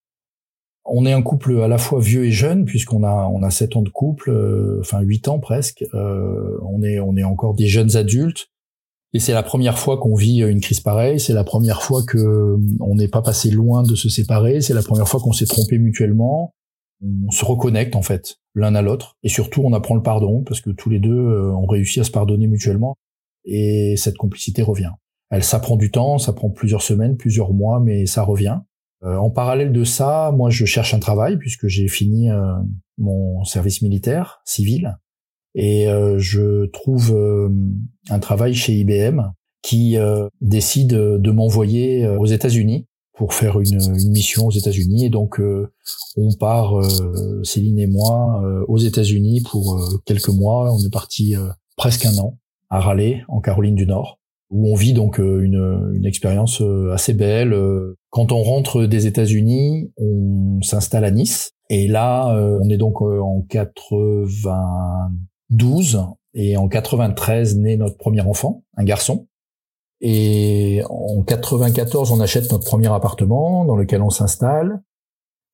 on 0.89 1.06
est 1.06 1.13
un 1.13 1.21
couple 1.21 1.62
à 1.62 1.67
la 1.67 1.78
fois 1.78 1.99
vieux 1.99 2.25
et 2.25 2.32
jeune 2.32 2.65
puisqu'on 2.65 3.04
a 3.04 3.30
on 3.32 3.43
a 3.43 3.49
sept 3.49 3.75
ans 3.75 3.82
de 3.82 3.89
couple, 3.89 4.30
euh, 4.32 4.80
enfin 4.82 5.02
huit 5.02 5.28
ans 5.28 5.39
presque. 5.39 5.86
Euh, 5.93 6.58
on 6.63 6.84
est 6.84 6.99
on 6.99 7.15
est 7.15 7.23
encore 7.23 7.54
des 7.54 7.67
jeunes 7.67 7.95
adultes 7.95 8.47
et 9.13 9.19
c'est 9.19 9.34
la 9.34 9.43
première 9.43 9.80
fois 9.80 9.97
qu'on 9.97 10.15
vit 10.15 10.41
une 10.41 10.62
crise 10.62 10.80
pareille. 10.80 11.19
C'est 11.19 11.34
la 11.34 11.43
première 11.43 11.82
fois 11.82 12.04
que 12.04 12.17
euh, 12.17 12.58
on 12.80 12.95
n'est 12.95 13.08
pas 13.08 13.21
passé 13.21 13.49
loin 13.49 13.84
de 13.84 13.95
se 13.95 14.10
séparer. 14.10 14.62
C'est 14.62 14.73
la 14.73 14.84
première 14.84 15.08
fois 15.08 15.19
qu'on 15.19 15.34
s'est 15.34 15.45
trompé 15.47 15.78
mutuellement. 15.78 16.54
On 17.02 17.32
se 17.32 17.45
reconnecte 17.45 17.95
en 17.95 18.02
fait 18.02 18.36
l'un 18.56 18.75
à 18.75 18.82
l'autre 18.82 19.15
et 19.23 19.30
surtout 19.30 19.62
on 19.63 19.73
apprend 19.73 19.95
le 19.95 20.04
pardon 20.04 20.43
parce 20.43 20.60
que 20.60 20.69
tous 20.69 20.89
les 20.89 20.99
deux 20.99 21.52
ont 21.52 21.65
réussi 21.65 22.02
à 22.02 22.04
se 22.04 22.12
pardonner 22.12 22.47
mutuellement 22.47 22.97
et 23.45 23.95
cette 23.95 24.17
complicité 24.17 24.62
revient. 24.62 24.91
Elle 25.30 25.43
ça 25.43 25.60
prend 25.60 25.78
du 25.78 25.91
temps, 25.91 26.17
ça 26.17 26.34
prend 26.34 26.49
plusieurs 26.49 26.82
semaines, 26.82 27.15
plusieurs 27.15 27.54
mois, 27.54 27.80
mais 27.80 28.06
ça 28.06 28.23
revient. 28.23 28.60
Euh, 29.04 29.16
en 29.16 29.30
parallèle 29.30 29.72
de 29.72 29.84
ça, 29.84 30.32
moi, 30.36 30.50
je 30.50 30.66
cherche 30.66 30.94
un 30.94 31.00
travail 31.00 31.38
puisque 31.38 31.68
j'ai 31.68 31.88
fini 31.88 32.30
euh, 32.30 32.54
mon 32.98 33.44
service 33.44 33.82
militaire 33.82 34.42
civil. 34.46 34.98
Et 35.56 35.88
euh, 35.88 36.20
je 36.20 36.66
trouve 36.68 37.18
un 38.10 38.20
travail 38.20 38.54
chez 38.54 38.74
IBM 38.74 39.22
qui 39.62 39.98
décide 40.40 40.94
de 40.94 41.32
m'envoyer 41.32 42.08
aux 42.08 42.26
États-Unis 42.26 42.88
pour 43.14 43.34
faire 43.34 43.60
une, 43.60 43.82
une, 44.00 44.12
mission 44.12 44.46
aux 44.46 44.52
États-Unis. 44.52 45.06
Et 45.06 45.10
donc 45.10 45.42
on 46.16 46.34
part 46.40 46.80
Céline 47.44 47.80
et 47.80 47.88
moi 47.88 48.42
aux 48.70 48.78
États-Unis 48.78 49.42
pour 49.42 50.02
quelques 50.06 50.30
mois. 50.30 50.74
On 50.74 50.80
est 50.80 50.94
parti 50.94 51.36
presque 51.76 52.06
un 52.06 52.18
an 52.20 52.38
à 52.70 52.80
Raleigh 52.80 53.26
en 53.28 53.42
Caroline 53.42 53.76
du 53.76 53.86
Nord 53.86 54.19
où 54.50 54.72
on 54.72 54.76
vit 54.76 54.94
donc 54.94 55.20
euh, 55.20 55.42
une, 55.42 55.92
une 55.94 56.06
expérience 56.06 56.62
euh, 56.62 56.94
assez 56.94 57.14
belle. 57.14 57.52
Euh. 57.54 57.98
Quand 58.10 58.32
on 58.32 58.42
rentre 58.42 58.86
des 58.86 59.06
États-Unis, 59.08 59.92
on 59.98 60.62
s'installe 60.62 61.04
à 61.06 61.12
Nice. 61.12 61.52
Et 61.70 61.88
là, 61.88 62.34
on 62.34 62.68
est 62.68 62.78
donc 62.78 63.04
en 63.04 63.46
92 63.48 66.00
et 66.34 66.58
en 66.58 66.68
93 66.68 67.58
naît 67.58 67.78
notre 67.78 67.98
premier 67.98 68.22
enfant, 68.22 68.64
un 68.76 68.84
garçon. 68.84 69.28
Et 70.02 70.82
en 70.90 71.22
94, 71.22 72.12
on 72.12 72.20
achète 72.22 72.52
notre 72.52 72.66
premier 72.66 72.92
appartement 72.92 73.66
dans 73.66 73.76
lequel 73.76 74.02
on 74.02 74.10
s'installe. 74.10 74.82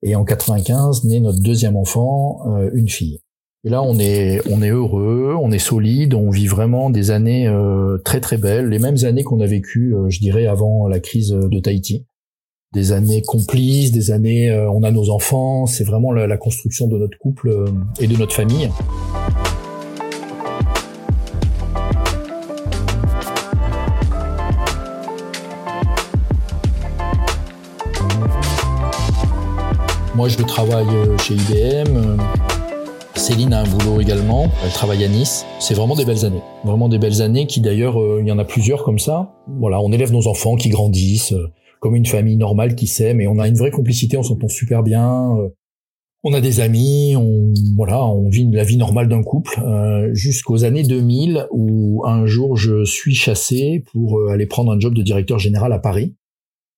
Et 0.03 0.15
en 0.15 0.23
95 0.23 1.03
naît 1.03 1.19
notre 1.19 1.41
deuxième 1.41 1.75
enfant, 1.75 2.45
une 2.71 2.87
fille. 2.87 3.19
Et 3.67 3.69
là, 3.69 3.81
on 3.81 3.97
est, 3.97 4.41
on 4.47 4.61
est 4.61 4.69
heureux, 4.69 5.35
on 5.41 5.51
est 5.51 5.57
solide, 5.57 6.13
on 6.13 6.29
vit 6.29 6.45
vraiment 6.45 6.91
des 6.91 7.09
années 7.09 7.47
euh, 7.47 7.97
très 8.05 8.21
très 8.21 8.37
belles, 8.37 8.69
les 8.69 8.77
mêmes 8.77 9.03
années 9.05 9.23
qu'on 9.23 9.39
a 9.39 9.47
vécues, 9.47 9.95
euh, 9.95 10.07
je 10.07 10.19
dirais, 10.19 10.45
avant 10.45 10.87
la 10.87 10.99
crise 10.99 11.31
de 11.31 11.59
Tahiti. 11.59 12.05
Des 12.75 12.91
années 12.91 13.23
complices, 13.23 13.91
des 13.91 14.11
années, 14.11 14.51
euh, 14.51 14.69
on 14.69 14.83
a 14.83 14.91
nos 14.91 15.09
enfants, 15.09 15.65
c'est 15.65 15.83
vraiment 15.83 16.11
la, 16.11 16.27
la, 16.27 16.37
construction 16.37 16.87
de 16.87 16.99
notre 16.99 17.17
couple 17.17 17.65
et 17.99 18.05
de 18.05 18.15
notre 18.15 18.35
famille. 18.35 18.69
Moi, 30.13 30.27
je 30.29 30.37
travaille 30.43 30.85
chez 31.17 31.33
IBM 31.33 32.19
Céline 33.25 33.53
a 33.53 33.61
un 33.61 33.67
boulot 33.67 34.01
également, 34.01 34.51
elle 34.63 34.69
travaille 34.69 35.03
à 35.03 35.07
Nice. 35.07 35.47
C'est 35.57 35.73
vraiment 35.73 35.95
des 35.95 36.05
belles 36.05 36.25
années. 36.25 36.43
Vraiment 36.63 36.89
des 36.89 36.99
belles 36.99 37.23
années 37.23 37.47
qui 37.47 37.59
d'ailleurs, 37.59 37.99
euh, 37.99 38.19
il 38.21 38.27
y 38.27 38.31
en 38.31 38.37
a 38.37 38.45
plusieurs 38.45 38.83
comme 38.83 38.99
ça. 38.99 39.33
Voilà, 39.47 39.81
on 39.81 39.91
élève 39.91 40.11
nos 40.11 40.27
enfants 40.27 40.55
qui 40.55 40.69
grandissent, 40.69 41.33
euh, 41.33 41.47
comme 41.79 41.95
une 41.95 42.05
famille 42.05 42.37
normale 42.37 42.75
qui 42.75 42.85
s'aime 42.85 43.19
et 43.21 43.27
on 43.27 43.39
a 43.39 43.47
une 43.47 43.55
vraie 43.55 43.71
complicité, 43.71 44.15
on 44.15 44.21
s'entend 44.21 44.47
super 44.47 44.83
bien. 44.83 45.35
Euh, 45.39 45.49
on 46.23 46.33
a 46.33 46.39
des 46.39 46.59
amis, 46.59 47.15
on 47.17 47.51
voilà, 47.75 48.05
on 48.05 48.29
vit 48.29 48.47
la 48.51 48.63
vie 48.63 48.77
normale 48.77 49.09
d'un 49.09 49.23
couple 49.23 49.59
jusqu'aux 50.13 50.63
années 50.63 50.83
2000 50.83 51.47
où 51.49 52.03
un 52.05 52.27
jour 52.27 52.57
je 52.57 52.85
suis 52.85 53.15
chassé 53.15 53.83
pour 53.91 54.19
aller 54.29 54.45
prendre 54.45 54.71
un 54.71 54.79
job 54.79 54.93
de 54.93 55.01
directeur 55.01 55.39
général 55.39 55.73
à 55.73 55.79
Paris. 55.79 56.13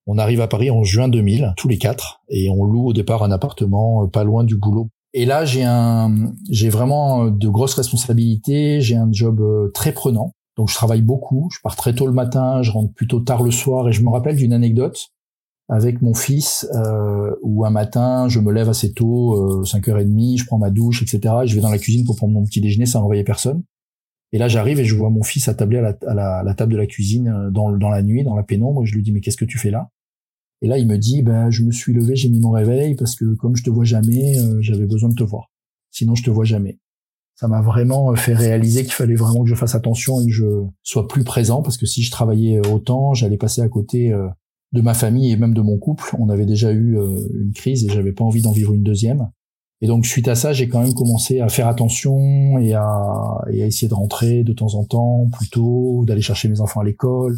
On 0.06 0.18
arrive 0.18 0.40
à 0.40 0.48
Paris 0.48 0.72
en 0.72 0.86
juin 0.86 1.10
2000, 1.10 1.56
tous 1.58 1.68
les 1.68 1.78
quatre, 1.78 2.22
et 2.30 2.50
on 2.50 2.64
loue 2.64 2.88
au 2.88 2.94
départ 2.94 3.24
un 3.24 3.32
appartement 3.32 4.08
pas 4.08 4.24
loin 4.24 4.46
du 4.46 4.56
boulot 4.58 4.90
et 5.14 5.26
là, 5.26 5.46
j'ai 5.46 5.64
un, 5.64 6.34
j'ai 6.50 6.70
vraiment 6.70 7.26
euh, 7.26 7.32
de 7.32 7.48
grosses 7.48 7.74
responsabilités. 7.76 8.82
J'ai 8.82 8.96
un 8.96 9.10
job 9.12 9.42
euh, 9.42 9.72
très 9.74 9.92
prenant. 9.92 10.34
Donc, 10.58 10.70
je 10.70 10.76
travaille 10.76 11.02
beaucoup. 11.02 11.50
Je 11.54 11.60
pars 11.62 11.76
très 11.76 11.94
tôt 11.94 12.08
le 12.08 12.14
matin, 12.14 12.62
je 12.62 12.72
rentre 12.72 12.94
plutôt 12.94 13.20
tard 13.20 13.44
le 13.44 13.52
soir. 13.52 13.88
Et 13.90 13.94
je 13.94 14.04
me 14.04 14.10
rappelle 14.10 14.36
d'une 14.36 14.54
anecdote 14.54 15.10
avec 15.70 16.02
mon 16.02 16.14
fils 16.14 16.68
euh, 16.74 17.36
où 17.42 17.66
un 17.66 17.70
matin, 17.70 18.28
je 18.30 18.40
me 18.40 18.52
lève 18.54 18.70
assez 18.70 18.94
tôt, 18.94 19.60
euh, 19.60 19.64
5h30, 19.64 20.40
je 20.40 20.46
prends 20.46 20.58
ma 20.58 20.70
douche, 20.70 21.02
etc. 21.02 21.36
Et 21.44 21.48
je 21.48 21.56
vais 21.56 21.62
dans 21.62 21.70
la 21.70 21.78
cuisine 21.78 22.06
pour 22.06 22.16
prendre 22.16 22.34
mon 22.34 22.44
petit 22.44 22.62
déjeuner 22.62 22.86
sans 22.86 23.04
réveiller 23.06 23.26
personne. 23.26 23.64
Et 24.34 24.38
là, 24.38 24.48
j'arrive 24.48 24.80
et 24.80 24.86
je 24.86 24.96
vois 24.96 25.10
mon 25.10 25.24
fils 25.24 25.48
attablé 25.48 25.78
à 25.78 26.14
la 26.14 26.54
table 26.54 26.74
de 26.74 26.78
la 26.78 26.86
cuisine 26.86 27.28
euh, 27.28 27.50
dans, 27.50 27.72
dans 27.72 27.90
la 27.90 28.02
nuit, 28.02 28.24
dans 28.24 28.36
la 28.36 28.44
pénombre. 28.44 28.84
Et 28.84 28.86
je 28.86 28.96
lui 28.96 29.04
dis, 29.04 29.12
mais 29.12 29.20
qu'est-ce 29.20 29.38
que 29.38 29.46
tu 29.46 29.58
fais 29.58 29.72
là? 29.72 29.90
Et 30.62 30.68
là, 30.68 30.78
il 30.78 30.88
me 30.88 30.98
dit, 30.98 31.22
ben, 31.22 31.50
je 31.52 31.64
me 31.64 31.72
suis 31.72 31.94
levé, 31.94 32.16
j'ai 32.16 32.30
mis 32.30 32.40
mon 32.40 32.52
réveil 32.52 32.96
parce 32.96 33.16
que 33.16 33.36
comme 33.36 33.56
je 33.56 33.64
te 33.64 33.70
vois 33.70 33.84
jamais, 33.84 34.40
euh, 34.40 34.58
j'avais 34.62 34.86
besoin 34.86 35.10
de 35.10 35.16
te 35.16 35.24
voir. 35.24 35.52
Sinon, 35.92 36.16
je 36.16 36.24
te 36.24 36.30
vois 36.30 36.46
jamais. 36.46 36.80
Ça 37.36 37.48
m'a 37.48 37.62
vraiment 37.62 38.12
euh, 38.12 38.16
fait 38.16 38.34
réaliser 38.34 38.84
qu'il 38.84 38.94
fallait 38.94 39.16
vraiment 39.16 39.44
que 39.44 39.50
je 39.50 39.56
fasse 39.56 39.76
attention 39.76 40.20
et 40.22 40.26
que 40.26 40.32
je 40.32 40.64
sois 40.82 41.08
plus 41.08 41.24
présent 41.24 41.62
parce 41.62 41.78
que 41.78 41.86
si 41.86 42.02
je 42.02 42.10
travaillais 42.10 42.58
euh, 42.58 42.72
autant, 42.72 43.14
j'allais 43.14 43.38
passer 43.38 43.62
à 43.62 43.70
côté 43.70 44.12
de 44.74 44.82
ma 44.82 44.96
famille 44.96 45.32
et 45.32 45.38
même 45.38 45.54
de 45.54 45.62
mon 45.62 45.78
couple. 45.78 46.16
On 46.18 46.30
avait 46.30 46.48
déjà 46.48 46.72
eu 46.72 46.98
une 47.34 47.54
crise 47.54 47.86
et 47.86 47.90
j'avais 47.90 48.12
pas 48.12 48.24
envie 48.24 48.42
d'en 48.42 48.52
vivre 48.52 48.74
une 48.74 48.84
deuxième. 48.84 49.30
Et 49.82 49.86
donc, 49.86 50.08
suite 50.08 50.28
à 50.28 50.34
ça, 50.34 50.54
j'ai 50.54 50.68
quand 50.68 50.82
même 50.82 50.96
commencé 50.96 51.40
à 51.40 51.50
faire 51.50 51.68
attention 51.68 52.58
et 52.58 52.74
à, 52.74 53.46
et 53.52 53.62
à 53.62 53.68
essayer 53.68 53.88
de 53.88 53.94
rentrer 53.94 54.44
de 54.44 54.52
temps 54.52 54.74
en 54.74 54.84
temps 54.84 55.28
plus 55.32 55.50
tôt, 55.50 56.04
d'aller 56.08 56.22
chercher 56.22 56.50
mes 56.50 56.62
enfants 56.62 56.80
à 56.80 56.84
l'école, 56.84 57.38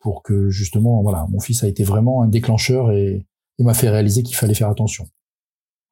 pour 0.00 0.22
que 0.22 0.48
justement, 0.48 1.02
voilà, 1.02 1.26
mon 1.30 1.40
fils 1.40 1.62
a 1.62 1.68
été 1.68 1.84
vraiment 1.84 2.22
un 2.22 2.28
déclencheur 2.28 2.90
et, 2.90 3.26
il 3.58 3.66
m'a 3.66 3.74
fait 3.74 3.90
réaliser 3.90 4.22
qu'il 4.22 4.36
fallait 4.36 4.54
faire 4.54 4.70
attention. 4.70 5.06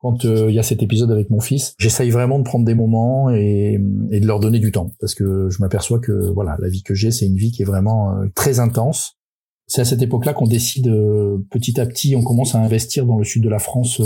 Quand 0.01 0.25
euh, 0.25 0.47
il 0.49 0.55
y 0.55 0.59
a 0.59 0.63
cet 0.63 0.83
épisode 0.83 1.11
avec 1.11 1.29
mon 1.29 1.41
fils, 1.41 1.75
j'essaye 1.79 2.09
vraiment 2.09 2.39
de 2.39 2.45
prendre 2.45 2.65
des 2.65 2.75
moments 2.75 3.29
et, 3.29 3.79
et, 4.11 4.21
de 4.21 4.27
leur 4.27 4.41
donner 4.41 4.59
du 4.59 4.73
temps 4.73 4.95
parce 5.01 5.15
que 5.15 5.51
je 5.51 5.61
m'aperçois 5.61 5.99
que 5.99 6.33
voilà, 6.33 6.57
la 6.61 6.69
vie 6.71 6.83
que 6.83 6.95
j'ai, 6.95 7.11
c'est 7.11 7.27
une 7.27 7.37
vie 7.37 7.51
qui 7.51 7.61
est 7.61 7.67
vraiment 7.67 8.15
euh, 8.15 8.27
très 8.35 8.59
intense. 8.59 9.19
C'est 9.67 9.83
à 9.83 9.85
cette 9.85 10.01
époque-là 10.01 10.33
qu'on 10.33 10.47
décide 10.47 10.89
euh, 10.89 11.45
petit 11.51 11.79
à 11.79 11.85
petit, 11.85 12.17
on 12.17 12.23
commence 12.23 12.55
à 12.55 12.59
investir 12.59 13.05
dans 13.05 13.19
le 13.19 13.25
sud 13.25 13.45
de 13.45 13.51
la 13.51 13.59
France 13.59 14.01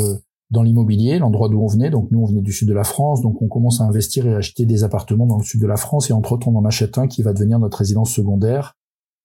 dans 0.51 0.63
l'immobilier, 0.63 1.19
l'endroit 1.19 1.49
d'où 1.49 1.61
on 1.61 1.69
venait. 1.69 1.91
Donc 1.91 2.11
nous, 2.11 2.21
on 2.21 2.27
venait 2.27 2.43
du 2.43 2.53
sud 2.53 2.69
de 2.69 2.75
la 2.75 2.85
France, 2.85 3.23
donc 3.23 3.41
on 3.41 3.49
commence 3.49 3.81
à 3.81 3.85
investir 3.85 4.27
et 4.27 4.35
acheter 4.35 4.67
des 4.67 4.83
appartements 4.83 5.27
dans 5.27 5.39
le 5.39 5.45
sud 5.45 5.61
de 5.61 5.67
la 5.69 5.77
France. 5.77 6.11
Et 6.11 6.13
entre 6.13 6.33
autres, 6.33 6.49
on 6.49 6.57
en 6.57 6.65
achète 6.65 6.99
un 6.99 7.07
qui 7.07 7.23
va 7.23 7.33
devenir 7.33 7.61
notre 7.61 7.79
résidence 7.79 8.13
secondaire 8.13 8.75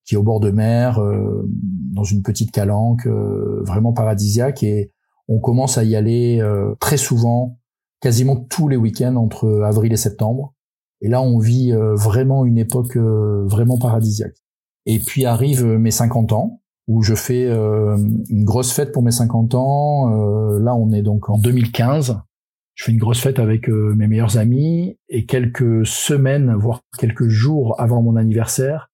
qui 0.07 0.15
est 0.15 0.17
au 0.17 0.23
bord 0.23 0.39
de 0.39 0.51
mer, 0.51 0.99
euh, 0.99 1.47
dans 1.93 2.05
une 2.05 2.23
petite 2.23 2.51
calanque, 2.51 3.05
euh, 3.05 3.61
vraiment 3.65 3.91
paradisiaque. 3.91 4.63
Et 4.63 4.91
on 5.27 5.39
commence 5.39 5.77
à 5.77 5.83
y 5.83 5.97
aller 5.97 6.39
euh, 6.41 6.75
très 6.79 6.95
souvent, 6.95 7.59
quasiment 7.99 8.37
tous 8.37 8.69
les 8.69 8.77
week-ends 8.77 9.17
entre 9.17 9.63
avril 9.63 9.91
et 9.91 9.97
septembre. 9.97 10.53
Et 11.01 11.09
là, 11.09 11.21
on 11.21 11.37
vit 11.37 11.73
vraiment 11.73 12.43
une 12.43 12.57
époque 12.57 12.97
vraiment 12.97 13.77
paradisiaque. 13.77 14.33
Et 14.87 14.97
puis 14.97 15.25
arrivent 15.25 15.67
mes 15.67 15.91
50 15.91 16.31
ans, 16.31 16.61
où 16.87 17.03
je 17.03 17.13
fais 17.13 17.45
une 17.47 18.43
grosse 18.43 18.71
fête 18.71 18.91
pour 18.91 19.03
mes 19.03 19.11
50 19.11 19.53
ans. 19.53 20.09
là, 20.57 20.73
on 20.73 20.91
est 20.91 21.03
donc 21.03 21.29
en 21.29 21.37
2015. 21.37 22.17
Je 22.73 22.83
fais 22.83 22.91
une 22.91 22.97
grosse 22.97 23.21
fête 23.21 23.37
avec 23.37 23.67
mes 23.67 24.07
meilleurs 24.07 24.39
amis 24.39 24.97
et 25.07 25.27
quelques 25.27 25.85
semaines, 25.85 26.55
voire 26.55 26.81
quelques 26.97 27.27
jours 27.27 27.79
avant 27.79 28.01
mon 28.01 28.15
anniversaire, 28.15 28.89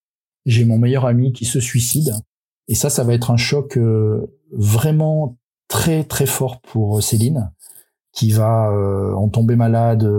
j'ai 0.46 0.66
mon 0.66 0.78
meilleur 0.78 1.06
ami 1.06 1.34
qui 1.34 1.46
se 1.46 1.60
suicide. 1.60 2.14
Et 2.68 2.76
ça, 2.76 2.90
ça 2.90 3.04
va 3.04 3.14
être 3.14 3.32
un 3.32 3.38
choc 3.38 3.78
euh, 3.78 4.26
vraiment 4.52 5.38
très 5.68 6.04
très 6.04 6.26
fort 6.26 6.62
pour 6.62 6.98
euh, 6.98 7.02
Céline, 7.02 7.52
qui 8.14 8.32
va 8.32 8.72
euh, 8.72 9.14
en 9.14 9.30
tomber 9.30 9.56
malade, 9.56 10.10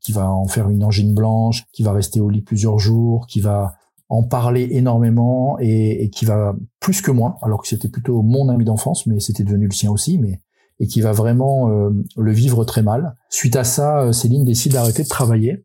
qui 0.00 0.12
va 0.12 0.30
en 0.30 0.46
faire 0.46 0.68
une 0.68 0.84
angine 0.84 1.14
blanche, 1.14 1.64
qui 1.72 1.82
va 1.82 1.92
rester 1.92 2.20
au 2.20 2.28
lit 2.28 2.42
plusieurs 2.42 2.78
jours, 2.78 3.26
qui 3.26 3.40
va 3.40 3.74
en 4.08 4.22
parler 4.22 4.68
énormément 4.70 5.56
et, 5.58 6.04
et 6.04 6.10
qui 6.10 6.24
va 6.24 6.54
plus 6.78 7.02
que 7.02 7.10
moi, 7.10 7.38
alors 7.42 7.62
que 7.62 7.68
c'était 7.68 7.88
plutôt 7.88 8.22
mon 8.22 8.48
ami 8.48 8.64
d'enfance, 8.64 9.06
mais 9.06 9.18
c'était 9.18 9.42
devenu 9.42 9.66
le 9.66 9.74
sien 9.74 9.90
aussi, 9.90 10.18
mais 10.18 10.40
et 10.78 10.86
qui 10.86 11.00
va 11.00 11.12
vraiment 11.12 11.68
le 11.68 12.32
vivre 12.32 12.62
très 12.64 12.82
mal. 12.82 13.16
Suite 13.30 13.56
à 13.56 13.64
ça, 13.64 14.12
Céline 14.12 14.44
décide 14.44 14.72
d'arrêter 14.72 15.02
de 15.02 15.08
travailler. 15.08 15.64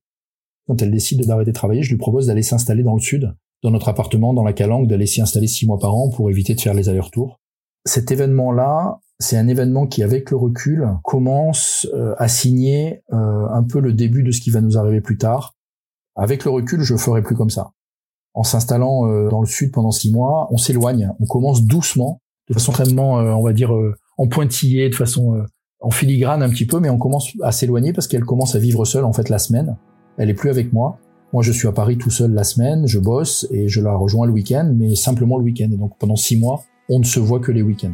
Quand 0.68 0.82
elle 0.82 0.90
décide 0.90 1.28
d'arrêter 1.28 1.52
de 1.52 1.56
travailler, 1.56 1.84
je 1.84 1.90
lui 1.90 1.98
propose 1.98 2.28
d'aller 2.28 2.44
s'installer 2.44 2.82
dans 2.82 2.94
le 2.94 3.02
sud 3.02 3.36
dans 3.64 3.72
notre 3.72 3.90
appartement 3.90 4.34
dans 4.34 4.44
la 4.44 4.54
Calanque, 4.54 4.88
d'aller 4.88 5.06
s'y 5.06 5.22
installer 5.22 5.48
six 5.48 5.68
mois 5.68 5.80
par 5.80 5.96
an 5.96 6.10
pour 6.10 6.30
éviter 6.30 6.56
de 6.56 6.62
faire 6.62 6.74
les 6.74 6.90
allers-retours. 6.90 7.40
Cet 7.86 8.12
événement-là, 8.12 9.00
c'est 9.20 9.38
un 9.38 9.48
événement 9.48 9.88
qui, 9.88 10.04
avec 10.04 10.32
le 10.32 10.38
recul, 10.38 10.88
commence 11.04 11.88
euh, 11.94 12.14
à 12.18 12.28
signer 12.28 13.04
euh, 13.14 13.48
un 13.52 13.64
peu 13.64 13.80
le 13.80 13.94
début 13.94 14.24
de 14.24 14.32
ce 14.32 14.42
qui 14.42 14.50
va 14.50 14.62
nous 14.62 14.78
arriver 14.78 15.02
plus 15.02 15.18
tard. 15.18 15.56
Avec 16.16 16.44
le 16.44 16.52
recul, 16.52 16.82
je 16.82 16.96
ferai 16.96 17.22
plus 17.22 17.36
comme 17.36 17.50
ça. 17.50 17.72
En 18.34 18.44
s'installant 18.44 19.08
euh, 19.08 19.30
dans 19.30 19.42
le 19.42 19.48
sud 19.48 19.72
pendant 19.72 19.92
six 19.92 20.12
mois, 20.12 20.48
on 20.52 20.58
s'éloigne, 20.58 21.12
on 21.20 21.26
commence 21.26 21.64
doucement, 21.64 22.22
de 22.50 22.54
façon 22.54 22.72
extrêmement, 22.72 23.16
on 23.16 23.44
va 23.44 23.54
dire, 23.54 23.72
en 24.18 24.28
pointillé, 24.28 24.90
de 24.90 24.96
façon 24.96 25.46
en 25.80 25.92
filigrane 25.92 26.44
un 26.44 26.50
petit 26.50 26.66
peu, 26.66 26.80
mais 26.80 26.90
on 26.90 26.98
commence 26.98 27.32
à 27.42 27.52
s'éloigner 27.52 27.94
parce 27.94 28.08
qu'elle 28.08 28.26
commence 28.26 28.56
à 28.56 28.60
vivre 28.60 28.84
seule 28.86 29.06
en 29.06 29.14
fait 29.14 29.30
la 29.30 29.40
semaine. 29.40 29.78
Elle 30.18 30.30
est 30.30 30.34
plus 30.34 30.50
avec 30.50 30.74
moi. 30.74 31.00
Moi, 31.34 31.44
je 31.44 31.54
suis 31.54 31.70
à 31.70 31.72
Paris 31.72 31.98
tout 31.98 32.10
seul 32.10 32.34
la 32.34 32.44
semaine, 32.44 32.86
je 32.88 33.00
bosse 33.00 33.48
et 33.52 33.70
je 33.70 33.80
la 33.80 33.96
rejoins 33.96 34.28
le 34.28 34.34
week-end, 34.34 34.70
mais 34.76 34.96
simplement 34.96 35.38
le 35.38 35.46
week-end. 35.46 35.70
Et 35.72 35.78
donc 35.78 35.98
pendant 35.98 36.18
six 36.18 36.38
mois, 36.38 36.66
on 36.90 37.00
ne 37.00 37.06
se 37.06 37.22
voit 37.22 37.40
que 37.40 37.54
les 37.54 37.62
week-ends. 37.62 37.94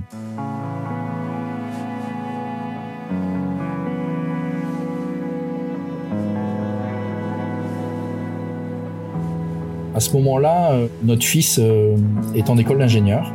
À 9.94 10.00
ce 10.00 10.14
moment-là, 10.14 10.72
euh, 10.72 10.88
notre 11.04 11.24
fils 11.24 11.60
euh, 11.60 11.96
est 12.34 12.50
en 12.50 12.58
école 12.58 12.80
d'ingénieur 12.80 13.32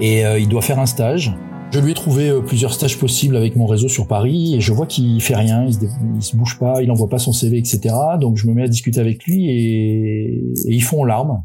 et 0.00 0.24
euh, 0.24 0.38
il 0.38 0.48
doit 0.48 0.62
faire 0.62 0.78
un 0.78 0.86
stage. 0.86 1.30
Je 1.72 1.80
lui 1.80 1.92
ai 1.92 1.94
trouvé 1.94 2.28
euh, 2.28 2.42
plusieurs 2.42 2.74
stages 2.74 2.98
possibles 2.98 3.34
avec 3.34 3.56
mon 3.56 3.64
réseau 3.64 3.88
sur 3.88 4.06
Paris 4.06 4.54
et 4.54 4.60
je 4.60 4.74
vois 4.74 4.86
qu'il 4.86 5.22
fait 5.22 5.34
rien, 5.34 5.64
il 5.64 5.72
se, 5.72 5.80
se 6.20 6.36
bouge 6.36 6.58
pas, 6.58 6.82
il 6.82 6.90
envoie 6.90 7.08
pas 7.08 7.18
son 7.18 7.32
CV, 7.32 7.56
etc. 7.56 7.94
Donc 8.20 8.36
je 8.36 8.46
me 8.46 8.52
mets 8.52 8.64
à 8.64 8.68
discuter 8.68 9.00
avec 9.00 9.24
lui 9.24 9.48
et, 9.48 10.44
ils 10.66 10.82
font 10.82 11.02
larmes. 11.04 11.44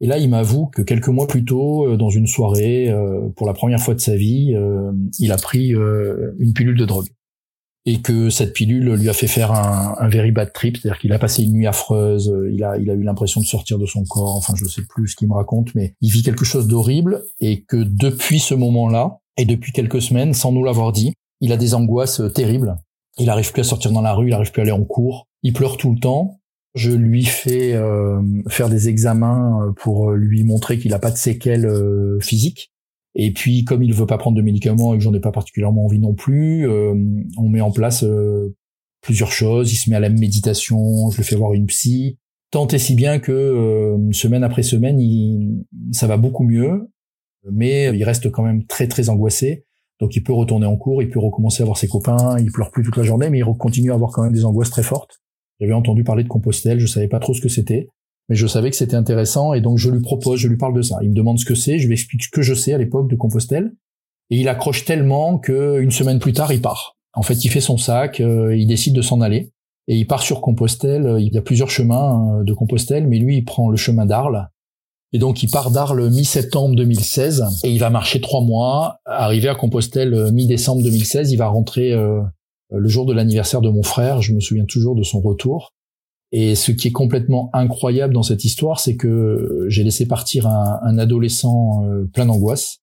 Et 0.00 0.06
là, 0.06 0.18
il 0.18 0.30
m'avoue 0.30 0.66
que 0.66 0.82
quelques 0.82 1.08
mois 1.08 1.26
plus 1.26 1.44
tôt, 1.44 1.88
euh, 1.88 1.96
dans 1.96 2.08
une 2.08 2.28
soirée, 2.28 2.88
euh, 2.88 3.30
pour 3.34 3.48
la 3.48 3.52
première 3.52 3.80
fois 3.80 3.94
de 3.94 4.00
sa 4.00 4.14
vie, 4.14 4.54
il 5.18 5.32
a 5.32 5.36
pris 5.36 5.70
une 5.70 6.52
pilule 6.54 6.78
de 6.78 6.84
drogue. 6.84 7.08
Et 7.84 8.00
que 8.00 8.30
cette 8.30 8.52
pilule 8.52 8.94
lui 8.94 9.08
a 9.08 9.12
fait 9.12 9.26
faire 9.26 9.50
un, 9.50 10.08
very 10.08 10.30
bad 10.30 10.52
trip, 10.52 10.76
c'est-à-dire 10.76 11.00
qu'il 11.00 11.12
a 11.12 11.18
passé 11.18 11.42
une 11.42 11.52
nuit 11.52 11.66
affreuse, 11.66 12.32
il 12.52 12.62
a, 12.62 12.76
eu 12.78 13.02
l'impression 13.02 13.40
de 13.40 13.46
sortir 13.46 13.76
de 13.76 13.86
son 13.86 14.04
corps, 14.04 14.36
enfin 14.36 14.54
je 14.56 14.66
sais 14.66 14.82
plus 14.88 15.08
ce 15.08 15.16
qu'il 15.16 15.26
me 15.26 15.34
raconte, 15.34 15.74
mais 15.74 15.96
il 16.00 16.12
vit 16.12 16.22
quelque 16.22 16.44
chose 16.44 16.68
d'horrible 16.68 17.24
et 17.40 17.64
que 17.64 17.76
depuis 17.76 18.38
ce 18.38 18.54
moment-là, 18.54 19.18
et 19.36 19.44
depuis 19.44 19.72
quelques 19.72 20.02
semaines, 20.02 20.34
sans 20.34 20.52
nous 20.52 20.64
l'avoir 20.64 20.92
dit, 20.92 21.14
il 21.40 21.52
a 21.52 21.56
des 21.56 21.74
angoisses 21.74 22.20
euh, 22.20 22.28
terribles. 22.28 22.76
Il 23.18 23.30
arrive 23.30 23.52
plus 23.52 23.60
à 23.60 23.64
sortir 23.64 23.92
dans 23.92 24.00
la 24.00 24.14
rue, 24.14 24.28
il 24.28 24.32
arrive 24.32 24.52
plus 24.52 24.60
à 24.60 24.62
aller 24.62 24.72
en 24.72 24.84
cours. 24.84 25.26
Il 25.42 25.52
pleure 25.52 25.76
tout 25.76 25.92
le 25.92 25.98
temps. 25.98 26.40
Je 26.74 26.90
lui 26.90 27.24
fais 27.24 27.74
euh, 27.74 28.22
faire 28.48 28.70
des 28.70 28.88
examens 28.88 29.60
euh, 29.62 29.72
pour 29.72 30.12
lui 30.12 30.44
montrer 30.44 30.78
qu'il 30.78 30.92
n'a 30.92 30.98
pas 30.98 31.10
de 31.10 31.16
séquelles 31.16 31.68
physiques. 32.20 32.72
Et 33.14 33.32
puis, 33.32 33.64
comme 33.64 33.82
il 33.82 33.92
veut 33.92 34.06
pas 34.06 34.16
prendre 34.16 34.38
de 34.38 34.42
médicaments 34.42 34.94
et 34.94 34.98
que 34.98 35.04
j'en 35.04 35.12
ai 35.12 35.20
pas 35.20 35.32
particulièrement 35.32 35.84
envie 35.84 35.98
non 35.98 36.14
plus, 36.14 36.66
on 36.66 37.48
met 37.50 37.60
en 37.60 37.70
place 37.70 38.06
plusieurs 39.02 39.32
choses. 39.32 39.70
Il 39.70 39.76
se 39.76 39.90
met 39.90 39.96
à 39.96 40.00
la 40.00 40.08
méditation, 40.08 41.10
je 41.10 41.18
le 41.18 41.22
fais 41.22 41.36
voir 41.36 41.52
une 41.52 41.66
psy. 41.66 42.16
Tant 42.50 42.66
et 42.68 42.78
si 42.78 42.94
bien 42.94 43.18
que 43.18 43.98
semaine 44.12 44.42
après 44.42 44.62
semaine, 44.62 44.98
il, 44.98 45.62
ça 45.92 46.06
va 46.06 46.16
beaucoup 46.16 46.44
mieux 46.44 46.88
mais 47.50 47.96
il 47.96 48.04
reste 48.04 48.30
quand 48.30 48.42
même 48.42 48.64
très 48.66 48.86
très 48.86 49.08
angoissé. 49.08 49.64
Donc 50.00 50.16
il 50.16 50.22
peut 50.22 50.32
retourner 50.32 50.66
en 50.66 50.76
cours, 50.76 51.02
il 51.02 51.10
peut 51.10 51.20
recommencer 51.20 51.62
à 51.62 51.66
voir 51.66 51.76
ses 51.76 51.88
copains, 51.88 52.36
il 52.38 52.50
pleure 52.50 52.70
plus 52.70 52.82
toute 52.82 52.96
la 52.96 53.02
journée, 53.02 53.30
mais 53.30 53.38
il 53.38 53.44
continue 53.44 53.92
à 53.92 53.94
avoir 53.94 54.10
quand 54.10 54.22
même 54.22 54.32
des 54.32 54.44
angoisses 54.44 54.70
très 54.70 54.82
fortes. 54.82 55.20
J'avais 55.60 55.74
entendu 55.74 56.02
parler 56.02 56.24
de 56.24 56.28
Compostelle, 56.28 56.80
je 56.80 56.86
savais 56.86 57.08
pas 57.08 57.20
trop 57.20 57.34
ce 57.34 57.40
que 57.40 57.48
c'était, 57.48 57.88
mais 58.28 58.34
je 58.34 58.46
savais 58.46 58.70
que 58.70 58.76
c'était 58.76 58.96
intéressant 58.96 59.54
et 59.54 59.60
donc 59.60 59.78
je 59.78 59.90
lui 59.90 60.00
propose, 60.00 60.40
je 60.40 60.48
lui 60.48 60.56
parle 60.56 60.74
de 60.74 60.82
ça. 60.82 60.98
Il 61.02 61.10
me 61.10 61.14
demande 61.14 61.38
ce 61.38 61.44
que 61.44 61.54
c'est, 61.54 61.78
je 61.78 61.86
lui 61.86 61.94
explique 61.94 62.24
ce 62.24 62.30
que 62.30 62.42
je 62.42 62.54
sais 62.54 62.72
à 62.72 62.78
l'époque 62.78 63.08
de 63.08 63.16
Compostelle 63.16 63.72
et 64.30 64.38
il 64.38 64.48
accroche 64.48 64.84
tellement 64.84 65.38
que 65.38 65.80
une 65.80 65.90
semaine 65.90 66.18
plus 66.18 66.32
tard 66.32 66.52
il 66.52 66.60
part. 66.60 66.96
En 67.14 67.22
fait, 67.22 67.44
il 67.44 67.48
fait 67.48 67.60
son 67.60 67.76
sac, 67.76 68.18
il 68.20 68.66
décide 68.66 68.94
de 68.94 69.02
s'en 69.02 69.20
aller 69.20 69.52
et 69.86 69.96
il 69.96 70.06
part 70.06 70.22
sur 70.22 70.40
Compostelle. 70.40 71.16
Il 71.20 71.32
y 71.32 71.38
a 71.38 71.42
plusieurs 71.42 71.70
chemins 71.70 72.42
de 72.42 72.54
Compostelle, 72.54 73.06
mais 73.06 73.18
lui, 73.18 73.36
il 73.36 73.44
prend 73.44 73.68
le 73.68 73.76
chemin 73.76 74.06
d'Arles. 74.06 74.48
Et 75.12 75.18
donc, 75.18 75.42
il 75.42 75.50
part 75.50 75.70
d'Arles 75.70 76.10
mi-septembre 76.10 76.74
2016 76.74 77.44
et 77.64 77.70
il 77.70 77.78
va 77.78 77.90
marcher 77.90 78.20
trois 78.20 78.42
mois. 78.42 78.96
Arrivé 79.04 79.48
à 79.48 79.54
Compostelle 79.54 80.32
mi-décembre 80.32 80.82
2016, 80.82 81.32
il 81.32 81.36
va 81.36 81.48
rentrer 81.48 81.94
le 82.70 82.88
jour 82.88 83.04
de 83.04 83.12
l'anniversaire 83.12 83.60
de 83.60 83.68
mon 83.68 83.82
frère. 83.82 84.22
Je 84.22 84.32
me 84.32 84.40
souviens 84.40 84.64
toujours 84.64 84.94
de 84.94 85.02
son 85.02 85.20
retour. 85.20 85.74
Et 86.32 86.54
ce 86.54 86.72
qui 86.72 86.88
est 86.88 86.92
complètement 86.92 87.50
incroyable 87.52 88.14
dans 88.14 88.22
cette 88.22 88.44
histoire, 88.44 88.80
c'est 88.80 88.96
que 88.96 89.66
j'ai 89.68 89.84
laissé 89.84 90.06
partir 90.06 90.46
un, 90.46 90.80
un 90.82 90.98
adolescent 90.98 91.84
euh, 91.84 92.08
plein 92.12 92.24
d'angoisse 92.24 92.78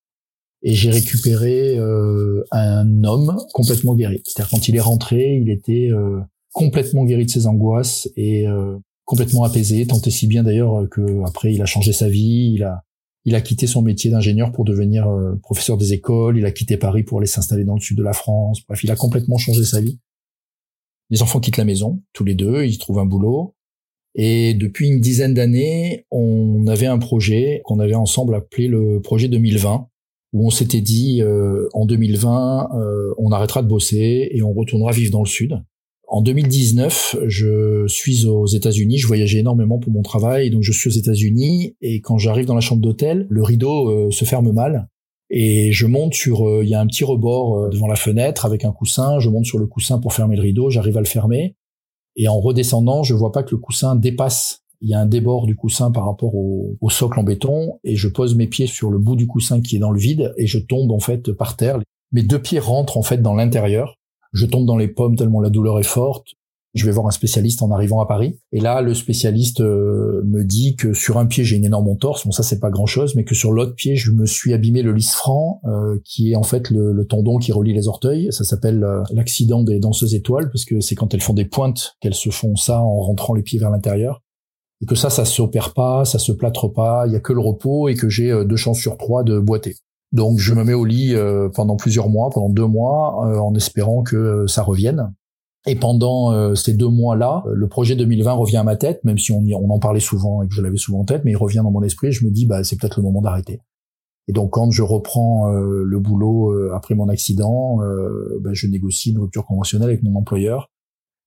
et 0.62 0.72
j'ai 0.74 0.90
récupéré 0.90 1.76
euh, 1.76 2.44
un 2.52 3.02
homme 3.02 3.36
complètement 3.52 3.96
guéri. 3.96 4.22
C'est-à-dire 4.24 4.50
quand 4.50 4.68
il 4.68 4.76
est 4.76 4.80
rentré, 4.80 5.40
il 5.42 5.50
était 5.50 5.88
euh, 5.90 6.20
complètement 6.52 7.04
guéri 7.04 7.26
de 7.26 7.30
ses 7.30 7.48
angoisses 7.48 8.08
et 8.16 8.46
complètement 9.10 9.42
apaisé, 9.42 9.84
tant 9.88 10.00
et 10.00 10.10
si 10.10 10.28
bien 10.28 10.44
d'ailleurs 10.44 10.88
que 10.88 11.24
après 11.26 11.52
il 11.52 11.60
a 11.60 11.66
changé 11.66 11.92
sa 11.92 12.08
vie, 12.08 12.52
il 12.54 12.62
a 12.62 12.84
il 13.24 13.34
a 13.34 13.40
quitté 13.40 13.66
son 13.66 13.82
métier 13.82 14.08
d'ingénieur 14.08 14.52
pour 14.52 14.64
devenir 14.64 15.06
professeur 15.42 15.76
des 15.76 15.92
écoles, 15.92 16.38
il 16.38 16.46
a 16.46 16.52
quitté 16.52 16.76
Paris 16.76 17.02
pour 17.02 17.18
aller 17.18 17.26
s'installer 17.26 17.64
dans 17.64 17.74
le 17.74 17.80
sud 17.80 17.98
de 17.98 18.02
la 18.04 18.12
France. 18.12 18.62
Bref, 18.66 18.82
il 18.84 18.90
a 18.90 18.96
complètement 18.96 19.36
changé 19.36 19.64
sa 19.64 19.80
vie. 19.80 19.98
Les 21.10 21.22
enfants 21.22 21.40
quittent 21.40 21.56
la 21.56 21.64
maison, 21.64 22.00
tous 22.12 22.24
les 22.24 22.34
deux, 22.34 22.64
ils 22.64 22.78
trouvent 22.78 23.00
un 23.00 23.04
boulot. 23.04 23.56
Et 24.14 24.54
depuis 24.54 24.88
une 24.88 25.00
dizaine 25.00 25.34
d'années, 25.34 26.06
on 26.10 26.66
avait 26.68 26.86
un 26.86 26.98
projet 26.98 27.62
qu'on 27.64 27.80
avait 27.80 27.94
ensemble 27.94 28.34
appelé 28.34 28.68
le 28.68 29.00
projet 29.00 29.28
2020, 29.28 29.88
où 30.32 30.46
on 30.46 30.50
s'était 30.50 30.80
dit 30.80 31.20
euh, 31.22 31.68
en 31.72 31.86
2020, 31.86 32.70
euh, 32.74 33.14
on 33.18 33.32
arrêtera 33.32 33.62
de 33.62 33.68
bosser 33.68 34.28
et 34.32 34.42
on 34.42 34.52
retournera 34.52 34.92
vivre 34.92 35.12
dans 35.12 35.22
le 35.22 35.28
sud. 35.28 35.60
En 36.12 36.22
2019, 36.22 37.18
je 37.28 37.86
suis 37.86 38.26
aux 38.26 38.46
États-Unis, 38.46 38.98
je 38.98 39.06
voyageais 39.06 39.38
énormément 39.38 39.78
pour 39.78 39.92
mon 39.92 40.02
travail, 40.02 40.50
donc 40.50 40.64
je 40.64 40.72
suis 40.72 40.88
aux 40.88 40.98
États-Unis 40.98 41.76
et 41.80 42.00
quand 42.00 42.18
j'arrive 42.18 42.46
dans 42.46 42.56
la 42.56 42.60
chambre 42.60 42.82
d'hôtel, 42.82 43.28
le 43.30 43.44
rideau 43.44 43.88
euh, 43.88 44.10
se 44.10 44.24
ferme 44.24 44.50
mal 44.50 44.88
et 45.30 45.70
je 45.70 45.86
monte 45.86 46.14
sur, 46.14 46.48
euh, 46.48 46.64
il 46.64 46.68
y 46.68 46.74
a 46.74 46.80
un 46.80 46.86
petit 46.88 47.04
rebord 47.04 47.56
euh, 47.56 47.68
devant 47.68 47.86
la 47.86 47.94
fenêtre 47.94 48.44
avec 48.44 48.64
un 48.64 48.72
coussin. 48.72 49.20
Je 49.20 49.30
monte 49.30 49.44
sur 49.44 49.58
le 49.58 49.68
coussin 49.68 50.00
pour 50.00 50.12
fermer 50.12 50.34
le 50.34 50.42
rideau. 50.42 50.68
J'arrive 50.70 50.96
à 50.96 51.00
le 51.00 51.06
fermer. 51.06 51.54
Et 52.16 52.26
en 52.26 52.40
redescendant, 52.40 53.04
je 53.04 53.14
vois 53.14 53.30
pas 53.30 53.44
que 53.44 53.54
le 53.54 53.60
coussin 53.60 53.94
dépasse. 53.94 54.64
Il 54.80 54.88
y 54.88 54.94
a 54.94 54.98
un 54.98 55.06
débord 55.06 55.46
du 55.46 55.54
coussin 55.54 55.92
par 55.92 56.06
rapport 56.06 56.34
au, 56.34 56.76
au, 56.80 56.90
socle 56.90 57.20
en 57.20 57.22
béton. 57.22 57.78
Et 57.84 57.94
je 57.94 58.08
pose 58.08 58.34
mes 58.34 58.48
pieds 58.48 58.66
sur 58.66 58.90
le 58.90 58.98
bout 58.98 59.14
du 59.14 59.28
coussin 59.28 59.60
qui 59.60 59.76
est 59.76 59.78
dans 59.78 59.92
le 59.92 60.00
vide 60.00 60.34
et 60.36 60.48
je 60.48 60.58
tombe 60.58 60.90
en 60.90 60.98
fait 60.98 61.30
par 61.30 61.56
terre. 61.56 61.78
Mes 62.10 62.24
deux 62.24 62.42
pieds 62.42 62.58
rentrent 62.58 62.96
en 62.96 63.02
fait 63.02 63.22
dans 63.22 63.34
l'intérieur. 63.34 63.99
Je 64.32 64.46
tombe 64.46 64.66
dans 64.66 64.76
les 64.76 64.88
pommes 64.88 65.16
tellement 65.16 65.40
la 65.40 65.50
douleur 65.50 65.78
est 65.78 65.84
forte 65.84 66.36
je 66.74 66.86
vais 66.86 66.92
voir 66.92 67.06
un 67.06 67.10
spécialiste 67.10 67.62
en 67.62 67.70
arrivant 67.70 68.00
à 68.00 68.06
Paris. 68.06 68.38
Et 68.52 68.60
là, 68.60 68.80
le 68.80 68.94
spécialiste 68.94 69.60
euh, 69.60 70.22
me 70.24 70.44
dit 70.44 70.76
que 70.76 70.92
sur 70.92 71.18
un 71.18 71.26
pied, 71.26 71.42
j'ai 71.42 71.56
une 71.56 71.64
énorme 71.64 71.88
entorse. 71.88 72.24
Bon, 72.24 72.30
ça, 72.30 72.42
c'est 72.42 72.60
pas 72.60 72.70
grand-chose, 72.70 73.16
mais 73.16 73.24
que 73.24 73.34
sur 73.34 73.52
l'autre 73.52 73.74
pied, 73.74 73.96
je 73.96 74.12
me 74.12 74.24
suis 74.24 74.52
abîmé 74.52 74.82
le 74.82 74.92
lisfranc, 74.92 75.60
euh, 75.64 75.98
qui 76.04 76.32
est 76.32 76.36
en 76.36 76.44
fait 76.44 76.70
le, 76.70 77.04
tendon 77.04 77.38
qui 77.38 77.50
relie 77.50 77.72
les 77.72 77.88
orteils. 77.88 78.32
Ça 78.32 78.44
s'appelle 78.44 78.84
euh, 78.84 79.02
l'accident 79.10 79.64
des 79.64 79.80
danseuses 79.80 80.14
étoiles, 80.14 80.50
parce 80.50 80.64
que 80.64 80.80
c'est 80.80 80.94
quand 80.94 81.12
elles 81.12 81.22
font 81.22 81.34
des 81.34 81.44
pointes 81.44 81.96
qu'elles 82.00 82.14
se 82.14 82.30
font 82.30 82.54
ça 82.54 82.80
en 82.80 83.00
rentrant 83.00 83.34
les 83.34 83.42
pieds 83.42 83.58
vers 83.58 83.70
l'intérieur. 83.70 84.22
Et 84.80 84.86
que 84.86 84.94
ça, 84.94 85.10
ça 85.10 85.24
s'opère 85.24 85.74
pas, 85.74 86.04
ça 86.04 86.18
se 86.18 86.32
plâtre 86.32 86.68
pas, 86.68 87.04
il 87.06 87.12
y 87.12 87.16
a 87.16 87.20
que 87.20 87.32
le 87.32 87.40
repos, 87.40 87.88
et 87.88 87.94
que 87.94 88.08
j'ai 88.08 88.44
deux 88.46 88.56
chances 88.56 88.78
sur 88.78 88.96
trois 88.96 89.24
de 89.24 89.38
boiter. 89.38 89.76
Donc 90.12 90.38
je 90.38 90.54
me 90.54 90.64
mets 90.64 90.74
au 90.74 90.84
lit 90.84 91.14
pendant 91.54 91.76
plusieurs 91.76 92.08
mois, 92.08 92.30
pendant 92.30 92.48
deux 92.48 92.66
mois, 92.66 93.40
en 93.40 93.54
espérant 93.54 94.02
que 94.02 94.46
ça 94.46 94.62
revienne. 94.62 95.12
Et 95.66 95.76
pendant 95.76 96.32
euh, 96.32 96.54
ces 96.54 96.72
deux 96.72 96.88
mois-là, 96.88 97.42
euh, 97.46 97.52
le 97.54 97.68
projet 97.68 97.94
2020 97.94 98.32
revient 98.32 98.56
à 98.56 98.64
ma 98.64 98.76
tête, 98.76 99.04
même 99.04 99.18
si 99.18 99.30
on, 99.32 99.40
on 99.40 99.70
en 99.70 99.78
parlait 99.78 100.00
souvent 100.00 100.42
et 100.42 100.48
que 100.48 100.54
je 100.54 100.62
l'avais 100.62 100.78
souvent 100.78 101.00
en 101.00 101.04
tête, 101.04 101.24
mais 101.24 101.32
il 101.32 101.36
revient 101.36 101.60
dans 101.62 101.70
mon 101.70 101.82
esprit. 101.82 102.12
je 102.12 102.24
me 102.24 102.30
dis, 102.30 102.46
bah, 102.46 102.64
c'est 102.64 102.76
peut-être 102.80 102.98
le 102.98 103.02
moment 103.02 103.20
d'arrêter. 103.20 103.60
Et 104.26 104.32
donc, 104.32 104.50
quand 104.50 104.70
je 104.70 104.82
reprends 104.82 105.52
euh, 105.52 105.82
le 105.84 105.98
boulot 105.98 106.72
après 106.72 106.94
mon 106.94 107.08
accident, 107.08 107.78
bah, 108.40 108.50
je 108.52 108.66
négocie 108.68 109.10
une 109.10 109.18
rupture 109.18 109.44
conventionnelle 109.44 109.88
avec 109.88 110.02
mon 110.02 110.18
employeur 110.18 110.70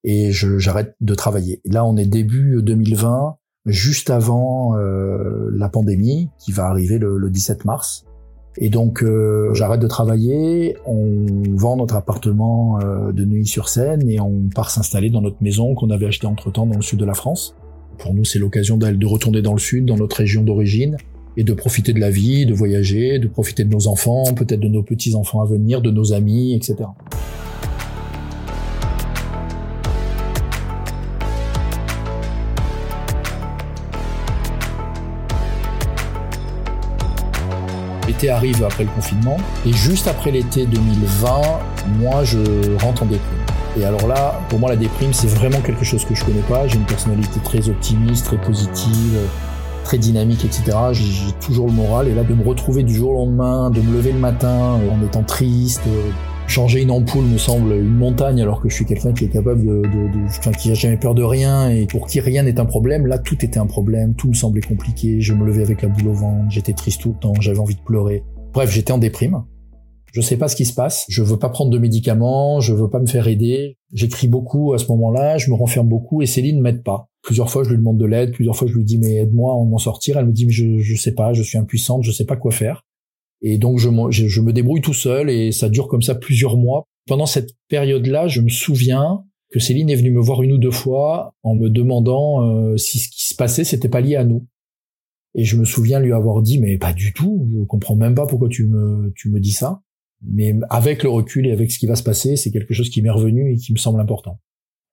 et 0.03 0.31
j'arrête 0.31 0.95
de 0.99 1.15
travailler. 1.15 1.61
Et 1.65 1.69
là, 1.69 1.85
on 1.85 1.95
est 1.95 2.05
début 2.05 2.61
2020, 2.63 3.35
juste 3.65 4.09
avant 4.09 4.75
la 4.75 5.69
pandémie 5.69 6.29
qui 6.39 6.51
va 6.51 6.65
arriver 6.65 6.97
le, 6.97 7.17
le 7.17 7.29
17 7.29 7.65
mars. 7.65 8.05
Et 8.57 8.69
donc 8.69 9.03
euh, 9.03 9.53
j'arrête 9.53 9.79
de 9.79 9.87
travailler, 9.87 10.75
on 10.85 11.25
vend 11.55 11.77
notre 11.77 11.95
appartement 11.95 12.79
euh, 12.79 13.11
de 13.11 13.25
Neuilly-sur-Seine 13.25 14.07
et 14.09 14.19
on 14.19 14.49
part 14.53 14.69
s'installer 14.69 15.09
dans 15.09 15.21
notre 15.21 15.41
maison 15.41 15.73
qu'on 15.73 15.89
avait 15.89 16.05
achetée 16.05 16.27
entre-temps 16.27 16.67
dans 16.67 16.75
le 16.75 16.81
sud 16.81 16.99
de 16.99 17.05
la 17.05 17.15
France. 17.15 17.55
Pour 17.97 18.13
nous, 18.13 18.25
c'est 18.25 18.39
l'occasion 18.39 18.77
de 18.77 19.05
retourner 19.05 19.41
dans 19.41 19.53
le 19.53 19.59
sud, 19.59 19.85
dans 19.85 19.97
notre 19.97 20.17
région 20.17 20.43
d'origine, 20.43 20.97
et 21.37 21.43
de 21.43 21.53
profiter 21.53 21.93
de 21.93 21.99
la 21.99 22.09
vie, 22.09 22.45
de 22.45 22.53
voyager, 22.53 23.19
de 23.19 23.27
profiter 23.27 23.63
de 23.63 23.69
nos 23.69 23.87
enfants, 23.87 24.23
peut-être 24.35 24.59
de 24.59 24.67
nos 24.67 24.83
petits-enfants 24.83 25.41
à 25.41 25.45
venir, 25.45 25.81
de 25.81 25.91
nos 25.91 26.13
amis, 26.13 26.53
etc. 26.53 26.75
Arrive 38.29 38.63
après 38.63 38.85
le 38.85 38.89
confinement 38.89 39.35
et 39.65 39.73
juste 39.73 40.07
après 40.07 40.31
l'été 40.31 40.65
2020, 40.65 41.41
moi 41.99 42.23
je 42.23 42.37
rentre 42.81 43.03
en 43.03 43.05
déprime. 43.05 43.39
Et 43.77 43.83
alors 43.83 44.07
là, 44.07 44.39
pour 44.47 44.59
moi 44.59 44.69
la 44.69 44.77
déprime 44.77 45.11
c'est 45.11 45.27
vraiment 45.27 45.59
quelque 45.59 45.83
chose 45.83 46.05
que 46.05 46.15
je 46.15 46.23
connais 46.23 46.41
pas. 46.41 46.65
J'ai 46.67 46.77
une 46.77 46.85
personnalité 46.85 47.41
très 47.43 47.67
optimiste, 47.67 48.25
très 48.25 48.37
positive, 48.37 49.17
très 49.83 49.97
dynamique, 49.97 50.45
etc. 50.45 50.77
J'ai 50.93 51.33
toujours 51.45 51.67
le 51.67 51.73
moral 51.73 52.07
et 52.07 52.13
là 52.13 52.23
de 52.23 52.33
me 52.33 52.43
retrouver 52.47 52.83
du 52.83 52.95
jour 52.95 53.11
au 53.11 53.25
lendemain, 53.25 53.69
de 53.69 53.81
me 53.81 53.93
lever 53.93 54.13
le 54.13 54.19
matin 54.19 54.79
en 54.91 55.05
étant 55.05 55.23
triste, 55.23 55.81
changer 56.47 56.81
une 56.81 56.91
ampoule 56.91 57.25
me 57.25 57.37
semble 57.37 57.73
une 57.73 57.95
montagne 57.95 58.41
alors 58.41 58.61
que 58.61 58.69
je 58.69 58.75
suis 58.75 58.85
quelqu'un 58.85 59.13
qui 59.13 59.25
est 59.25 59.29
capable 59.29 59.65
de, 59.65 59.81
de, 59.81 60.57
qui 60.57 60.71
a 60.71 60.73
jamais 60.73 60.97
peur 60.97 61.15
de 61.15 61.23
rien 61.23 61.69
et 61.69 61.87
pour 61.87 62.07
qui 62.07 62.19
rien 62.19 62.43
n'est 62.43 62.59
un 62.59 62.65
problème. 62.65 63.07
Là, 63.07 63.17
tout 63.17 63.43
était 63.43 63.57
un 63.57 63.65
problème, 63.65 64.15
tout 64.15 64.27
me 64.27 64.33
semblait 64.33 64.61
compliqué. 64.61 65.21
Je 65.21 65.33
me 65.33 65.45
levais 65.45 65.63
avec 65.63 65.81
la 65.81 65.87
boule 65.87 66.09
au 66.09 66.13
ventre, 66.13 66.49
j'étais 66.49 66.73
triste 66.73 67.01
tout 67.01 67.09
le 67.09 67.19
temps, 67.19 67.33
j'avais 67.39 67.59
envie 67.59 67.75
de 67.75 67.81
pleurer. 67.81 68.23
Bref, 68.53 68.71
j'étais 68.71 68.91
en 68.91 68.97
déprime. 68.97 69.43
Je 70.13 70.21
sais 70.21 70.37
pas 70.37 70.47
ce 70.47 70.55
qui 70.55 70.65
se 70.65 70.75
passe. 70.75 71.05
Je 71.09 71.23
veux 71.23 71.39
pas 71.39 71.49
prendre 71.49 71.71
de 71.71 71.79
médicaments, 71.79 72.59
je 72.59 72.73
veux 72.73 72.89
pas 72.89 72.99
me 72.99 73.07
faire 73.07 73.27
aider. 73.27 73.77
J'écris 73.93 74.27
beaucoup 74.27 74.73
à 74.73 74.77
ce 74.77 74.85
moment-là, 74.89 75.37
je 75.39 75.49
me 75.49 75.55
renferme 75.55 75.87
beaucoup 75.87 76.21
et 76.21 76.27
Céline 76.27 76.61
m'aide 76.61 76.83
pas. 76.83 77.09
Plusieurs 77.23 77.49
fois, 77.49 77.63
je 77.63 77.69
lui 77.69 77.77
demande 77.77 77.97
de 77.97 78.05
l'aide, 78.05 78.31
plusieurs 78.31 78.55
fois, 78.55 78.67
je 78.67 78.75
lui 78.75 78.83
dis 78.83 78.99
mais 78.99 79.15
aide-moi 79.15 79.53
à 79.53 79.65
m'en 79.65 79.79
sortir. 79.79 80.17
Elle 80.17 80.27
me 80.27 80.31
dit 80.31 80.45
mais 80.45 80.51
je, 80.51 80.77
je 80.77 80.95
sais 81.01 81.13
pas, 81.13 81.33
je 81.33 81.41
suis 81.41 81.57
impuissante, 81.57 82.03
je 82.03 82.11
sais 82.11 82.25
pas 82.25 82.35
quoi 82.35 82.51
faire. 82.51 82.83
Et 83.43 83.57
donc 83.57 83.77
je, 83.77 83.89
me 83.89 84.51
débrouille 84.53 84.81
tout 84.81 84.93
seul 84.93 85.29
et 85.29 85.51
ça 85.51 85.67
dure 85.67 85.89
comme 85.89 86.01
ça 86.01 86.15
plusieurs 86.15 86.57
mois. 86.57 86.85
Pendant 87.07 87.25
cette 87.25 87.51
période-là, 87.67 88.29
je 88.29 88.39
me 88.39 88.47
souviens 88.47 89.25
que 89.51 89.59
Céline 89.59 89.89
est 89.89 89.95
venue 89.95 90.11
me 90.11 90.21
voir 90.21 90.41
une 90.41 90.53
ou 90.53 90.57
deux 90.57 90.71
fois 90.71 91.35
en 91.43 91.53
me 91.53 91.69
demandant 91.69 92.47
euh, 92.47 92.77
si 92.77 92.99
ce 92.99 93.09
qui 93.09 93.25
se 93.25 93.35
passait 93.35 93.65
c'était 93.65 93.89
pas 93.89 93.99
lié 93.99 94.15
à 94.15 94.23
nous. 94.23 94.47
Et 95.35 95.43
je 95.43 95.57
me 95.57 95.65
souviens 95.65 95.99
lui 95.99 96.13
avoir 96.13 96.41
dit 96.41 96.57
mais 96.59 96.77
pas 96.77 96.93
du 96.93 97.11
tout, 97.11 97.49
je 97.51 97.65
comprends 97.65 97.97
même 97.97 98.15
pas 98.15 98.25
pourquoi 98.25 98.47
tu 98.47 98.65
me 98.65 99.11
tu 99.15 99.29
me 99.29 99.41
dis 99.41 99.51
ça. 99.51 99.81
Mais 100.25 100.55
avec 100.69 101.03
le 101.03 101.09
recul 101.09 101.45
et 101.45 101.51
avec 101.51 101.69
ce 101.69 101.77
qui 101.77 101.85
va 101.85 101.97
se 101.97 102.03
passer, 102.03 102.37
c'est 102.37 102.49
quelque 102.49 102.73
chose 102.73 102.89
qui 102.89 103.01
m'est 103.01 103.09
revenu 103.09 103.53
et 103.53 103.57
qui 103.57 103.73
me 103.73 103.77
semble 103.77 103.99
important. 103.99 104.39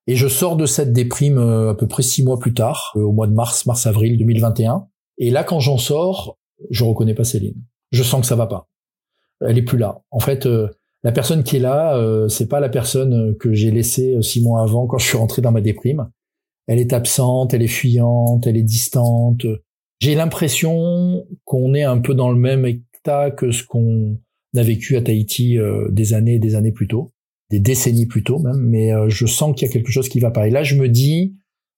Et 0.08 0.16
je 0.16 0.26
sors 0.26 0.56
de 0.56 0.66
cette 0.66 0.92
déprime 0.92 1.38
euh, 1.38 1.70
à 1.70 1.74
peu 1.76 1.86
près 1.86 2.02
six 2.02 2.24
mois 2.24 2.40
plus 2.40 2.52
tard, 2.52 2.94
euh, 2.96 3.02
au 3.02 3.12
mois 3.12 3.28
de 3.28 3.32
mars, 3.32 3.64
mars-avril 3.66 4.18
2021. 4.18 4.88
Et 5.18 5.30
là, 5.30 5.44
quand 5.44 5.60
j'en 5.60 5.78
sors, 5.78 6.36
je 6.70 6.82
reconnais 6.82 7.14
pas 7.14 7.22
Céline 7.22 7.62
je 7.90 8.03
sens 8.03 8.20
que 8.20 8.26
ça 8.26 8.37
va 8.37 8.46
pas. 8.46 8.68
Elle 9.40 9.59
est 9.59 9.62
plus 9.62 9.79
là. 9.79 10.03
En 10.11 10.20
fait, 10.20 10.46
euh, 10.46 10.68
la 11.03 11.12
personne 11.12 11.42
qui 11.42 11.57
est 11.57 11.61
là, 11.61 11.96
euh, 11.96 12.29
c'est 12.29 12.48
pas 12.48 12.61
la 12.61 12.68
personne 12.68 13.37
que 13.38 13.53
j'ai 13.53 13.70
laissée 13.70 14.14
euh, 14.14 14.22
six 14.22 14.42
mois 14.42 14.62
avant 14.62 14.87
quand 14.87 14.98
je 14.98 15.07
suis 15.07 15.16
rentré 15.16 15.42
dans 15.42 15.53
ma 15.53 15.61
déprime. 15.61 16.11
Elle 16.66 16.79
est 16.79 16.92
absente, 16.92 17.55
elle 17.55 17.62
est 17.62 17.68
fuyante, 17.68 18.46
elle 18.46 18.57
est 18.57 18.62
distante. 18.62 19.46
J'ai 19.98 20.14
l'impression 20.14 21.26
qu'on 21.44 21.74
est 21.74 21.83
un 21.83 21.98
peu 21.98 22.14
dans 22.14 22.31
le 22.31 22.38
même 22.38 22.64
état 22.64 23.31
que 23.31 23.50
ce 23.50 23.64
qu'on 23.64 24.18
a 24.57 24.62
vécu 24.62 24.96
à 24.96 25.03
Tahiti 25.03 25.59
des 25.90 26.14
années 26.14 26.35
et 26.35 26.38
des 26.38 26.55
années 26.55 26.70
plus 26.70 26.87
tôt, 26.87 27.12
des 27.50 27.61
décennies 27.61 28.07
plus 28.07 28.22
tôt 28.22 28.38
même. 28.38 28.61
Mais 28.61 28.92
je 29.09 29.26
sens 29.26 29.55
qu'il 29.55 29.66
y 29.66 29.70
a 29.70 29.72
quelque 29.72 29.90
chose 29.90 30.09
qui 30.09 30.20
va 30.20 30.31
pas. 30.31 30.46
Et 30.46 30.50
là, 30.50 30.62
je 30.62 30.76
me 30.76 30.88
dis, 30.88 31.35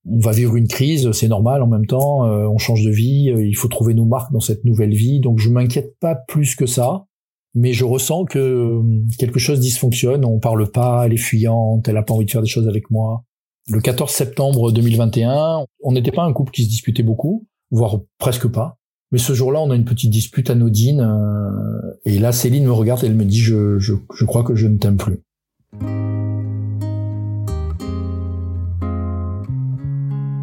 on 0.08 0.18
va 0.18 0.32
vivre 0.32 0.56
une 0.56 0.68
crise, 0.68 1.10
c'est 1.12 1.28
normal 1.28 1.62
en 1.62 1.66
même 1.66 1.86
temps, 1.86 2.26
euh, 2.26 2.46
on 2.46 2.58
change 2.58 2.84
de 2.84 2.90
vie, 2.90 3.30
euh, 3.30 3.46
il 3.46 3.54
faut 3.54 3.68
trouver 3.68 3.94
nos 3.94 4.04
marques 4.04 4.32
dans 4.32 4.40
cette 4.40 4.64
nouvelle 4.64 4.94
vie, 4.94 5.20
donc 5.20 5.38
je 5.38 5.48
m'inquiète 5.48 5.96
pas 6.00 6.14
plus 6.14 6.56
que 6.56 6.66
ça, 6.66 7.06
mais 7.54 7.72
je 7.72 7.84
ressens 7.84 8.24
que 8.24 8.38
euh, 8.38 8.82
quelque 9.18 9.38
chose 9.38 9.60
dysfonctionne, 9.60 10.24
on 10.24 10.40
parle 10.40 10.70
pas, 10.70 11.06
elle 11.06 11.12
est 11.12 11.18
fuyante, 11.18 11.88
elle 11.88 11.96
a 11.96 12.02
pas 12.02 12.14
envie 12.14 12.26
de 12.26 12.30
faire 12.30 12.42
des 12.42 12.48
choses 12.48 12.68
avec 12.68 12.90
moi. 12.90 13.24
Le 13.68 13.80
14 13.80 14.10
septembre 14.10 14.72
2021, 14.72 15.64
on 15.84 15.92
n'était 15.92 16.10
pas 16.10 16.24
un 16.24 16.32
couple 16.32 16.50
qui 16.50 16.64
se 16.64 16.68
disputait 16.68 17.04
beaucoup, 17.04 17.46
voire 17.70 18.00
presque 18.18 18.48
pas, 18.48 18.78
mais 19.12 19.18
ce 19.18 19.34
jour-là, 19.34 19.60
on 19.60 19.70
a 19.70 19.76
une 19.76 19.84
petite 19.84 20.10
dispute 20.10 20.50
anodine, 20.50 21.06
et 22.04 22.18
là 22.18 22.32
Céline 22.32 22.64
me 22.64 22.72
regarde 22.72 23.04
et 23.04 23.06
elle 23.06 23.14
me 23.14 23.24
dit 23.24 23.38
je, 23.38 23.78
je, 23.78 23.92
je 24.16 24.24
crois 24.24 24.42
que 24.42 24.56
je 24.56 24.66
ne 24.66 24.78
t'aime 24.78 24.96
plus. 24.96 25.20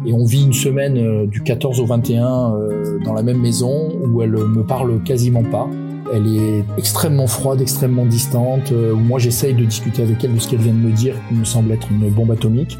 Et 0.06 0.12
on 0.14 0.24
vit 0.24 0.44
une 0.44 0.54
semaine 0.54 0.96
euh, 0.96 1.26
du 1.26 1.42
14 1.42 1.78
au 1.80 1.84
21 1.84 2.54
euh, 2.54 2.98
dans 3.04 3.12
la 3.12 3.22
même 3.22 3.38
maison 3.38 3.90
où 4.06 4.22
elle 4.22 4.32
me 4.32 4.64
parle 4.64 5.02
quasiment 5.02 5.42
pas. 5.42 5.68
Elle 6.12 6.26
est 6.26 6.64
extrêmement 6.78 7.26
froide, 7.26 7.60
extrêmement 7.60 8.06
distante. 8.06 8.72
Euh, 8.72 8.94
moi, 8.94 9.18
j'essaye 9.18 9.54
de 9.54 9.64
discuter 9.64 10.02
avec 10.02 10.24
elle 10.24 10.34
de 10.34 10.40
ce 10.40 10.48
qu'elle 10.48 10.60
vient 10.60 10.72
de 10.72 10.78
me 10.78 10.92
dire, 10.92 11.16
qui 11.28 11.34
me 11.34 11.44
semble 11.44 11.70
être 11.72 11.88
une 11.90 12.08
bombe 12.10 12.30
atomique, 12.30 12.78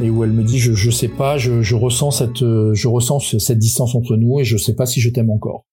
et 0.00 0.08
où 0.08 0.24
elle 0.24 0.32
me 0.32 0.42
dit 0.42 0.58
je 0.58 0.72
je 0.72 0.90
sais 0.90 1.08
pas, 1.08 1.36
je, 1.36 1.60
je 1.60 1.76
ressens 1.76 2.12
cette 2.12 2.40
je 2.40 2.88
ressens 2.88 3.20
cette 3.38 3.58
distance 3.58 3.94
entre 3.94 4.16
nous 4.16 4.40
et 4.40 4.44
je 4.44 4.56
sais 4.56 4.74
pas 4.74 4.86
si 4.86 5.00
je 5.00 5.10
t'aime 5.10 5.30
encore. 5.30 5.66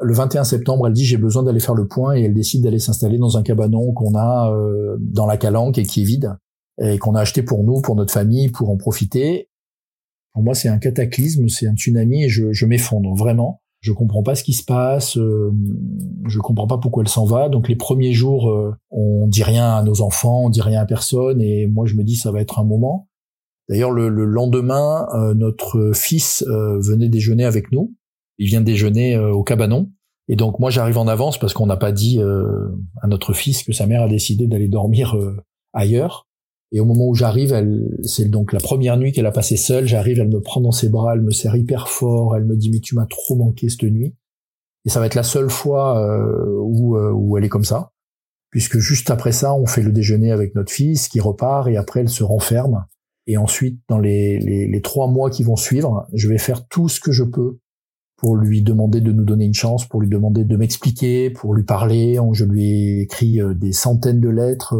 Le 0.00 0.14
21 0.14 0.44
septembre, 0.44 0.86
elle 0.86 0.94
dit 0.94 1.04
j'ai 1.04 1.18
besoin 1.18 1.42
d'aller 1.42 1.60
faire 1.60 1.74
le 1.74 1.86
point 1.86 2.14
et 2.14 2.22
elle 2.22 2.32
décide 2.32 2.62
d'aller 2.62 2.78
s'installer 2.78 3.18
dans 3.18 3.36
un 3.36 3.42
cabanon 3.42 3.92
qu'on 3.92 4.16
a 4.16 4.56
dans 5.00 5.26
la 5.26 5.36
Calanque 5.36 5.76
et 5.76 5.82
qui 5.82 6.02
est 6.02 6.04
vide 6.04 6.36
et 6.80 6.96
qu'on 6.98 7.14
a 7.14 7.20
acheté 7.20 7.42
pour 7.42 7.64
nous, 7.64 7.82
pour 7.82 7.96
notre 7.96 8.12
famille, 8.12 8.48
pour 8.48 8.70
en 8.70 8.76
profiter. 8.76 9.47
Pour 10.38 10.44
moi, 10.44 10.54
c'est 10.54 10.68
un 10.68 10.78
cataclysme, 10.78 11.48
c'est 11.48 11.66
un 11.66 11.74
tsunami 11.74 12.22
et 12.22 12.28
je, 12.28 12.52
je 12.52 12.64
m'effondre 12.64 13.12
vraiment. 13.16 13.60
Je 13.80 13.92
comprends 13.92 14.22
pas 14.22 14.36
ce 14.36 14.44
qui 14.44 14.52
se 14.52 14.62
passe, 14.62 15.16
euh, 15.18 15.50
je 16.28 16.38
comprends 16.38 16.68
pas 16.68 16.78
pourquoi 16.78 17.02
elle 17.02 17.08
s'en 17.08 17.24
va. 17.24 17.48
Donc 17.48 17.68
les 17.68 17.74
premiers 17.74 18.12
jours, 18.12 18.48
euh, 18.48 18.72
on 18.92 19.26
dit 19.26 19.42
rien 19.42 19.74
à 19.74 19.82
nos 19.82 20.00
enfants, 20.00 20.44
on 20.44 20.48
dit 20.48 20.60
rien 20.60 20.82
à 20.82 20.86
personne, 20.86 21.42
et 21.42 21.66
moi 21.66 21.86
je 21.86 21.96
me 21.96 22.04
dis 22.04 22.14
ça 22.14 22.30
va 22.30 22.40
être 22.40 22.60
un 22.60 22.64
moment. 22.64 23.08
D'ailleurs 23.68 23.90
le, 23.90 24.08
lendemain, 24.08 25.08
euh, 25.12 25.34
notre 25.34 25.90
fils 25.92 26.44
euh, 26.46 26.78
venait 26.78 27.08
déjeuner 27.08 27.44
avec 27.44 27.72
nous. 27.72 27.96
Il 28.38 28.46
vient 28.46 28.60
déjeuner 28.60 29.18
au 29.18 29.42
cabanon, 29.42 29.90
et 30.28 30.36
donc 30.36 30.60
moi 30.60 30.70
j'arrive 30.70 30.98
en 30.98 31.08
avance 31.08 31.36
parce 31.36 31.52
qu'on 31.52 31.66
n'a 31.66 31.76
pas 31.76 31.90
dit 31.90 32.20
à 32.22 33.08
notre 33.08 33.32
fils 33.32 33.64
que 33.64 33.72
sa 33.72 33.88
mère 33.88 34.02
a 34.02 34.08
décidé 34.08 34.46
d'aller 34.46 34.68
dormir 34.68 35.16
ailleurs. 35.72 36.27
Et 36.72 36.80
au 36.80 36.84
moment 36.84 37.06
où 37.06 37.14
j'arrive, 37.14 37.54
c'est 38.02 38.28
donc 38.28 38.52
la 38.52 38.60
première 38.60 38.98
nuit 38.98 39.12
qu'elle 39.12 39.26
a 39.26 39.32
passée 39.32 39.56
seule. 39.56 39.86
J'arrive, 39.86 40.20
elle 40.20 40.28
me 40.28 40.40
prend 40.40 40.60
dans 40.60 40.72
ses 40.72 40.88
bras, 40.88 41.14
elle 41.14 41.22
me 41.22 41.30
serre 41.30 41.56
hyper 41.56 41.88
fort, 41.88 42.36
elle 42.36 42.44
me 42.44 42.56
dit 42.56 42.70
mais 42.70 42.80
tu 42.80 42.94
m'as 42.94 43.06
trop 43.06 43.36
manqué 43.36 43.68
cette 43.68 43.84
nuit. 43.84 44.14
Et 44.84 44.90
ça 44.90 45.00
va 45.00 45.06
être 45.06 45.14
la 45.14 45.22
seule 45.22 45.50
fois 45.50 45.98
euh, 45.98 46.58
où, 46.60 46.96
euh, 46.96 47.10
où 47.10 47.36
elle 47.36 47.44
est 47.44 47.48
comme 47.48 47.64
ça, 47.64 47.92
puisque 48.50 48.78
juste 48.78 49.10
après 49.10 49.32
ça, 49.32 49.54
on 49.54 49.66
fait 49.66 49.82
le 49.82 49.92
déjeuner 49.92 50.30
avec 50.30 50.54
notre 50.54 50.72
fils 50.72 51.08
qui 51.08 51.20
repart 51.20 51.68
et 51.68 51.76
après 51.76 52.00
elle 52.00 52.08
se 52.08 52.22
renferme. 52.22 52.84
Et 53.26 53.36
ensuite, 53.36 53.80
dans 53.88 53.98
les, 53.98 54.38
les, 54.38 54.66
les 54.66 54.82
trois 54.82 55.06
mois 55.06 55.30
qui 55.30 55.42
vont 55.42 55.56
suivre, 55.56 56.06
je 56.14 56.28
vais 56.28 56.38
faire 56.38 56.66
tout 56.68 56.88
ce 56.88 57.00
que 57.00 57.12
je 57.12 57.24
peux 57.24 57.58
pour 58.16 58.36
lui 58.36 58.62
demander 58.62 59.00
de 59.00 59.12
nous 59.12 59.24
donner 59.24 59.44
une 59.44 59.54
chance, 59.54 59.86
pour 59.86 60.00
lui 60.00 60.08
demander 60.08 60.44
de 60.44 60.56
m'expliquer, 60.56 61.30
pour 61.30 61.54
lui 61.54 61.62
parler. 61.62 62.18
Je 62.32 62.44
lui 62.44 62.64
ai 62.64 63.00
écrit 63.02 63.40
euh, 63.40 63.54
des 63.54 63.72
centaines 63.72 64.20
de 64.20 64.28
lettres 64.28 64.74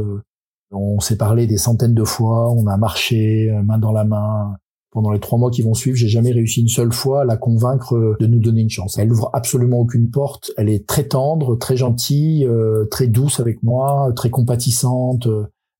on 0.70 1.00
s'est 1.00 1.16
parlé 1.16 1.46
des 1.46 1.56
centaines 1.56 1.94
de 1.94 2.04
fois, 2.04 2.52
on 2.52 2.66
a 2.66 2.76
marché 2.76 3.50
euh, 3.50 3.62
main 3.62 3.78
dans 3.78 3.92
la 3.92 4.04
main. 4.04 4.56
Pendant 4.90 5.12
les 5.12 5.20
trois 5.20 5.38
mois 5.38 5.50
qui 5.50 5.60
vont 5.60 5.74
suivre, 5.74 5.96
j'ai 5.96 6.08
jamais 6.08 6.32
réussi 6.32 6.62
une 6.62 6.68
seule 6.68 6.92
fois 6.92 7.22
à 7.22 7.24
la 7.24 7.36
convaincre 7.36 7.94
euh, 7.94 8.16
de 8.20 8.26
nous 8.26 8.40
donner 8.40 8.62
une 8.62 8.70
chance. 8.70 8.98
Elle 8.98 9.12
ouvre 9.12 9.30
absolument 9.32 9.78
aucune 9.78 10.10
porte. 10.10 10.50
Elle 10.56 10.68
est 10.68 10.86
très 10.86 11.04
tendre, 11.04 11.56
très 11.56 11.76
gentille, 11.76 12.46
euh, 12.46 12.86
très 12.90 13.06
douce 13.06 13.40
avec 13.40 13.62
moi, 13.62 14.12
très 14.16 14.30
compatissante. 14.30 15.28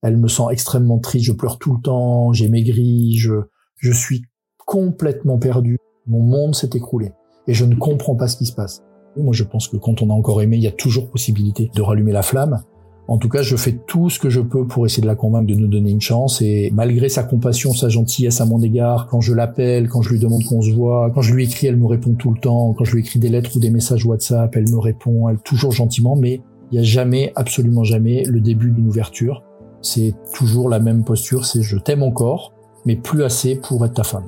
Elle 0.03 0.17
me 0.17 0.29
sent 0.29 0.45
extrêmement 0.51 0.99
triste. 0.99 1.25
Je 1.25 1.33
pleure 1.33 1.59
tout 1.59 1.75
le 1.75 1.81
temps. 1.81 2.33
J'ai 2.33 2.49
maigri. 2.49 3.17
Je, 3.17 3.33
je 3.77 3.93
suis 3.93 4.23
complètement 4.67 5.39
perdu. 5.39 5.79
Mon 6.07 6.23
monde 6.23 6.55
s'est 6.55 6.71
écroulé 6.75 7.13
et 7.47 7.55
je 7.55 7.65
ne 7.65 7.75
comprends 7.75 8.15
pas 8.15 8.29
ce 8.29 8.37
qui 8.37 8.47
se 8.47 8.53
passe. 8.53 8.83
Moi, 9.17 9.33
je 9.33 9.43
pense 9.43 9.69
que 9.69 9.77
quand 9.77 10.01
on 10.03 10.11
a 10.11 10.13
encore 10.13 10.43
aimé, 10.43 10.59
il 10.59 10.63
y 10.63 10.69
a 10.69 10.73
toujours 10.73 11.11
possibilité 11.11 11.71
de 11.75 11.83
rallumer 11.83 12.13
la 12.13 12.23
flamme. 12.23 12.63
En 13.09 13.17
tout 13.17 13.31
cas, 13.31 13.41
je 13.41 13.57
fais 13.57 13.73
tout 13.73 14.11
ce 14.11 14.19
que 14.19 14.29
je 14.29 14.41
peux 14.41 14.67
pour 14.67 14.85
essayer 14.85 15.01
de 15.01 15.07
la 15.07 15.15
convaincre 15.15 15.47
de 15.47 15.55
nous 15.55 15.67
donner 15.67 15.91
une 15.91 16.01
chance. 16.01 16.43
Et 16.43 16.71
malgré 16.75 17.09
sa 17.09 17.23
compassion, 17.23 17.73
sa 17.73 17.89
gentillesse 17.89 18.43
à 18.43 18.45
mon 18.45 18.61
égard, 18.61 19.07
quand 19.07 19.23
je 19.23 19.33
l'appelle, 19.33 19.89
quand 19.89 20.03
je 20.03 20.11
lui 20.11 20.19
demande 20.19 20.45
qu'on 20.45 20.61
se 20.61 20.71
voit, 20.71 21.11
quand 21.15 21.23
je 21.23 21.33
lui 21.33 21.45
écris, 21.45 21.69
elle 21.69 21.79
me 21.79 21.87
répond 21.87 22.13
tout 22.13 22.31
le 22.31 22.39
temps. 22.39 22.75
Quand 22.77 22.85
je 22.85 22.93
lui 22.93 23.01
écris 23.01 23.19
des 23.19 23.31
lettres 23.31 23.57
ou 23.57 23.61
des 23.61 23.71
messages 23.71 24.05
WhatsApp, 24.05 24.55
elle 24.55 24.71
me 24.71 24.79
répond, 24.79 25.31
elle 25.31 25.39
toujours 25.39 25.73
gentiment. 25.73 26.17
Mais 26.17 26.43
il 26.71 26.75
n'y 26.75 26.81
a 26.81 26.83
jamais, 26.83 27.33
absolument 27.35 27.83
jamais, 27.83 28.25
le 28.25 28.41
début 28.41 28.73
d'une 28.73 28.89
ouverture. 28.89 29.43
C'est 29.81 30.13
toujours 30.35 30.69
la 30.69 30.79
même 30.79 31.03
posture. 31.03 31.47
C'est 31.47 31.63
je 31.63 31.79
t'aime 31.79 32.03
encore, 32.03 32.53
mais 32.85 32.97
plus 32.97 33.25
assez 33.25 33.57
pour 33.57 33.87
être 33.87 33.95
ta 33.95 34.05
femme. 34.05 34.27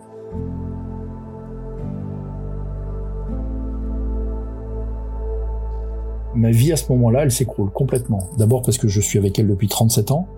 Ma 6.35 6.51
vie 6.51 6.73
à 6.73 6.77
ce 6.77 6.91
moment-là, 6.93 7.23
elle 7.23 7.33
s'écroule 7.33 7.71
complètement. 7.71 8.31
D'abord 8.39 8.63
parce 8.63 8.79
que 8.79 8.89
je 8.89 9.01
suis 9.01 9.19
avec 9.19 9.39
elle 9.39 9.49
depuis 9.49 9.69
37 9.69 10.11
ans. 10.11 10.29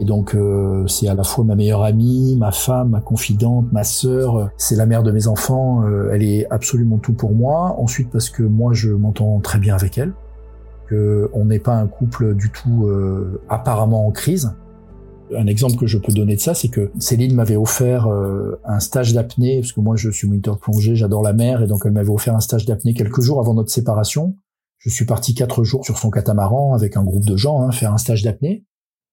Et 0.00 0.04
donc 0.04 0.34
euh, 0.34 0.86
c'est 0.86 1.08
à 1.08 1.14
la 1.14 1.24
fois 1.24 1.44
ma 1.44 1.56
meilleure 1.56 1.82
amie, 1.82 2.36
ma 2.36 2.52
femme, 2.52 2.90
ma 2.90 3.00
confidente, 3.00 3.66
ma 3.72 3.82
sœur, 3.84 4.50
c'est 4.56 4.76
la 4.76 4.86
mère 4.86 5.02
de 5.02 5.10
mes 5.10 5.26
enfants, 5.26 5.82
euh, 5.84 6.10
elle 6.12 6.22
est 6.22 6.46
absolument 6.50 6.98
tout 6.98 7.14
pour 7.14 7.32
moi. 7.32 7.74
Ensuite 7.78 8.10
parce 8.10 8.30
que 8.30 8.42
moi 8.42 8.72
je 8.74 8.90
m'entends 8.90 9.40
très 9.40 9.58
bien 9.58 9.74
avec 9.74 9.98
elle, 9.98 10.12
que 10.86 11.28
on 11.32 11.46
n'est 11.46 11.58
pas 11.58 11.74
un 11.74 11.88
couple 11.88 12.34
du 12.34 12.50
tout 12.50 12.86
euh, 12.86 13.40
apparemment 13.48 14.06
en 14.06 14.12
crise. 14.12 14.52
Un 15.36 15.46
exemple 15.46 15.76
que 15.76 15.86
je 15.86 15.98
peux 15.98 16.12
donner 16.12 16.36
de 16.36 16.40
ça, 16.40 16.54
c'est 16.54 16.68
que 16.68 16.90
Céline 16.98 17.34
m'avait 17.34 17.56
offert 17.56 18.08
un 18.64 18.80
stage 18.80 19.12
d'apnée, 19.12 19.60
parce 19.60 19.72
que 19.72 19.80
moi 19.80 19.94
je 19.94 20.08
suis 20.08 20.26
moniteur 20.26 20.56
plongée, 20.56 20.96
j'adore 20.96 21.22
la 21.22 21.34
mer, 21.34 21.60
et 21.60 21.66
donc 21.66 21.82
elle 21.84 21.92
m'avait 21.92 22.08
offert 22.08 22.34
un 22.34 22.40
stage 22.40 22.64
d'apnée 22.64 22.94
quelques 22.94 23.20
jours 23.20 23.38
avant 23.38 23.52
notre 23.52 23.70
séparation. 23.70 24.36
Je 24.78 24.90
suis 24.90 25.04
parti 25.04 25.34
quatre 25.34 25.64
jours 25.64 25.84
sur 25.84 25.98
son 25.98 26.10
catamaran 26.10 26.74
avec 26.74 26.96
un 26.96 27.04
groupe 27.04 27.24
de 27.24 27.36
gens 27.36 27.62
hein, 27.62 27.72
faire 27.72 27.92
un 27.92 27.98
stage 27.98 28.22
d'apnée. 28.22 28.64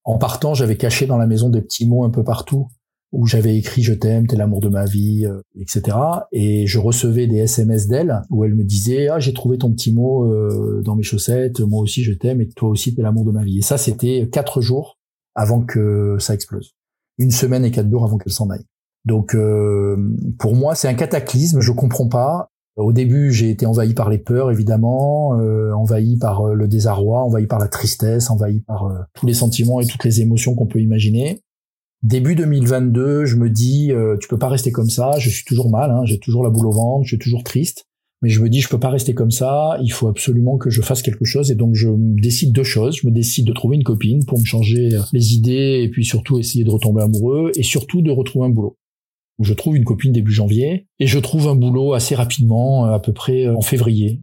En 0.03 0.17
partant, 0.17 0.53
j'avais 0.53 0.77
caché 0.77 1.07
dans 1.07 1.17
la 1.17 1.25
maison 1.25 1.49
des 1.49 1.61
petits 1.61 1.87
mots 1.87 2.03
un 2.03 2.11
peu 2.11 2.23
partout 2.23 2.67
où 3.15 3.25
j'avais 3.25 3.57
écrit 3.57 3.81
je 3.81 3.93
t'aime, 3.93 4.27
t'es 4.27 4.35
l'amour 4.35 4.59
de 4.59 4.67
ma 4.67 4.85
vie, 4.85 5.25
euh, 5.25 5.41
etc. 5.59 5.97
Et 6.33 6.67
je 6.67 6.79
recevais 6.79 7.27
des 7.27 7.37
SMS 7.37 7.87
d'elle 7.87 8.21
où 8.29 8.43
elle 8.43 8.53
me 8.53 8.63
disait 8.63 9.07
ah 9.07 9.19
j'ai 9.19 9.33
trouvé 9.33 9.57
ton 9.57 9.71
petit 9.71 9.93
mot 9.93 10.25
euh, 10.25 10.81
dans 10.83 10.95
mes 10.95 11.03
chaussettes, 11.03 11.61
moi 11.61 11.81
aussi 11.81 12.03
je 12.03 12.11
t'aime 12.11 12.41
et 12.41 12.49
toi 12.49 12.69
aussi 12.69 12.93
t'es 12.93 13.01
l'amour 13.01 13.25
de 13.25 13.31
ma 13.31 13.43
vie. 13.43 13.59
Et 13.59 13.61
ça 13.61 13.77
c'était 13.77 14.27
quatre 14.31 14.59
jours 14.59 14.97
avant 15.33 15.61
que 15.61 16.17
ça 16.19 16.33
explose, 16.33 16.75
une 17.17 17.31
semaine 17.31 17.63
et 17.63 17.71
quatre 17.71 17.89
jours 17.89 18.03
avant 18.03 18.17
qu'elle 18.17 18.33
s'en 18.33 18.49
aille. 18.49 18.65
Donc 19.05 19.33
euh, 19.33 19.95
pour 20.37 20.53
moi 20.55 20.75
c'est 20.75 20.89
un 20.89 20.93
cataclysme, 20.93 21.61
je 21.61 21.71
comprends 21.71 22.09
pas. 22.09 22.49
Au 22.77 22.91
début, 22.91 23.31
j'ai 23.31 23.49
été 23.49 23.65
envahi 23.65 23.93
par 23.93 24.09
les 24.09 24.17
peurs, 24.17 24.51
évidemment, 24.51 25.39
euh, 25.39 25.71
envahi 25.71 26.17
par 26.17 26.41
euh, 26.41 26.53
le 26.53 26.67
désarroi, 26.67 27.23
envahi 27.23 27.47
par 27.47 27.57
la 27.57 27.69
tristesse, 27.69 28.29
envahi 28.29 28.59
par 28.59 28.87
euh, 28.87 28.99
tous 29.13 29.25
les 29.25 29.33
sentiments 29.33 29.79
et 29.79 29.85
toutes 29.85 30.03
les 30.03 30.19
émotions 30.19 30.55
qu'on 30.55 30.67
peut 30.67 30.81
imaginer. 30.81 31.39
Début 32.03 32.35
2022, 32.35 33.25
je 33.25 33.37
me 33.37 33.49
dis, 33.49 33.91
tu 34.19 34.27
peux 34.27 34.37
pas 34.37 34.49
rester 34.49 34.71
comme 34.71 34.89
ça. 34.89 35.13
Je 35.17 35.27
suis 35.27 35.43
toujours 35.43 35.71
mal, 35.71 35.89
hein, 35.89 36.01
j'ai 36.05 36.19
toujours 36.19 36.43
la 36.43 36.51
boule 36.51 36.67
au 36.67 36.71
ventre, 36.71 37.03
je 37.03 37.15
suis 37.15 37.17
toujours 37.17 37.43
triste. 37.43 37.85
Mais 38.21 38.29
je 38.29 38.43
me 38.43 38.49
dis, 38.49 38.61
je 38.61 38.69
peux 38.69 38.79
pas 38.79 38.89
rester 38.89 39.15
comme 39.15 39.31
ça. 39.31 39.79
Il 39.81 39.91
faut 39.91 40.07
absolument 40.07 40.57
que 40.57 40.69
je 40.69 40.83
fasse 40.83 41.01
quelque 41.01 41.25
chose. 41.25 41.49
Et 41.49 41.55
donc, 41.55 41.73
je 41.73 41.89
décide 41.97 42.51
deux 42.51 42.63
choses. 42.63 42.97
Je 43.01 43.07
me 43.07 43.11
décide 43.11 43.47
de 43.47 43.53
trouver 43.53 43.77
une 43.77 43.83
copine 43.83 44.23
pour 44.25 44.39
me 44.39 44.45
changer 44.45 44.89
les 45.13 45.33
idées 45.33 45.81
et 45.83 45.89
puis 45.89 46.05
surtout 46.05 46.37
essayer 46.37 46.63
de 46.63 46.69
retomber 46.69 47.01
amoureux 47.01 47.51
et 47.55 47.63
surtout 47.63 48.03
de 48.03 48.11
retrouver 48.11 48.45
un 48.45 48.49
boulot 48.49 48.77
où 49.37 49.43
je 49.43 49.53
trouve 49.53 49.75
une 49.75 49.83
copine 49.83 50.11
début 50.11 50.31
janvier 50.31 50.87
et 50.99 51.07
je 51.07 51.19
trouve 51.19 51.47
un 51.47 51.55
boulot 51.55 51.93
assez 51.93 52.15
rapidement, 52.15 52.85
à 52.85 52.99
peu 52.99 53.13
près 53.13 53.45
euh, 53.45 53.55
en 53.55 53.61
février. 53.61 54.21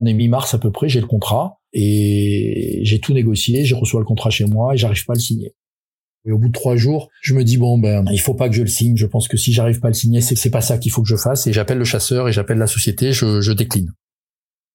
On 0.00 0.06
est 0.06 0.14
mi-mars 0.14 0.54
à 0.54 0.58
peu 0.58 0.70
près, 0.70 0.88
j'ai 0.88 1.00
le 1.00 1.06
contrat 1.06 1.60
et 1.72 2.80
j'ai 2.82 3.00
tout 3.00 3.14
négocié, 3.14 3.64
j'ai 3.64 3.74
reçu 3.74 3.96
le 3.96 4.04
contrat 4.04 4.30
chez 4.30 4.44
moi 4.44 4.74
et 4.74 4.76
j'arrive 4.76 5.04
pas 5.04 5.14
à 5.14 5.16
le 5.16 5.20
signer. 5.20 5.54
Et 6.24 6.32
au 6.32 6.38
bout 6.38 6.48
de 6.48 6.52
trois 6.52 6.76
jours, 6.76 7.08
je 7.20 7.34
me 7.34 7.42
dis 7.42 7.56
bon 7.56 7.78
ben 7.78 8.04
il 8.12 8.20
faut 8.20 8.34
pas 8.34 8.48
que 8.48 8.54
je 8.54 8.62
le 8.62 8.68
signe. 8.68 8.96
Je 8.96 9.06
pense 9.06 9.26
que 9.26 9.36
si 9.36 9.52
j'arrive 9.52 9.80
pas 9.80 9.88
à 9.88 9.90
le 9.90 9.94
signer, 9.94 10.20
c'est 10.20 10.36
c'est 10.36 10.50
pas 10.50 10.60
ça 10.60 10.78
qu'il 10.78 10.92
faut 10.92 11.02
que 11.02 11.08
je 11.08 11.16
fasse. 11.16 11.46
Et 11.46 11.52
j'appelle 11.52 11.78
le 11.78 11.84
chasseur 11.84 12.28
et 12.28 12.32
j'appelle 12.32 12.58
la 12.58 12.68
société. 12.68 13.12
Je, 13.12 13.40
je, 13.40 13.52
décline. 13.52 13.92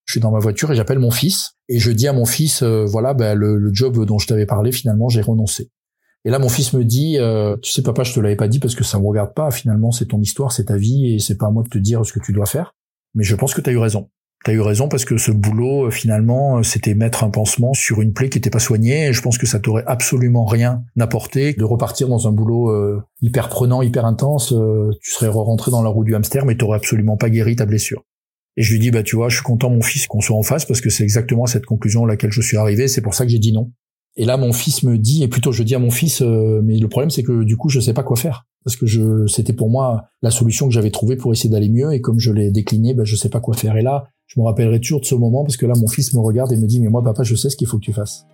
Je 0.05 0.13
suis 0.13 0.19
dans 0.19 0.31
ma 0.31 0.39
voiture 0.39 0.71
et 0.71 0.75
j'appelle 0.75 0.99
mon 0.99 1.11
fils 1.11 1.53
et 1.69 1.79
je 1.79 1.91
dis 1.91 2.07
à 2.07 2.13
mon 2.13 2.25
fils 2.25 2.63
euh, 2.63 2.85
voilà 2.85 3.13
ben 3.13 3.33
le, 3.33 3.57
le 3.57 3.73
job 3.73 4.05
dont 4.05 4.17
je 4.17 4.27
t'avais 4.27 4.45
parlé 4.45 4.71
finalement 4.71 5.07
j'ai 5.07 5.21
renoncé. 5.21 5.69
Et 6.27 6.29
là, 6.29 6.39
mon 6.39 6.49
fils 6.49 6.73
me 6.73 6.83
dit, 6.83 7.17
euh, 7.19 7.55
tu 7.61 7.71
sais, 7.71 7.81
papa, 7.81 8.03
je 8.03 8.11
te 8.11 8.19
l'avais 8.19 8.35
pas 8.35 8.49
dit 8.49 8.59
parce 8.59 8.75
que 8.75 8.83
ça 8.83 8.99
me 8.99 9.07
regarde 9.07 9.33
pas. 9.33 9.49
Finalement, 9.49 9.93
c'est 9.93 10.07
ton 10.07 10.19
histoire, 10.19 10.51
c'est 10.51 10.65
ta 10.65 10.75
vie, 10.75 11.15
et 11.15 11.19
c'est 11.19 11.37
pas 11.37 11.47
à 11.47 11.51
moi 11.51 11.63
de 11.63 11.69
te 11.69 11.77
dire 11.77 12.05
ce 12.05 12.11
que 12.11 12.19
tu 12.19 12.33
dois 12.33 12.45
faire. 12.45 12.75
Mais 13.15 13.23
je 13.23 13.33
pense 13.33 13.53
que 13.53 13.61
tu 13.61 13.69
as 13.69 13.73
eu 13.73 13.77
raison. 13.77 14.09
Tu 14.43 14.51
as 14.51 14.53
eu 14.53 14.59
raison 14.59 14.89
parce 14.89 15.05
que 15.05 15.17
ce 15.17 15.31
boulot, 15.31 15.85
euh, 15.85 15.89
finalement, 15.89 16.57
euh, 16.57 16.63
c'était 16.63 16.95
mettre 16.95 17.23
un 17.23 17.29
pansement 17.29 17.73
sur 17.73 18.01
une 18.01 18.11
plaie 18.11 18.27
qui 18.27 18.39
n'était 18.39 18.49
pas 18.49 18.59
soignée. 18.59 19.07
Et 19.07 19.13
je 19.13 19.21
pense 19.21 19.37
que 19.37 19.45
ça 19.45 19.61
t'aurait 19.61 19.85
absolument 19.87 20.43
rien 20.43 20.83
apporté 20.99 21.53
de 21.53 21.63
repartir 21.63 22.09
dans 22.09 22.27
un 22.27 22.33
boulot 22.33 22.75
hyper 23.21 23.47
prenant, 23.47 23.81
hyper 23.81 24.03
intense. 24.03 24.53
tu 25.01 25.11
serais 25.11 25.29
rentré 25.29 25.71
dans 25.71 25.81
la 25.81 25.89
roue 25.89 26.03
du 26.03 26.13
hamster, 26.13 26.45
mais 26.45 26.57
t'aurais 26.57 26.75
absolument 26.75 27.15
pas 27.15 27.29
guéri 27.29 27.55
ta 27.55 27.65
blessure. 27.65 28.03
Et 28.57 28.63
je 28.63 28.73
lui 28.73 28.79
dis, 28.79 28.91
bah 28.91 29.01
tu 29.01 29.15
vois, 29.15 29.29
je 29.29 29.35
suis 29.35 29.45
content 29.45 29.69
mon 29.69 29.81
fils 29.81 30.07
qu'on 30.07 30.19
soit 30.19 30.35
en 30.35 30.43
face 30.43 30.65
parce 30.65 30.81
que 30.81 30.89
c'est 30.89 31.03
exactement 31.03 31.45
cette 31.45 31.65
conclusion 31.65 32.03
à 32.03 32.07
laquelle 32.09 32.33
je 32.33 32.41
suis 32.41 32.57
arrivé. 32.57 32.89
C'est 32.89 33.01
pour 33.01 33.13
ça 33.13 33.23
que 33.23 33.31
j'ai 33.31 33.39
dit 33.39 33.53
non. 33.53 33.71
Et 34.19 34.25
là, 34.25 34.35
mon 34.35 34.51
fils 34.51 34.83
me 34.83 34.97
dit, 34.97 35.23
et 35.23 35.27
plutôt 35.27 35.51
je 35.51 35.61
dis 35.61 35.75
à 35.75 35.79
mon 35.79 35.91
fils, 35.91 36.21
euh, 36.21 36.59
mais 36.63 36.77
le 36.77 36.87
problème 36.89 37.11
c'est 37.11 37.23
que 37.23 37.43
du 37.43 37.55
coup, 37.55 37.69
je 37.69 37.79
sais 37.79 37.93
pas 37.93 38.03
quoi 38.03 38.17
faire 38.17 38.45
parce 38.67 38.75
que 38.75 39.27
c'était 39.27 39.53
pour 39.53 39.69
moi 39.69 40.09
la 40.21 40.29
solution 40.29 40.67
que 40.67 40.73
j'avais 40.73 40.91
trouvée 40.91 41.15
pour 41.15 41.31
essayer 41.31 41.49
d'aller 41.49 41.69
mieux. 41.69 41.93
Et 41.93 42.01
comme 42.01 42.19
je 42.19 42.33
l'ai 42.33 42.51
décliné, 42.51 42.93
ben 42.93 43.05
je 43.05 43.15
sais 43.15 43.29
pas 43.29 43.39
quoi 43.39 43.55
faire. 43.55 43.77
Et 43.77 43.81
là, 43.81 44.09
je 44.25 44.37
me 44.41 44.45
rappellerai 44.45 44.81
toujours 44.81 44.99
de 44.99 45.05
ce 45.05 45.15
moment 45.15 45.45
parce 45.45 45.55
que 45.55 45.65
là, 45.65 45.73
mon 45.79 45.87
fils 45.87 46.13
me 46.13 46.19
regarde 46.19 46.51
et 46.51 46.57
me 46.57 46.67
dit, 46.67 46.81
mais 46.81 46.89
moi, 46.89 47.01
papa, 47.01 47.23
je 47.23 47.33
sais 47.33 47.49
ce 47.49 47.55
qu'il 47.55 47.65
faut 47.65 47.77
que 47.77 47.85
tu 47.85 47.93
fasses. 47.93 48.25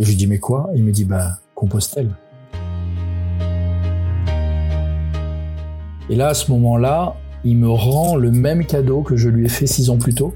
Et 0.00 0.02
je 0.02 0.08
lui 0.08 0.16
dis, 0.16 0.26
mais 0.26 0.40
quoi? 0.40 0.70
Il 0.74 0.82
me 0.82 0.90
dit, 0.90 1.04
bah, 1.04 1.38
Compostelle. 1.54 2.16
Et 6.10 6.16
là, 6.16 6.30
à 6.30 6.34
ce 6.34 6.50
moment-là, 6.50 7.14
il 7.44 7.56
me 7.56 7.68
rend 7.68 8.16
le 8.16 8.32
même 8.32 8.66
cadeau 8.66 9.02
que 9.02 9.16
je 9.16 9.28
lui 9.28 9.44
ai 9.46 9.48
fait 9.48 9.68
six 9.68 9.88
ans 9.88 9.98
plus 9.98 10.14
tôt. 10.14 10.34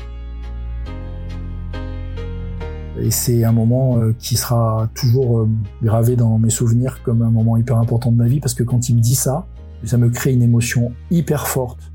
Et 3.01 3.11
c'est 3.11 3.45
un 3.45 3.53
moment 3.53 3.99
euh, 3.99 4.15
qui 4.19 4.37
sera 4.37 4.89
toujours 4.95 5.41
euh, 5.41 5.49
gravé 5.83 6.17
dans 6.17 6.39
mes 6.39 6.51
souvenirs 6.51 7.03
comme 7.03 7.23
un 7.23 7.31
moment 7.31 7.57
hyper 7.57 7.79
important 7.79 8.13
de 8.13 8.17
ma 8.17 8.27
vie 8.27 8.41
parce 8.41 8.55
que 8.55 8.63
quand 8.63 8.89
il 8.89 8.97
me 8.97 9.01
dit 9.01 9.15
ça, 9.15 9.47
ça 9.85 9.97
me 9.97 10.11
crée 10.11 10.33
une 10.33 10.43
émotion 10.43 10.93
hyper 11.11 11.49
forte. 11.49 11.93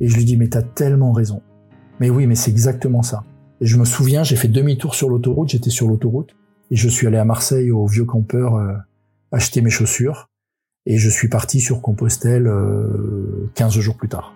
Et 0.00 0.08
je 0.08 0.16
lui 0.16 0.24
dis, 0.24 0.36
mais 0.36 0.48
t'as 0.48 0.62
tellement 0.62 1.12
raison. 1.12 1.42
Mais 2.00 2.10
oui, 2.10 2.26
mais 2.26 2.34
c'est 2.34 2.50
exactement 2.50 3.02
ça. 3.02 3.24
Et 3.60 3.66
je 3.66 3.76
me 3.76 3.84
souviens, 3.84 4.22
j'ai 4.22 4.36
fait 4.36 4.48
demi-tour 4.48 4.94
sur 4.94 5.08
l'autoroute, 5.08 5.48
j'étais 5.48 5.70
sur 5.70 5.88
l'autoroute, 5.88 6.36
et 6.70 6.76
je 6.76 6.88
suis 6.88 7.06
allé 7.06 7.18
à 7.18 7.24
Marseille 7.24 7.70
au 7.70 7.86
vieux 7.86 8.04
campeur 8.04 8.54
euh, 8.54 8.74
acheter 9.32 9.60
mes 9.62 9.70
chaussures, 9.70 10.28
et 10.86 10.96
je 10.96 11.10
suis 11.10 11.28
parti 11.28 11.60
sur 11.60 11.82
Compostelle 11.82 12.46
euh, 12.46 13.50
15 13.54 13.78
jours 13.80 13.96
plus 13.96 14.08
tard. 14.08 14.32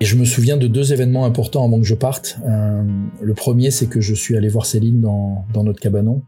Et 0.00 0.04
je 0.04 0.16
me 0.16 0.26
souviens 0.26 0.58
de 0.58 0.66
deux 0.66 0.92
événements 0.92 1.24
importants 1.24 1.64
avant 1.64 1.80
que 1.80 1.86
je 1.86 1.94
parte. 1.94 2.38
Euh, 2.46 2.84
le 3.22 3.34
premier, 3.34 3.70
c'est 3.70 3.86
que 3.86 4.02
je 4.02 4.14
suis 4.14 4.36
allé 4.36 4.48
voir 4.48 4.66
Céline 4.66 5.00
dans, 5.00 5.64
notre 5.64 5.80
cabanon, 5.80 6.22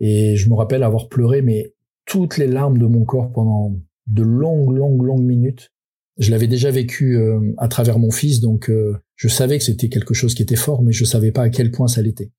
et 0.00 0.36
je 0.36 0.48
me 0.48 0.54
rappelle 0.54 0.82
avoir 0.82 1.08
pleuré, 1.08 1.42
mais 1.42 1.74
toutes 2.06 2.38
les 2.38 2.46
larmes 2.46 2.78
de 2.78 2.86
mon 2.86 3.04
corps 3.04 3.30
pendant 3.30 3.76
de 4.06 4.22
longues, 4.22 4.74
longues, 4.74 5.02
longues 5.02 5.24
minutes. 5.24 5.70
Je 6.16 6.30
l'avais 6.30 6.46
déjà 6.46 6.70
vécu 6.70 7.16
euh, 7.16 7.52
à 7.58 7.68
travers 7.68 7.98
mon 7.98 8.10
fils, 8.10 8.40
donc 8.40 8.70
euh, 8.70 8.96
je 9.16 9.28
savais 9.28 9.58
que 9.58 9.64
c'était 9.64 9.90
quelque 9.90 10.14
chose 10.14 10.34
qui 10.34 10.42
était 10.42 10.56
fort, 10.56 10.82
mais 10.82 10.92
je 10.92 11.04
savais 11.04 11.32
pas 11.32 11.42
à 11.42 11.50
quel 11.50 11.70
point 11.70 11.88
ça 11.88 12.00
l'était. 12.00 12.30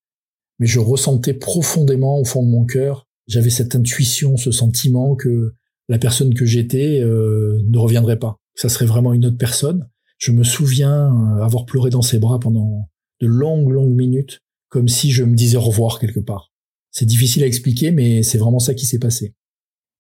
Mais 0.58 0.68
je 0.68 0.80
ressentais 0.80 1.34
profondément 1.34 2.20
au 2.20 2.26
fond 2.26 2.42
de 2.42 2.50
mon 2.50 2.66
cœur, 2.66 3.08
j'avais 3.28 3.50
cette 3.52 3.76
intuition, 3.76 4.36
ce 4.36 4.52
sentiment 4.52 5.16
que 5.16 5.54
la 5.90 6.00
personne 6.00 6.34
que 6.34 6.46
j'étais 6.46 7.02
ne 7.02 7.78
reviendrait 7.78 8.18
pas. 8.18 8.40
Ça 8.56 8.70
serait 8.70 8.86
vraiment 8.86 9.14
une 9.14 9.26
autre 9.26 9.38
personne. 9.38 9.88
Je 10.18 10.32
me 10.32 10.44
souviens 10.44 11.38
avoir 11.42 11.66
pleuré 11.66 11.90
dans 11.90 12.02
ses 12.02 12.20
bras 12.20 12.40
pendant 12.40 12.90
de 13.22 13.28
longues, 13.28 13.70
longues 13.70 13.96
minutes, 13.96 14.42
comme 14.70 14.88
si 14.88 15.12
je 15.12 15.24
me 15.24 15.36
disais 15.36 15.58
au 15.58 15.62
revoir 15.62 16.00
quelque 16.00 16.20
part. 16.20 16.52
C'est 16.92 17.06
difficile 17.06 17.44
à 17.44 17.48
expliquer, 17.48 17.92
mais 17.92 18.24
c'est 18.24 18.38
vraiment 18.38 18.60
ça 18.60 18.74
qui 18.74 18.86
s'est 18.86 19.00
passé. 19.00 19.34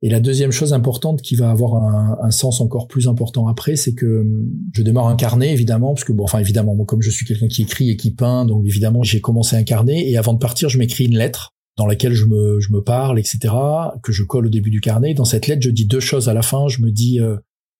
Et 0.01 0.09
la 0.09 0.19
deuxième 0.19 0.51
chose 0.51 0.73
importante 0.73 1.21
qui 1.21 1.35
va 1.35 1.49
avoir 1.49 1.75
un, 1.75 2.17
un 2.21 2.31
sens 2.31 2.61
encore 2.61 2.87
plus 2.87 3.07
important 3.07 3.47
après, 3.47 3.75
c'est 3.75 3.93
que 3.93 4.21
hum, 4.21 4.49
je 4.73 4.83
démarre 4.83 5.07
un 5.07 5.15
carnet 5.15 5.51
évidemment, 5.51 5.93
parce 5.93 6.03
que 6.03 6.11
bon, 6.11 6.23
enfin 6.23 6.39
évidemment, 6.39 6.75
moi, 6.75 6.85
comme 6.85 7.01
je 7.01 7.09
suis 7.09 7.25
quelqu'un 7.25 7.47
qui 7.47 7.63
écrit 7.63 7.89
et 7.89 7.97
qui 7.97 8.13
peint, 8.13 8.45
donc 8.45 8.65
évidemment 8.65 9.03
j'ai 9.03 9.21
commencé 9.21 9.55
un 9.55 9.63
carnet 9.63 10.09
et 10.09 10.17
avant 10.17 10.33
de 10.33 10.39
partir, 10.39 10.69
je 10.69 10.77
m'écris 10.77 11.05
une 11.05 11.17
lettre 11.17 11.55
dans 11.77 11.85
laquelle 11.85 12.13
je 12.13 12.25
me, 12.25 12.59
je 12.59 12.71
me 12.71 12.81
parle, 12.81 13.19
etc., 13.19 13.53
que 14.01 14.11
je 14.11 14.23
colle 14.23 14.47
au 14.47 14.49
début 14.49 14.69
du 14.69 14.79
carnet. 14.79 15.13
Dans 15.13 15.25
cette 15.25 15.47
lettre, 15.47 15.61
je 15.61 15.69
dis 15.69 15.85
deux 15.85 15.99
choses 15.99 16.29
à 16.29 16.33
la 16.33 16.41
fin. 16.41 16.67
Je 16.67 16.81
me 16.81 16.91
dis, 16.91 17.19
euh, 17.19 17.35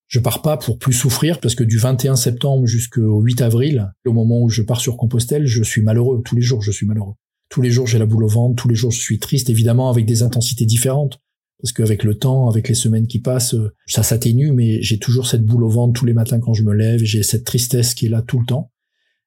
je 0.08 0.20
pars 0.20 0.41
pas 0.41 0.58
pour 0.58 0.78
plus 0.78 0.93
souffrir, 0.93 1.39
parce 1.39 1.56
que 1.56 1.64
du 1.64 1.78
21 1.78 2.16
septembre 2.16 2.66
jusqu'au 2.68 3.22
8 3.22 3.41
avril, 3.41 3.91
au 4.06 4.14
moment 4.14 4.41
où 4.41 4.49
je 4.49 4.62
pars 4.62 4.80
sur 4.80 4.97
Compostelle, 4.97 5.47
je 5.47 5.64
suis 5.64 5.82
malheureux. 5.82 6.22
Tous 6.24 6.36
les 6.36 6.41
jours, 6.41 6.62
je 6.62 6.72
suis 6.72 6.86
malheureux. 6.86 7.16
Tous 7.49 7.62
les 7.62 7.72
jours, 7.72 7.88
j'ai 7.88 7.99
la 7.99 8.06
boule 8.06 8.24
au 8.24 8.28
ventre. 8.28 8.62
Tous 8.62 8.68
les 8.68 8.76
jours, 8.76 8.91
je 8.91 8.99
suis 8.99 9.20
triste, 9.20 9.49
évidemment, 9.49 9.89
avec 9.89 10.06
des 10.06 10.24
intensités 10.24 10.66
différentes 10.66 11.20
parce 11.62 11.74
qu'avec 11.74 12.03
le 12.03 12.16
temps, 12.16 12.49
avec 12.49 12.68
les 12.68 12.76
semaines 12.76 13.08
qui 13.08 13.20
passent, 13.20 13.56
euh, 13.56 13.74
ça 13.88 14.03
s'atténue, 14.03 14.51
mais 14.51 14.82
j'ai 14.82 14.99
toujours 14.99 15.28
cette 15.28 15.43
boule 15.43 15.64
au 15.64 15.70
ventre 15.70 15.99
tous 15.99 16.06
les 16.06 16.14
matins 16.14 16.39
quand 16.39 16.53
je 16.53 16.64
me 16.64 16.74
lève, 16.74 16.99
j'ai 17.03 17.24
cette 17.24 17.43
tristesse 17.43 17.93
qui 17.93 18.06
est 18.06 18.10
là 18.10 18.22
tout 18.22 18.39
le 18.39 18.45
temps. 18.45 18.72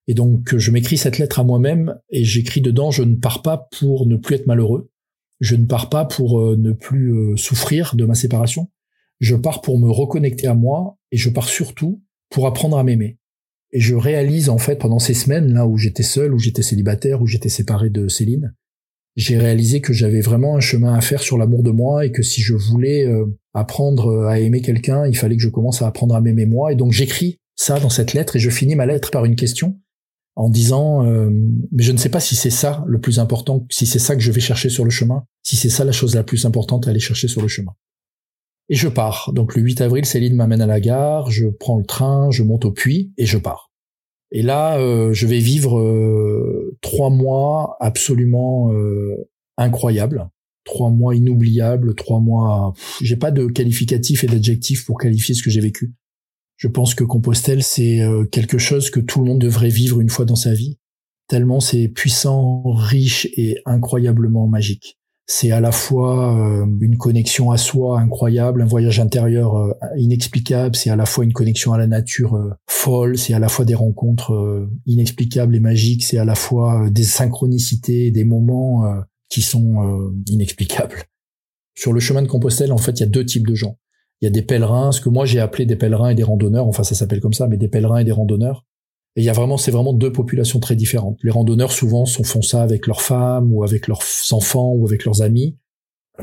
Et 0.07 0.15
donc 0.15 0.57
je 0.57 0.71
m'écris 0.71 0.97
cette 0.97 1.19
lettre 1.19 1.39
à 1.39 1.45
moi-même 1.45 1.97
et 2.11 2.25
j'écris 2.25 2.61
dedans, 2.61 2.91
je 2.91 3.03
ne 3.03 3.17
pars 3.17 3.43
pas 3.43 3.69
pour 3.79 4.07
ne 4.07 4.17
plus 4.17 4.37
être 4.37 4.47
malheureux, 4.47 4.91
je 5.41 5.57
ne 5.57 5.67
pars 5.67 5.91
pas 5.91 6.05
pour 6.05 6.41
euh, 6.41 6.57
ne 6.57 6.73
plus 6.73 7.13
euh, 7.13 7.37
souffrir 7.37 7.95
de 7.95 8.05
ma 8.05 8.15
séparation, 8.15 8.69
je 9.21 9.35
pars 9.37 9.61
pour 9.61 9.79
me 9.79 9.91
reconnecter 9.91 10.47
à 10.47 10.55
moi 10.55 10.97
et 11.11 11.17
je 11.17 11.31
pars 11.31 11.49
surtout 11.49 12.03
pour 12.31 12.47
apprendre 12.47 12.79
à 12.79 12.85
m'aimer. 12.85 13.19
Et 13.73 13.81
je 13.81 13.95
réalise 13.95 14.49
en 14.49 14.59
fait 14.59 14.77
pendant 14.77 14.99
ces 14.99 15.15
semaines 15.15 15.53
là 15.53 15.67
où 15.67 15.77
j'étais 15.77 16.03
seul, 16.03 16.35
où 16.35 16.39
j'étais 16.39 16.63
célibataire, 16.63 17.21
où 17.21 17.27
j'étais 17.27 17.49
séparé 17.49 17.91
de 17.91 18.09
Céline, 18.09 18.55
j'ai 19.17 19.37
réalisé 19.37 19.81
que 19.81 19.93
j'avais 19.93 20.21
vraiment 20.21 20.57
un 20.57 20.61
chemin 20.61 20.95
à 20.95 21.01
faire 21.01 21.21
sur 21.21 21.39
l'amour 21.39 21.63
de 21.63 21.71
moi 21.71 22.07
et 22.07 22.13
que 22.13 22.23
si 22.23 22.41
je 22.41 22.55
voulais 22.55 23.05
euh, 23.05 23.27
apprendre 23.53 24.27
à 24.27 24.39
aimer 24.39 24.61
quelqu'un, 24.61 25.07
il 25.07 25.17
fallait 25.17 25.37
que 25.37 25.43
je 25.43 25.49
commence 25.49 25.83
à 25.83 25.89
apprendre 25.89 26.15
à 26.15 26.21
m'aimer 26.21 26.47
moi. 26.47 26.73
Et 26.73 26.77
donc 26.77 26.93
j'écris 26.93 27.39
ça 27.57 27.81
dans 27.81 27.91
cette 27.91 28.15
lettre 28.15 28.37
et 28.37 28.39
je 28.39 28.49
finis 28.49 28.77
ma 28.77 28.87
lettre 28.87 29.11
par 29.11 29.25
une 29.25 29.35
question 29.35 29.81
en 30.37 30.49
disant 30.49 31.05
euh, 31.05 31.31
mais 31.73 31.83
je 31.83 31.91
ne 31.91 31.97
sais 31.97 32.11
pas 32.11 32.21
si 32.21 32.37
c'est 32.37 32.51
ça 32.51 32.85
le 32.87 33.01
plus 33.01 33.19
important, 33.19 33.67
si 33.71 33.87
c'est 33.87 33.99
ça 33.99 34.15
que 34.15 34.23
je 34.23 34.31
vais 34.31 34.41
chercher 34.41 34.71
sur 34.71 34.85
le 34.85 34.91
chemin, 34.91 35.25
si 35.43 35.57
c'est 35.57 35.69
ça 35.69 35.85
la 35.85 35.91
chose 35.91 36.15
la 36.15 36.23
plus 36.23 36.47
importante 36.47 36.87
à 36.87 36.91
aller 36.91 37.01
chercher 37.01 37.27
sur 37.27 37.43
le 37.43 37.49
chemin. 37.49 37.73
Et 38.69 38.75
je 38.75 38.89
pars. 38.89 39.33
Donc 39.35 39.57
le 39.57 39.63
8 39.63 39.81
avril, 39.81 40.05
Céline 40.05 40.35
m'amène 40.35 40.61
à 40.61 40.67
la 40.67 40.81
gare, 40.81 41.31
je 41.31 41.49
prends 41.49 41.79
le 41.79 41.85
train, 41.85 42.31
je 42.31 42.43
monte 42.43 42.65
au 42.65 42.73
puits 42.73 43.13
et 43.17 43.25
je 43.25 43.39
pars. 43.39 43.71
Et 44.31 44.43
là, 44.43 44.79
euh, 44.79 45.13
je 45.15 45.27
vais 45.27 45.39
vivre 45.39 45.79
euh, 45.79 46.77
trois 46.83 47.09
mois 47.09 47.77
absolument 47.81 48.73
euh, 48.73 49.17
incroyables, 49.57 50.29
trois 50.65 50.91
mois 50.91 51.15
inoubliables, 51.15 51.95
trois 51.95 52.21
mois. 52.21 52.75
J'ai 53.01 53.17
pas 53.17 53.31
de 53.31 53.47
qualificatif 53.47 54.25
et 54.25 54.27
d'adjectif 54.27 54.85
pour 54.85 54.99
qualifier 54.99 55.35
ce 55.35 55.43
que 55.43 55.51
j'ai 55.51 55.63
vécu. 55.63 55.95
Je 56.57 56.69
pense 56.69 56.95
que 56.95 57.05
Compostelle, 57.05 57.63
c'est 57.63 58.01
quelque 58.33 58.59
chose 58.59 58.91
que 58.91 58.99
tout 58.99 59.21
le 59.21 59.27
monde 59.27 59.39
devrait 59.39 59.69
vivre 59.69 60.01
une 60.01 60.11
fois 60.11 60.25
dans 60.25 60.35
sa 60.35 60.53
vie, 60.53 60.77
tellement 61.29 61.61
c'est 61.61 61.87
puissant, 61.87 62.65
riche 62.73 63.29
et 63.37 63.63
incroyablement 63.65 64.49
magique 64.49 64.98
c'est 65.31 65.51
à 65.51 65.61
la 65.61 65.73
fois 65.73 66.35
euh, 66.41 66.67
une 66.81 66.97
connexion 66.97 67.51
à 67.51 67.59
soi 67.59 68.01
incroyable, 68.01 68.63
un 68.63 68.67
voyage 68.67 68.99
intérieur 68.99 69.57
euh, 69.57 69.75
inexplicable, 69.99 70.75
c'est 70.75 70.89
à 70.89 70.97
la 70.97 71.05
fois 71.05 71.23
une 71.23 71.35
connexion 71.35 71.75
à 71.75 71.79
la 71.79 71.87
nature 71.87 72.35
euh, 72.35 72.51
folle, 72.67 73.19
c'est 73.19 73.35
à 73.35 73.39
la 73.39 73.51
fois 73.51 73.67
des 73.67 73.75
rencontres 73.75 74.67
inexplicables 74.87 75.55
et 75.55 75.61
magiques, 75.61 76.03
c'est 76.03 76.17
à 76.17 76.25
la 76.25 76.35
fois 76.35 76.89
des 76.91 77.05
synchronicités, 77.05 78.11
des 78.11 78.25
moments 78.25 78.85
qui 79.29 79.43
sont 79.43 80.13
inexplicables. 80.27 81.03
Sur 81.75 81.93
le 81.93 82.01
chemin 82.01 82.23
de 82.23 82.29
Compostelle, 82.29 82.73
en 82.73 82.79
fait, 82.79 82.93
il 82.93 83.01
y 83.01 83.03
a 83.03 83.07
deux 83.07 83.27
types 83.27 83.47
de 83.47 83.55
gens. 83.55 83.79
Il 84.21 84.25
y 84.25 84.29
a 84.29 84.31
des 84.31 84.43
pèlerins, 84.43 84.93
ce 84.93 85.01
que 85.01 85.09
moi 85.09 85.27
j'ai 85.27 85.41
appelé 85.41 85.67
des 85.67 85.77
pèlerins 85.77 86.11
et 86.11 86.15
des 86.15 86.23
randonneurs, 86.23 86.67
enfin 86.67 86.85
ça 86.85 86.95
s'appelle 86.95 87.21
comme 87.21 87.35
ça, 87.35 87.49
mais 87.49 87.57
des 87.57 87.69
pèlerins 87.69 87.99
et 87.99 88.05
des 88.05 88.13
randonneurs. 88.13 88.65
Et 89.19 89.23
il 89.23 89.25
y 89.25 89.31
a 89.31 89.33
vraiment, 89.33 89.57
c'est 89.57 89.73
vraiment 89.73 89.95
deux 89.95 90.13
populations 90.13 90.61
très 90.61 90.77
différentes. 90.77 91.19
Les 91.25 91.33
randonneurs 91.33 91.73
souvent 91.73 92.07
font 92.07 92.41
ça 92.41 92.63
avec 92.63 92.87
leurs 92.87 93.03
femmes 93.03 93.53
ou 93.53 93.65
avec 93.65 93.89
leurs 93.89 94.05
enfants 94.31 94.73
ou 94.75 94.87
avec 94.87 95.05
leurs 95.05 95.23
amis. 95.23 95.57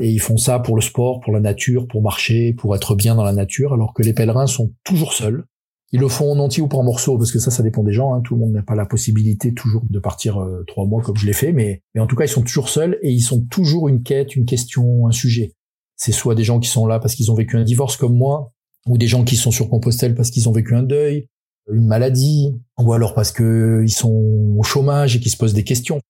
Et 0.00 0.08
ils 0.08 0.18
font 0.18 0.38
ça 0.38 0.60
pour 0.60 0.76
le 0.76 0.80
sport, 0.80 1.20
pour 1.20 1.34
la 1.34 1.40
nature, 1.40 1.88
pour 1.88 2.00
marcher, 2.00 2.54
pour 2.54 2.74
être 2.74 2.94
bien 2.94 3.14
dans 3.14 3.22
la 3.22 3.34
nature, 3.34 3.74
alors 3.74 3.92
que 3.92 4.02
les 4.02 4.14
pèlerins 4.14 4.46
sont 4.46 4.72
toujours 4.82 5.12
seuls. 5.12 5.44
Ils 5.92 6.00
le 6.00 6.08
font 6.08 6.32
en 6.32 6.38
entier 6.38 6.62
ou 6.62 6.68
par 6.68 6.82
morceaux, 6.84 7.18
parce 7.18 7.32
que 7.32 7.38
ça, 7.38 7.50
ça 7.50 7.62
dépend 7.62 7.82
des 7.82 7.92
gens. 7.92 8.14
Hein. 8.14 8.22
Tout 8.22 8.34
le 8.34 8.40
monde 8.40 8.52
n'a 8.52 8.62
pas 8.62 8.74
la 8.74 8.86
possibilité 8.86 9.52
toujours 9.52 9.82
de 9.90 9.98
partir 9.98 10.38
euh, 10.38 10.64
trois 10.66 10.86
mois 10.86 11.02
comme 11.02 11.18
je 11.18 11.26
l'ai 11.26 11.34
fait, 11.34 11.52
mais, 11.52 11.82
mais 11.94 12.00
en 12.00 12.06
tout 12.06 12.16
cas, 12.16 12.24
ils 12.24 12.30
sont 12.30 12.42
toujours 12.42 12.70
seuls 12.70 12.98
et 13.02 13.12
ils 13.12 13.20
sont 13.20 13.44
toujours 13.50 13.88
une 13.88 14.04
quête, 14.04 14.36
une 14.36 14.46
question, 14.46 15.06
un 15.06 15.12
sujet. 15.12 15.52
C'est 15.96 16.12
soit 16.12 16.34
des 16.34 16.44
gens 16.44 16.60
qui 16.60 16.70
sont 16.70 16.86
là 16.86 16.98
parce 16.98 17.14
qu'ils 17.14 17.30
ont 17.30 17.34
vécu 17.34 17.58
un 17.58 17.64
divorce 17.64 17.98
comme 17.98 18.16
moi, 18.16 18.54
ou 18.86 18.96
des 18.96 19.06
gens 19.06 19.22
qui 19.22 19.36
sont 19.36 19.50
sur 19.50 19.68
Compostelle 19.68 20.14
parce 20.14 20.30
qu'ils 20.30 20.48
ont 20.48 20.52
vécu 20.52 20.74
un 20.74 20.82
deuil, 20.82 21.28
une 21.72 21.86
maladie, 21.86 22.54
ou 22.78 22.92
alors 22.92 23.14
parce 23.14 23.32
que 23.32 23.82
ils 23.84 23.90
sont 23.90 24.54
au 24.56 24.62
chômage 24.62 25.16
et 25.16 25.20
qu'ils 25.20 25.32
se 25.32 25.36
posent 25.36 25.54
des 25.54 25.64
questions. 25.64 26.00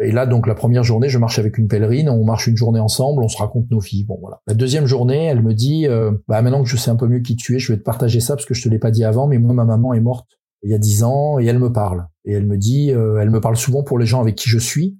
Et 0.00 0.10
là, 0.10 0.26
donc, 0.26 0.46
la 0.46 0.54
première 0.54 0.82
journée, 0.82 1.08
je 1.08 1.18
marche 1.18 1.38
avec 1.38 1.58
une 1.58 1.68
pèlerine, 1.68 2.08
on 2.08 2.24
marche 2.24 2.46
une 2.46 2.56
journée 2.56 2.80
ensemble, 2.80 3.22
on 3.22 3.28
se 3.28 3.36
raconte 3.36 3.70
nos 3.70 3.78
vies. 3.78 4.04
Bon, 4.04 4.18
voilà. 4.20 4.40
La 4.48 4.54
deuxième 4.54 4.86
journée, 4.86 5.26
elle 5.26 5.42
me 5.42 5.54
dit, 5.54 5.86
euh, 5.86 6.12
bah, 6.26 6.42
maintenant 6.42 6.62
que 6.62 6.68
je 6.68 6.76
sais 6.76 6.90
un 6.90 6.96
peu 6.96 7.06
mieux 7.06 7.20
qui 7.20 7.36
tu 7.36 7.54
es, 7.54 7.58
je 7.58 7.72
vais 7.72 7.78
te 7.78 7.84
partager 7.84 8.18
ça 8.18 8.34
parce 8.34 8.46
que 8.46 8.54
je 8.54 8.62
te 8.62 8.68
l'ai 8.68 8.78
pas 8.78 8.90
dit 8.90 9.04
avant, 9.04 9.28
mais 9.28 9.38
moi, 9.38 9.54
ma 9.54 9.64
maman 9.64 9.94
est 9.94 10.00
morte 10.00 10.26
il 10.62 10.70
y 10.70 10.74
a 10.74 10.78
dix 10.78 11.02
ans 11.02 11.38
et 11.38 11.46
elle 11.46 11.58
me 11.58 11.72
parle. 11.72 12.06
Et 12.24 12.32
elle 12.32 12.46
me 12.46 12.56
dit, 12.56 12.92
euh, 12.92 13.18
elle 13.20 13.30
me 13.30 13.40
parle 13.40 13.56
souvent 13.56 13.82
pour 13.82 13.98
les 13.98 14.06
gens 14.06 14.20
avec 14.20 14.36
qui 14.36 14.48
je 14.48 14.58
suis. 14.58 14.98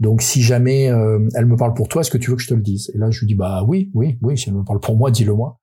Donc, 0.00 0.20
si 0.20 0.42
jamais 0.42 0.90
euh, 0.90 1.26
elle 1.34 1.46
me 1.46 1.56
parle 1.56 1.74
pour 1.74 1.88
toi, 1.88 2.02
est-ce 2.02 2.10
que 2.10 2.18
tu 2.18 2.30
veux 2.30 2.36
que 2.36 2.42
je 2.42 2.48
te 2.48 2.54
le 2.54 2.60
dise? 2.60 2.90
Et 2.94 2.98
là, 2.98 3.10
je 3.10 3.20
lui 3.20 3.26
dis, 3.26 3.34
bah 3.34 3.64
oui, 3.66 3.90
oui, 3.94 4.18
oui, 4.22 4.36
si 4.36 4.48
elle 4.48 4.56
me 4.56 4.64
parle 4.64 4.80
pour 4.80 4.96
moi, 4.96 5.10
dis-le 5.10 5.32
moi. 5.32 5.60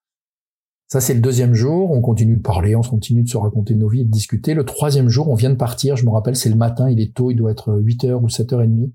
Ça, 0.88 1.02
c'est 1.02 1.14
le 1.14 1.22
deuxième 1.22 1.54
jour. 1.54 1.92
On 1.92 2.02
continue 2.02 2.38
de 2.38 2.42
parler, 2.42 2.76
on 2.76 2.82
continue 2.82 3.24
de 3.24 3.30
se 3.30 3.38
raconter 3.38 3.74
nos 3.76 3.90
vies 3.90 4.02
et 4.02 4.06
de 4.06 4.12
discuter. 4.12 4.54
Le 4.54 4.64
troisième 4.64 5.10
jour, 5.10 5.30
on 5.30 5.36
vient 5.36 5.50
de 5.50 5.56
partir. 5.56 5.96
Je 5.96 6.06
me 6.06 6.12
rappelle, 6.12 6.36
c'est 6.36 6.50
le 6.50 6.56
matin, 6.56 6.90
il 6.90 7.00
est 7.00 7.16
tôt, 7.16 7.32
il 7.32 7.36
doit 7.36 7.52
être 7.52 7.76
8 7.76 8.04
heures 8.06 8.24
ou 8.24 8.30
7 8.30 8.54
heures 8.54 8.62
et 8.62 8.68
demie. 8.68 8.94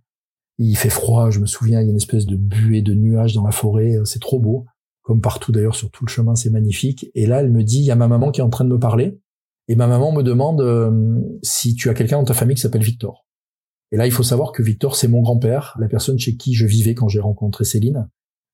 Il 0.59 0.77
fait 0.77 0.91
froid, 0.91 1.31
je 1.31 1.41
me 1.41 1.47
souviens, 1.47 1.81
il 1.81 1.85
y 1.85 1.89
a 1.89 1.91
une 1.91 1.97
espèce 1.97 2.27
de 2.27 2.37
buée 2.37 2.83
de 2.83 2.95
nuages 2.95 3.35
dans 3.35 3.45
la 3.45 3.53
forêt. 3.53 3.97
C'est 4.05 4.21
trop 4.21 4.39
beau. 4.41 4.67
Comme 5.03 5.21
partout 5.21 5.53
d'ailleurs 5.53 5.75
sur 5.75 5.91
tout 5.91 6.05
le 6.05 6.11
chemin, 6.11 6.35
c'est 6.35 6.51
magnifique. 6.51 7.11
Et 7.15 7.27
là, 7.27 7.41
elle 7.41 7.51
me 7.51 7.63
dit, 7.63 7.79
il 7.79 7.85
y 7.85 7.91
a 7.91 7.97
ma 7.97 8.09
maman 8.09 8.31
qui 8.31 8.41
est 8.41 8.45
en 8.45 8.51
train 8.51 8.65
de 8.65 8.71
me 8.71 8.79
parler. 8.79 9.21
Et 9.69 9.77
ma 9.77 9.87
maman 9.87 10.13
me 10.13 10.23
demande 10.23 10.61
euh, 10.61 11.21
si 11.43 11.75
tu 11.75 11.89
as 11.89 11.95
quelqu'un 11.95 12.19
dans 12.19 12.25
ta 12.25 12.35
famille 12.35 12.57
qui 12.57 12.63
s'appelle 12.63 12.83
Victor. 12.83 13.27
Et 13.91 13.97
là, 13.97 14.07
il 14.07 14.13
faut 14.13 14.23
savoir 14.23 14.53
que 14.53 14.63
Victor, 14.63 14.97
c'est 14.97 15.09
mon 15.09 15.23
grand-père, 15.23 15.77
la 15.81 15.89
personne 15.89 16.19
chez 16.19 16.37
qui 16.37 16.55
je 16.55 16.67
vivais 16.67 16.95
quand 16.95 17.09
j'ai 17.09 17.21
rencontré 17.21 17.65
Céline 17.65 18.09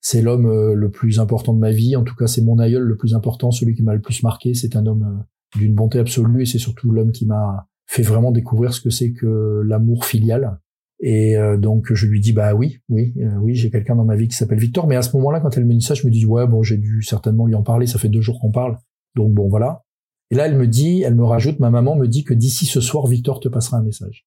c'est 0.04 0.20
l'homme 0.20 0.46
euh, 0.46 0.74
le 0.74 0.90
plus 0.90 1.18
important 1.18 1.54
de 1.54 1.58
ma 1.58 1.70
vie. 1.70 1.96
En 1.96 2.04
tout 2.04 2.14
cas, 2.14 2.26
c'est 2.26 2.42
mon 2.42 2.58
aïeul 2.58 2.82
le 2.82 2.94
plus 2.94 3.14
important, 3.14 3.50
celui 3.50 3.74
qui 3.74 3.82
m'a 3.82 3.94
le 3.94 4.02
plus 4.02 4.22
marqué. 4.22 4.52
C'est 4.52 4.76
un 4.76 4.84
homme 4.84 5.02
euh, 5.02 5.58
d'une 5.58 5.74
bonté 5.74 5.98
absolue 5.98 6.42
et 6.42 6.46
c'est 6.46 6.58
surtout 6.58 6.90
l'homme 6.90 7.10
qui 7.10 7.24
m'a 7.24 7.66
fait 7.86 8.02
vraiment 8.02 8.30
découvrir 8.30 8.74
ce 8.74 8.82
que 8.82 8.90
c'est 8.90 9.12
que 9.12 9.62
l'amour 9.64 10.04
filial. 10.04 10.60
Et 11.00 11.38
euh, 11.38 11.56
donc 11.56 11.90
je 11.94 12.06
lui 12.06 12.20
dis 12.20 12.34
bah 12.34 12.54
oui, 12.54 12.80
oui, 12.90 13.14
oui, 13.40 13.54
j'ai 13.54 13.70
quelqu'un 13.70 13.96
dans 13.96 14.04
ma 14.04 14.14
vie 14.14 14.28
qui 14.28 14.36
s'appelle 14.36 14.58
Victor. 14.58 14.86
Mais 14.86 14.96
à 14.96 15.00
ce 15.00 15.16
moment-là, 15.16 15.40
quand 15.40 15.56
elle 15.56 15.64
me 15.64 15.72
dit 15.72 15.80
ça, 15.80 15.94
je 15.94 16.06
me 16.06 16.12
dis 16.12 16.26
ouais 16.26 16.46
bon, 16.46 16.62
j'ai 16.62 16.76
dû 16.76 17.02
certainement 17.02 17.46
lui 17.46 17.54
en 17.54 17.62
parler. 17.62 17.86
Ça 17.86 17.98
fait 17.98 18.10
deux 18.10 18.20
jours 18.20 18.38
qu'on 18.40 18.52
parle, 18.52 18.76
donc 19.16 19.32
bon 19.32 19.48
voilà. 19.48 19.84
Et 20.30 20.34
là, 20.34 20.46
elle 20.46 20.56
me 20.56 20.66
dit, 20.66 21.02
elle 21.02 21.14
me 21.14 21.24
rajoute, 21.24 21.60
ma 21.60 21.70
maman 21.70 21.96
me 21.96 22.08
dit 22.08 22.24
que 22.24 22.34
d'ici 22.34 22.66
ce 22.66 22.80
soir, 22.80 23.06
Victor 23.06 23.40
te 23.40 23.48
passera 23.48 23.78
un 23.78 23.82
message. 23.82 24.26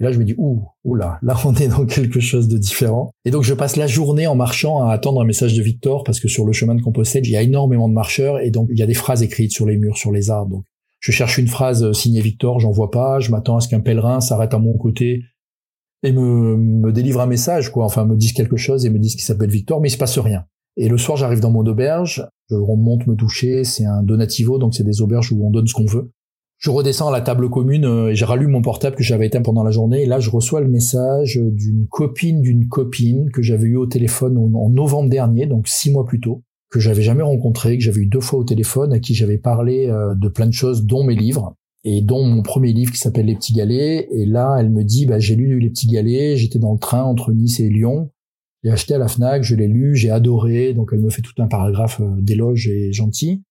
Et 0.00 0.04
là, 0.04 0.12
je 0.12 0.18
me 0.18 0.24
dis, 0.24 0.34
ouh, 0.36 0.64
là, 0.96 1.18
là, 1.22 1.36
on 1.44 1.54
est 1.54 1.68
dans 1.68 1.86
quelque 1.86 2.20
chose 2.20 2.48
de 2.48 2.58
différent. 2.58 3.12
Et 3.24 3.30
donc, 3.30 3.42
je 3.44 3.54
passe 3.54 3.76
la 3.76 3.86
journée 3.86 4.26
en 4.26 4.34
marchant 4.34 4.82
à 4.82 4.92
attendre 4.92 5.20
un 5.20 5.24
message 5.24 5.54
de 5.54 5.62
Victor 5.62 6.02
parce 6.04 6.20
que 6.20 6.28
sur 6.28 6.44
le 6.44 6.52
chemin 6.52 6.74
de 6.74 6.82
Compostelle, 6.82 7.26
il 7.26 7.30
y 7.30 7.36
a 7.36 7.42
énormément 7.42 7.88
de 7.88 7.94
marcheurs 7.94 8.40
et 8.40 8.50
donc 8.50 8.68
il 8.70 8.78
y 8.78 8.82
a 8.82 8.86
des 8.86 8.94
phrases 8.94 9.22
écrites 9.22 9.52
sur 9.52 9.66
les 9.66 9.76
murs, 9.76 9.96
sur 9.96 10.10
les 10.10 10.30
arbres. 10.30 10.56
Donc, 10.56 10.64
je 10.98 11.12
cherche 11.12 11.38
une 11.38 11.48
phrase 11.48 11.92
signée 11.92 12.22
Victor, 12.22 12.60
j'en 12.60 12.70
vois 12.72 12.90
pas. 12.90 13.20
Je 13.20 13.30
m'attends 13.30 13.56
à 13.56 13.60
ce 13.60 13.68
qu'un 13.68 13.80
pèlerin 13.80 14.20
s'arrête 14.20 14.54
à 14.54 14.58
mon 14.58 14.76
côté 14.76 15.22
et 16.02 16.12
me, 16.12 16.56
me 16.56 16.92
délivre 16.92 17.20
un 17.20 17.26
message, 17.26 17.70
quoi. 17.70 17.84
Enfin, 17.84 18.04
me 18.04 18.16
dise 18.16 18.32
quelque 18.32 18.56
chose 18.56 18.86
et 18.86 18.90
me 18.90 18.98
dise 18.98 19.14
qu'il 19.14 19.24
s'appelle 19.24 19.50
Victor, 19.50 19.80
mais 19.80 19.88
il 19.88 19.92
se 19.92 19.98
passe 19.98 20.18
rien. 20.18 20.44
Et 20.76 20.88
le 20.88 20.98
soir, 20.98 21.16
j'arrive 21.16 21.40
dans 21.40 21.50
mon 21.50 21.64
auberge, 21.66 22.26
je 22.50 22.56
remonte 22.56 23.06
me 23.06 23.14
toucher, 23.14 23.64
c'est 23.64 23.84
un 23.84 24.02
donativo, 24.02 24.58
donc 24.58 24.74
c'est 24.74 24.82
des 24.82 25.02
auberges 25.02 25.30
où 25.32 25.46
on 25.46 25.50
donne 25.50 25.66
ce 25.66 25.74
qu'on 25.74 25.86
veut. 25.86 26.10
Je 26.64 26.70
redescends 26.70 27.08
à 27.08 27.12
la 27.12 27.20
table 27.20 27.50
commune 27.50 27.84
euh, 27.84 28.08
et 28.08 28.14
j'ai 28.14 28.24
rallume 28.24 28.52
mon 28.52 28.62
portable 28.62 28.96
que 28.96 29.02
j'avais 29.02 29.26
éteint 29.26 29.42
pendant 29.42 29.62
la 29.62 29.70
journée. 29.70 30.04
Et 30.04 30.06
là, 30.06 30.18
je 30.18 30.30
reçois 30.30 30.62
le 30.62 30.68
message 30.68 31.38
d'une 31.38 31.86
copine 31.88 32.40
d'une 32.40 32.68
copine 32.68 33.30
que 33.30 33.42
j'avais 33.42 33.66
eu 33.66 33.76
au 33.76 33.84
téléphone 33.84 34.38
en, 34.38 34.70
novembre 34.70 35.10
dernier, 35.10 35.44
donc 35.44 35.68
six 35.68 35.90
mois 35.90 36.06
plus 36.06 36.20
tôt, 36.20 36.42
que 36.70 36.80
j'avais 36.80 37.02
jamais 37.02 37.22
rencontré, 37.22 37.76
que 37.76 37.84
j'avais 37.84 38.00
eu 38.00 38.06
deux 38.06 38.22
fois 38.22 38.38
au 38.38 38.44
téléphone, 38.44 38.94
à 38.94 38.98
qui 38.98 39.14
j'avais 39.14 39.36
parlé 39.36 39.90
euh, 39.90 40.14
de 40.14 40.26
plein 40.28 40.46
de 40.46 40.54
choses, 40.54 40.86
dont 40.86 41.04
mes 41.04 41.14
livres 41.14 41.54
et 41.84 42.00
dont 42.00 42.24
mon 42.24 42.40
premier 42.40 42.72
livre 42.72 42.92
qui 42.92 42.98
s'appelle 42.98 43.26
Les 43.26 43.34
Petits 43.34 43.52
Galets. 43.52 44.08
Et 44.10 44.24
là, 44.24 44.56
elle 44.58 44.70
me 44.70 44.84
dit, 44.84 45.04
bah, 45.04 45.18
j'ai 45.18 45.36
lu 45.36 45.60
Les 45.60 45.68
Petits 45.68 45.88
Galets, 45.88 46.36
j'étais 46.36 46.58
dans 46.58 46.72
le 46.72 46.78
train 46.78 47.02
entre 47.02 47.30
Nice 47.34 47.60
et 47.60 47.68
Lyon, 47.68 48.08
j'ai 48.62 48.70
acheté 48.70 48.94
à 48.94 48.98
la 48.98 49.08
Fnac, 49.08 49.42
je 49.42 49.54
l'ai 49.54 49.68
lu, 49.68 49.96
j'ai 49.96 50.08
adoré, 50.08 50.72
donc 50.72 50.92
elle 50.94 51.00
me 51.00 51.10
fait 51.10 51.20
tout 51.20 51.34
un 51.42 51.46
paragraphe 51.46 52.00
euh, 52.00 52.22
d'éloge 52.22 52.68
et 52.68 52.90
gentil. 52.90 53.42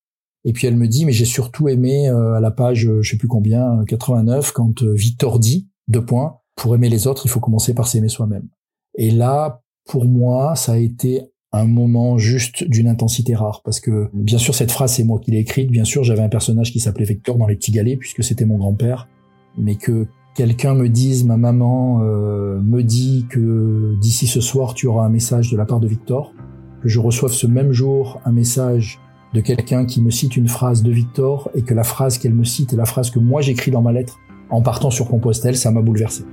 Et 0.46 0.54
puis 0.54 0.68
elle 0.68 0.76
me 0.76 0.88
dit, 0.88 1.06
mais 1.06 1.12
j'ai 1.12 1.26
surtout 1.26 1.70
aimé 1.70 2.10
euh, 2.10 2.34
à 2.34 2.39
la 2.39 2.52
page, 2.52 2.89
je 3.02 3.10
sais 3.10 3.18
plus 3.18 3.28
combien, 3.28 3.84
89, 3.88 4.52
quand 4.52 4.84
Victor 4.84 5.39
dit, 5.39 5.70
deux 5.88 6.04
points, 6.06 6.38
pour 6.56 6.76
aimer 6.76 6.89
les 6.89 7.08
autres, 7.08 7.26
il 7.26 7.30
faut 7.30 7.39
commencer 7.39 7.74
par 7.74 7.88
s'aimer 7.88 8.10
soi-même. 8.10 8.48
Et 8.96 9.12
là, 9.12 9.62
pour 9.86 10.06
moi, 10.06 10.56
ça 10.56 10.74
a 10.74 10.78
été 10.78 11.34
un 11.54 11.66
moment 11.66 12.18
juste 12.18 12.64
d'une 12.64 12.88
intensité 12.88 13.36
rare 13.36 13.62
parce 13.64 13.80
que 13.80 14.10
bien 14.14 14.39
sûr 14.39 14.56
cette 14.56 14.72
phrase 14.72 14.94
c'est 14.94 15.04
moi 15.04 15.20
qui 15.20 15.30
l'ai 15.30 15.38
écrite 15.38 15.70
bien 15.70 15.84
sûr 15.84 16.04
j'avais 16.04 16.24
un 16.24 16.30
personnage 16.30 16.72
qui 16.72 16.80
s'appelait 16.80 17.06
Victor 17.06 17.38
dans 17.38 17.46
les 17.46 17.56
petits 17.56 17.72
galets 17.72 17.96
puisque 17.96 18.24
c'était 18.24 18.46
mon 18.46 18.58
grand-père 18.58 19.08
mais 19.56 19.76
que 19.76 20.08
quelqu'un 20.34 20.74
me 20.74 20.89
dise 20.89 21.26
ma 21.26 21.38
maman 21.38 22.02
euh, 22.02 22.60
me 22.60 22.82
dit 22.82 23.28
que 23.30 23.96
d'ici 24.02 24.26
ce 24.26 24.41
soir 24.41 24.74
tu 24.74 24.88
auras 24.88 25.06
un 25.06 25.10
message 25.10 25.52
de 25.52 25.58
la 25.58 25.66
part 25.66 25.80
de 25.80 25.88
Victor 25.88 26.34
que 26.82 26.89
je 26.89 27.00
reçoive 27.00 27.32
ce 27.32 27.46
même 27.46 27.72
jour 27.72 28.20
un 28.26 28.32
message 28.32 29.00
de 29.34 29.42
quelqu'un 29.42 29.86
qui 29.86 30.02
me 30.02 30.12
cite 30.12 30.38
une 30.38 30.48
phrase 30.48 30.84
de 30.84 30.92
Victor 30.92 31.50
et 31.56 31.64
que 31.64 31.74
la 31.74 31.84
phrase 31.84 32.18
qu'elle 32.18 32.34
me 32.34 32.44
cite 32.44 32.74
est 32.74 32.78
la 32.78 32.86
phrase 32.86 33.10
que 33.12 33.20
moi 33.20 33.42
j'écris 33.42 33.72
dans 33.72 33.82
ma 33.82 33.92
lettre 33.92 34.20
en 34.50 34.62
partant 34.62 34.92
sur 34.92 35.08
Compostelle 35.08 35.58
ça 35.58 35.72
m'a 35.72 35.82
bouleversé 35.82 36.24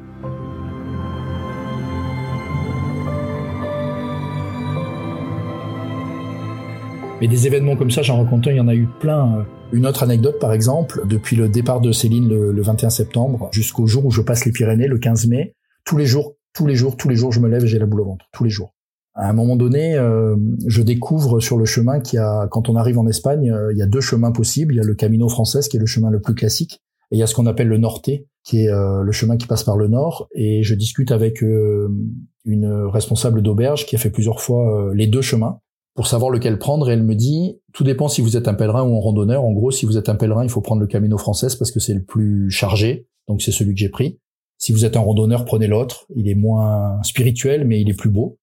Mais 7.21 7.29
des 7.29 7.47
événements 7.47 7.77
comme 7.77 7.91
ça, 7.91 8.01
j'en 8.01 8.17
rencontre 8.17 8.49
il 8.49 8.57
y 8.57 8.61
en 8.61 8.69
a 8.69 8.75
eu 8.75 8.89
plein. 8.99 9.47
Une 9.73 9.87
autre 9.87 10.03
anecdote, 10.03 10.39
par 10.41 10.55
exemple, 10.55 11.03
depuis 11.07 11.37
le 11.37 11.49
départ 11.49 11.83
de 11.83 11.93
Céline 11.93 12.29
le, 12.29 12.63
21 12.63 12.89
septembre 12.89 13.51
jusqu'au 13.53 13.87
jour 13.87 14.07
où 14.07 14.11
je 14.11 14.23
passe 14.23 14.47
les 14.47 14.53
Pyrénées, 14.53 14.87
le 14.87 14.99
15 14.99 15.27
mai, 15.27 15.55
tous 15.85 15.99
les 15.99 16.07
jours, 16.07 16.37
tous 16.55 16.67
les 16.67 16.77
jours, 16.77 16.97
tous 16.97 17.11
les 17.11 17.17
jours, 17.17 17.31
je 17.31 17.41
me 17.41 17.49
lève 17.49 17.65
et 17.65 17.67
j'ai 17.67 17.79
la 17.79 17.85
boule 17.85 18.01
au 18.01 18.05
ventre, 18.07 18.25
tous 18.33 18.45
les 18.45 18.51
jours. 18.51 18.73
À 19.15 19.29
un 19.29 19.33
moment 19.33 19.57
donné, 19.57 19.97
euh, 19.97 20.37
je 20.67 20.83
découvre 20.83 21.41
sur 21.41 21.59
le 21.59 21.65
chemin 21.65 22.01
qu'il 22.01 22.19
y 22.19 22.21
a, 22.21 22.47
quand 22.49 22.69
on 22.69 22.77
arrive 22.77 22.99
en 22.99 23.07
Espagne, 23.07 23.51
euh, 23.51 23.73
il 23.73 23.79
y 23.79 23.83
a 23.83 23.87
deux 23.87 24.01
chemins 24.01 24.31
possibles. 24.31 24.75
Il 24.75 24.77
y 24.77 24.81
a 24.81 24.85
le 24.85 24.95
Camino 24.95 25.29
Frances, 25.29 25.69
qui 25.69 25.77
est 25.77 25.81
le 25.81 25.87
chemin 25.87 26.11
le 26.11 26.21
plus 26.21 26.35
classique, 26.35 26.81
et 27.11 27.17
il 27.17 27.19
y 27.19 27.23
a 27.23 27.27
ce 27.27 27.35
qu'on 27.35 27.47
appelle 27.47 27.69
le 27.69 27.79
Norté, 27.79 28.29
qui 28.45 28.65
est 28.65 28.71
euh, 28.71 29.03
le 29.03 29.13
chemin 29.13 29.37
qui 29.37 29.47
passe 29.47 29.65
par 29.65 29.77
le 29.77 29.89
nord. 29.89 30.29
Et 30.35 30.63
je 30.63 30.75
discute 30.75 31.11
avec 31.11 31.43
une 31.43 32.73
responsable 32.87 33.43
d'auberge 33.43 33.87
qui 33.87 33.97
a 33.97 33.99
fait 33.99 34.11
plusieurs 34.11 34.41
fois 34.41 34.93
les 34.95 35.09
deux 35.09 35.23
chemins 35.23 35.59
pour 35.95 36.07
savoir 36.07 36.31
lequel 36.31 36.59
prendre 36.59 36.89
et 36.89 36.95
elle 36.95 37.03
me 37.03 37.15
dit 37.15 37.59
tout 37.73 37.85
dépend 37.85 38.09
si 38.09 38.21
vous 38.23 38.37
êtes 38.37 38.49
un 38.49 38.55
pèlerin 38.55 38.85
ou 38.85 38.97
un 38.97 39.01
randonneur. 39.01 39.45
En 39.45 39.53
gros, 39.53 39.71
si 39.71 39.87
vous 39.87 39.99
êtes 39.99 40.09
un 40.09 40.15
pèlerin, 40.15 40.45
il 40.45 40.51
faut 40.51 40.61
prendre 40.61 40.81
le 40.81 40.87
Camino 40.87 41.19
français 41.19 41.49
parce 41.59 41.73
que 41.73 41.81
c'est 41.81 41.95
le 41.95 42.03
plus 42.03 42.51
chargé, 42.51 43.09
donc 43.29 43.43
c'est 43.43 43.53
celui 43.53 43.75
que 43.75 43.81
j'ai 43.81 43.89
pris. 43.89 44.19
Si 44.57 44.73
vous 44.73 44.85
êtes 44.85 44.97
un 44.97 45.01
randonneur, 45.01 45.45
prenez 45.45 45.67
l'autre. 45.67 46.07
Il 46.15 46.29
est 46.29 46.35
moins 46.35 47.03
spirituel, 47.03 47.67
mais 47.67 47.81
il 47.81 47.89
est 47.89 47.95
plus 47.95 48.11
beau. 48.11 48.39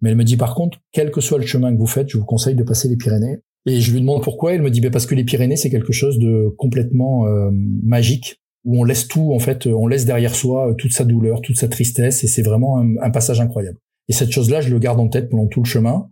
Mais 0.00 0.10
elle 0.10 0.16
me 0.16 0.24
dit 0.24 0.36
par 0.36 0.54
contre, 0.54 0.78
quel 0.92 1.10
que 1.10 1.20
soit 1.20 1.38
le 1.38 1.46
chemin 1.46 1.72
que 1.72 1.78
vous 1.78 1.86
faites, 1.86 2.08
je 2.08 2.18
vous 2.18 2.24
conseille 2.24 2.54
de 2.54 2.62
passer 2.62 2.88
les 2.88 2.96
Pyrénées. 2.96 3.38
Et 3.68 3.80
je 3.80 3.92
lui 3.92 4.00
demande 4.00 4.22
pourquoi. 4.22 4.54
Elle 4.54 4.62
me 4.62 4.70
dit 4.70 4.80
bah, 4.80 4.90
parce 4.90 5.06
que 5.06 5.14
les 5.14 5.24
Pyrénées 5.24 5.56
c'est 5.56 5.70
quelque 5.70 5.92
chose 5.92 6.18
de 6.18 6.54
complètement 6.56 7.26
euh, 7.26 7.50
magique 7.52 8.40
où 8.66 8.80
on 8.80 8.84
laisse 8.84 9.08
tout 9.08 9.32
en 9.32 9.38
fait, 9.38 9.66
on 9.66 9.86
laisse 9.86 10.04
derrière 10.04 10.34
soi 10.34 10.70
euh, 10.70 10.74
toute 10.74 10.92
sa 10.92 11.04
douleur, 11.04 11.40
toute 11.40 11.56
sa 11.56 11.68
tristesse 11.68 12.24
et 12.24 12.26
c'est 12.26 12.42
vraiment 12.42 12.78
un, 12.78 13.10
passage 13.10 13.40
incroyable. 13.40 13.78
Et 14.08 14.12
cette 14.12 14.30
chose-là, 14.30 14.60
je 14.60 14.70
le 14.70 14.78
garde 14.78 15.00
en 15.00 15.08
tête 15.08 15.30
pendant 15.30 15.46
tout 15.46 15.62
le 15.62 15.66
chemin. 15.66 16.10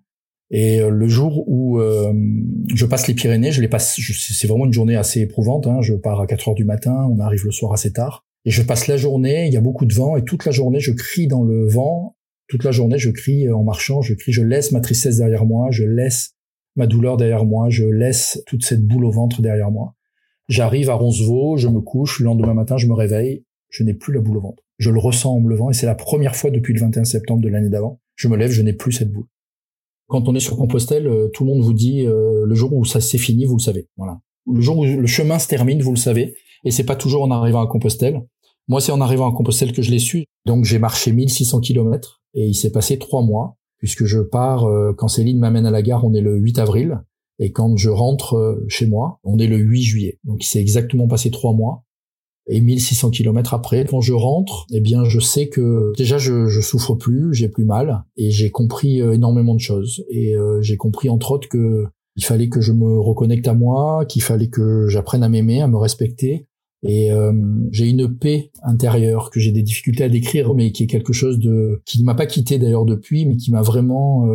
Et 0.51 0.81
euh, 0.81 0.89
le 0.89 1.09
jour 1.09 1.45
où 1.49 1.81
euh, 1.81 2.13
je 2.73 2.87
passe 2.87 3.09
les 3.09 3.15
Pyrénées, 3.15 3.51
je 3.51 3.61
les 3.61 3.69
passe, 3.69 3.99
c'est 3.99 4.47
vraiment 4.47 4.67
une 4.67 4.73
journée 4.73 4.97
assez 4.97 5.21
éprouvante. 5.21 5.67
Hein, 5.67 5.81
je 5.83 5.95
pars 5.95 6.21
à 6.21 6.27
4 6.27 6.49
heures 6.49 6.55
du 6.55 6.65
matin, 6.65 7.09
on 7.11 7.19
arrive 7.19 7.45
le 7.45 7.51
soir 7.51 7.73
assez 7.73 7.93
tard, 7.93 8.25
et 8.45 8.51
je 8.51 8.63
passe 8.63 8.87
la 8.87 8.97
journée. 8.97 9.47
Il 9.47 9.53
y 9.53 9.57
a 9.57 9.61
beaucoup 9.61 9.85
de 9.85 9.95
vent, 9.95 10.17
et 10.17 10.25
toute 10.25 10.45
la 10.45 10.53
journée, 10.53 10.81
je 10.81 10.93
crie 10.93 11.27
dans 11.27 11.43
le 11.43 11.67
vent. 11.69 12.17
Toute 12.49 12.65
la 12.65 12.73
journée, 12.73 12.99
je 12.99 13.11
crie 13.11 13.51
en 13.51 13.65
marchant, 13.65 14.03
je 14.03 14.15
crie, 14.15 14.33
je 14.33 14.43
laisse 14.43 14.73
ma 14.73 14.81
tristesse 14.81 15.17
derrière 15.17 15.47
moi, 15.47 15.69
je 15.71 15.85
laisse 15.85 16.35
ma 16.77 16.87
douleur 16.87 17.17
derrière 17.17 17.45
moi, 17.45 17.71
je 17.71 17.85
laisse 17.85 18.43
toute 18.47 18.65
cette 18.65 18.85
boule 18.85 19.05
au 19.05 19.11
ventre 19.11 19.41
derrière 19.43 19.71
moi. 19.71 19.95
J'arrive 20.49 20.91
à 20.91 20.95
Roncevaux, 20.95 21.57
je 21.57 21.69
me 21.69 21.81
couche, 21.81 22.21
le 22.21 22.27
lendemain 22.27 22.55
matin, 22.55 22.77
je 22.77 22.87
me 22.87 22.93
réveille, 22.93 23.45
je 23.71 23.83
n'ai 23.83 23.95
plus 23.95 24.13
la 24.13 24.21
boule 24.21 24.37
au 24.39 24.41
ventre. 24.41 24.63
Je 24.79 24.91
le 24.91 24.99
ressens 24.99 25.33
en 25.33 25.41
me 25.41 25.49
levant, 25.49 25.71
et 25.71 25.73
c'est 25.73 25.87
la 25.87 25.95
première 25.95 26.37
fois 26.37 26.51
depuis 26.51 26.75
le 26.75 26.81
21 26.81 27.05
septembre 27.05 27.43
de 27.43 27.49
l'année 27.49 27.71
d'avant. 27.71 28.01
Je 28.17 28.29
me 28.29 28.37
lève, 28.37 28.51
je 28.51 28.63
n'ai 28.63 28.73
plus 28.73 28.93
cette 28.93 29.11
boule. 29.11 29.27
Quand 30.09 30.29
on 30.29 30.35
est 30.35 30.41
sur 30.41 30.57
Compostelle, 30.57 31.07
euh, 31.07 31.29
tout 31.29 31.45
le 31.45 31.51
monde 31.51 31.63
vous 31.63 31.73
dit 31.73 32.05
euh, 32.07 32.45
le 32.45 32.55
jour 32.55 32.75
où 32.75 32.85
ça 32.85 33.01
s'est 33.01 33.19
fini, 33.19 33.47
vous 33.47 33.57
le 33.57 33.63
savez. 33.63 33.89
Voilà. 33.97 34.21
Le 34.53 34.61
jour 34.61 34.79
où 34.79 34.85
le 34.85 35.07
chemin 35.07 35.39
se 35.39 35.49
termine, 35.49 35.81
vous 35.81 35.93
le 35.93 35.97
savez. 35.97 36.37
Et 36.65 36.71
c'est 36.71 36.85
pas 36.85 36.97
toujours 36.97 37.23
en 37.23 37.31
arrivant 37.31 37.63
à 37.63 37.67
Compostelle. 37.67 38.21
Moi, 38.69 38.81
c'est 38.81 38.93
en 38.93 39.01
arrivant 39.01 39.31
à 39.31 39.35
Compostelle 39.35 39.73
que 39.73 39.81
je 39.81 39.91
l'ai 39.91 39.99
su. 39.99 40.27
Donc 40.45 40.65
j'ai 40.65 40.79
marché 40.79 41.13
1600 41.13 41.61
km 41.61 42.23
et 42.35 42.47
il 42.47 42.55
s'est 42.55 42.73
passé 42.73 42.99
trois 42.99 43.23
mois 43.23 43.57
puisque 43.79 44.05
je 44.05 44.21
pars 44.21 44.65
euh, 44.65 44.93
quand 44.93 45.09
Céline 45.09 45.39
m'amène 45.39 45.67
à 45.67 45.71
la 45.71 45.83
gare, 45.83 46.05
on 46.05 46.15
est 46.15 46.21
le 46.21 46.37
8 46.37 46.59
avril 46.59 47.03
et 47.39 47.53
quand 47.53 47.77
je 47.77 47.91
rentre 47.91 48.63
chez 48.69 48.87
moi, 48.87 49.19
on 49.25 49.39
est 49.39 49.47
le 49.47 49.57
8 49.57 49.83
juillet. 49.83 50.19
Donc 50.25 50.45
il 50.45 50.47
s'est 50.47 50.61
exactement 50.61 51.09
passé 51.09 51.31
trois 51.31 51.53
mois 51.53 51.85
et 52.47 52.61
1600 52.61 53.11
km 53.11 53.55
après, 53.55 53.87
quand 53.87 54.01
je 54.01 54.13
rentre, 54.13 54.67
eh 54.71 54.81
bien, 54.81 55.05
je 55.05 55.19
sais 55.19 55.49
que 55.49 55.93
déjà 55.97 56.19
je, 56.19 56.47
je 56.47 56.61
souffre 56.61 56.95
plus, 56.95 57.33
j'ai 57.33 57.49
plus 57.49 57.65
mal, 57.65 58.05
et 58.17 58.31
j'ai 58.31 58.51
compris 58.51 59.01
euh, 59.01 59.13
énormément 59.13 59.55
de 59.55 59.61
choses. 59.61 60.05
Et 60.11 60.37
euh, 60.37 60.61
j'ai 60.61 60.77
compris 60.77 61.09
entre 61.09 61.33
autres 61.33 61.49
que 61.49 61.87
il 62.17 62.25
fallait 62.25 62.49
que 62.49 62.61
je 62.61 62.73
me 62.73 63.01
reconnecte 63.01 63.49
à 63.49 63.55
moi, 63.55 64.05
qu'il 64.07 64.23
fallait 64.23 64.49
que 64.49 64.87
j'apprenne 64.89 65.23
à 65.25 65.29
m'aimer, 65.29 65.63
à 65.63 65.69
me 65.69 65.79
respecter. 65.79 66.47
Et 66.85 67.11
euh, 67.13 67.33
j'ai 67.71 67.89
une 67.89 68.15
paix 68.15 68.51
intérieure 68.63 69.31
que 69.31 69.41
j'ai 69.41 69.53
des 69.53 69.63
difficultés 69.63 70.05
à 70.05 70.09
décrire, 70.09 70.55
mais 70.55 70.71
qui 70.73 70.85
est 70.85 70.87
quelque 70.87 71.13
chose 71.13 71.39
de 71.39 71.81
qui 71.87 72.01
ne 72.01 72.05
m'a 72.05 72.15
pas 72.15 72.27
quitté 72.27 72.59
d'ailleurs 72.59 72.85
depuis, 72.85 73.27
mais 73.27 73.37
qui 73.37 73.51
m'a 73.51 73.63
vraiment 73.63 74.29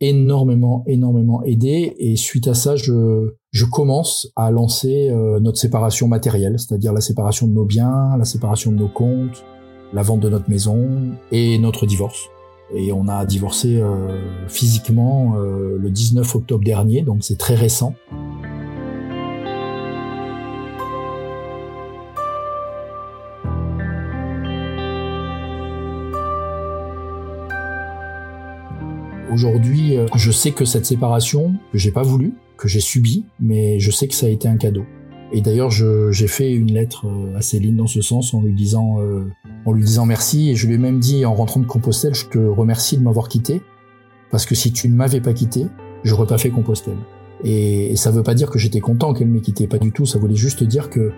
énormément, 0.00 0.84
énormément 0.86 1.42
aidé. 1.44 1.94
Et 1.98 2.16
suite 2.16 2.48
à 2.48 2.54
ça, 2.54 2.76
je, 2.76 3.34
je 3.52 3.64
commence 3.64 4.30
à 4.36 4.50
lancer 4.50 5.08
euh, 5.10 5.40
notre 5.40 5.58
séparation 5.58 6.08
matérielle, 6.08 6.58
c'est-à-dire 6.58 6.92
la 6.92 7.00
séparation 7.00 7.46
de 7.46 7.52
nos 7.52 7.64
biens, 7.64 8.16
la 8.18 8.24
séparation 8.24 8.72
de 8.72 8.76
nos 8.76 8.88
comptes, 8.88 9.44
la 9.92 10.02
vente 10.02 10.20
de 10.20 10.28
notre 10.28 10.50
maison 10.50 10.88
et 11.32 11.58
notre 11.58 11.86
divorce. 11.86 12.28
Et 12.74 12.92
on 12.92 13.06
a 13.06 13.24
divorcé 13.24 13.78
euh, 13.78 14.18
physiquement 14.48 15.36
euh, 15.36 15.78
le 15.78 15.90
19 15.90 16.34
octobre 16.34 16.64
dernier, 16.64 17.02
donc 17.02 17.18
c'est 17.22 17.38
très 17.38 17.54
récent. 17.54 17.94
Aujourd'hui, 29.36 29.98
euh, 29.98 30.06
je 30.16 30.30
sais 30.30 30.52
que 30.52 30.64
cette 30.64 30.86
séparation, 30.86 31.56
que 31.70 31.76
j'ai 31.76 31.90
pas 31.90 32.00
voulu, 32.00 32.32
que 32.56 32.68
j'ai 32.68 32.80
subi, 32.80 33.26
mais 33.38 33.78
je 33.78 33.90
sais 33.90 34.08
que 34.08 34.14
ça 34.14 34.24
a 34.24 34.28
été 34.30 34.48
un 34.48 34.56
cadeau. 34.56 34.86
Et 35.30 35.42
d'ailleurs, 35.42 35.70
j'ai 35.70 36.26
fait 36.26 36.54
une 36.54 36.72
lettre 36.72 37.06
euh, 37.06 37.36
à 37.36 37.42
Céline 37.42 37.76
dans 37.76 37.86
ce 37.86 38.00
sens 38.00 38.32
en 38.32 38.40
lui 38.40 38.54
disant, 38.54 38.98
euh, 38.98 39.30
en 39.66 39.72
lui 39.72 39.84
disant 39.84 40.06
merci. 40.06 40.48
Et 40.48 40.54
je 40.54 40.66
lui 40.66 40.76
ai 40.76 40.78
même 40.78 41.00
dit 41.00 41.26
en 41.26 41.34
rentrant 41.34 41.60
de 41.60 41.66
Compostelle, 41.66 42.14
je 42.14 42.24
te 42.24 42.38
remercie 42.38 42.96
de 42.96 43.02
m'avoir 43.02 43.28
quitté, 43.28 43.60
parce 44.30 44.46
que 44.46 44.54
si 44.54 44.72
tu 44.72 44.88
ne 44.88 44.94
m'avais 44.94 45.20
pas 45.20 45.34
quitté, 45.34 45.66
j'aurais 46.02 46.26
pas 46.26 46.38
fait 46.38 46.48
Compostelle. 46.48 46.96
Et, 47.44 47.94
ça 47.96 48.10
veut 48.10 48.22
pas 48.22 48.34
dire 48.34 48.48
que 48.48 48.58
j'étais 48.58 48.80
content 48.80 49.12
qu'elle 49.12 49.28
m'ait 49.28 49.42
quitté, 49.42 49.66
pas 49.66 49.76
du 49.76 49.92
tout. 49.92 50.06
Ça 50.06 50.18
voulait 50.18 50.34
juste 50.34 50.64
dire 50.64 50.88
que 50.88 51.12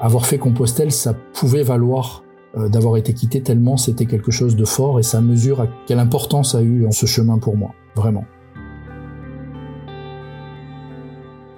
avoir 0.00 0.26
fait 0.26 0.38
Compostelle, 0.38 0.90
ça 0.90 1.14
pouvait 1.14 1.62
valoir 1.62 2.24
d'avoir 2.54 2.96
été 2.96 3.14
quitté 3.14 3.40
tellement 3.42 3.76
c'était 3.76 4.06
quelque 4.06 4.30
chose 4.30 4.56
de 4.56 4.64
fort 4.64 5.00
et 5.00 5.02
ça 5.02 5.20
mesure 5.20 5.60
à 5.60 5.68
quelle 5.86 5.98
importance 5.98 6.54
a 6.54 6.62
eu 6.62 6.86
ce 6.90 7.06
chemin 7.06 7.38
pour 7.38 7.56
moi, 7.56 7.74
vraiment. 7.96 8.24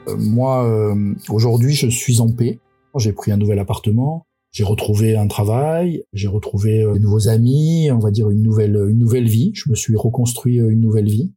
Euh, 0.08 0.16
moi, 0.18 0.64
euh, 0.64 1.14
aujourd'hui, 1.28 1.74
je 1.74 1.88
suis 1.88 2.20
en 2.20 2.30
paix. 2.30 2.58
J'ai 2.96 3.12
pris 3.12 3.32
un 3.32 3.36
nouvel 3.36 3.58
appartement, 3.58 4.24
j'ai 4.52 4.62
retrouvé 4.62 5.16
un 5.16 5.26
travail, 5.26 6.04
j'ai 6.12 6.28
retrouvé 6.28 6.84
de 6.84 6.98
nouveaux 7.00 7.28
amis, 7.28 7.90
on 7.90 7.98
va 7.98 8.12
dire 8.12 8.30
une 8.30 8.40
nouvelle 8.40 8.76
une 8.88 8.98
nouvelle 8.98 9.26
vie. 9.26 9.50
Je 9.54 9.68
me 9.68 9.74
suis 9.74 9.96
reconstruit 9.96 10.58
une 10.58 10.80
nouvelle 10.80 11.08
vie. 11.08 11.32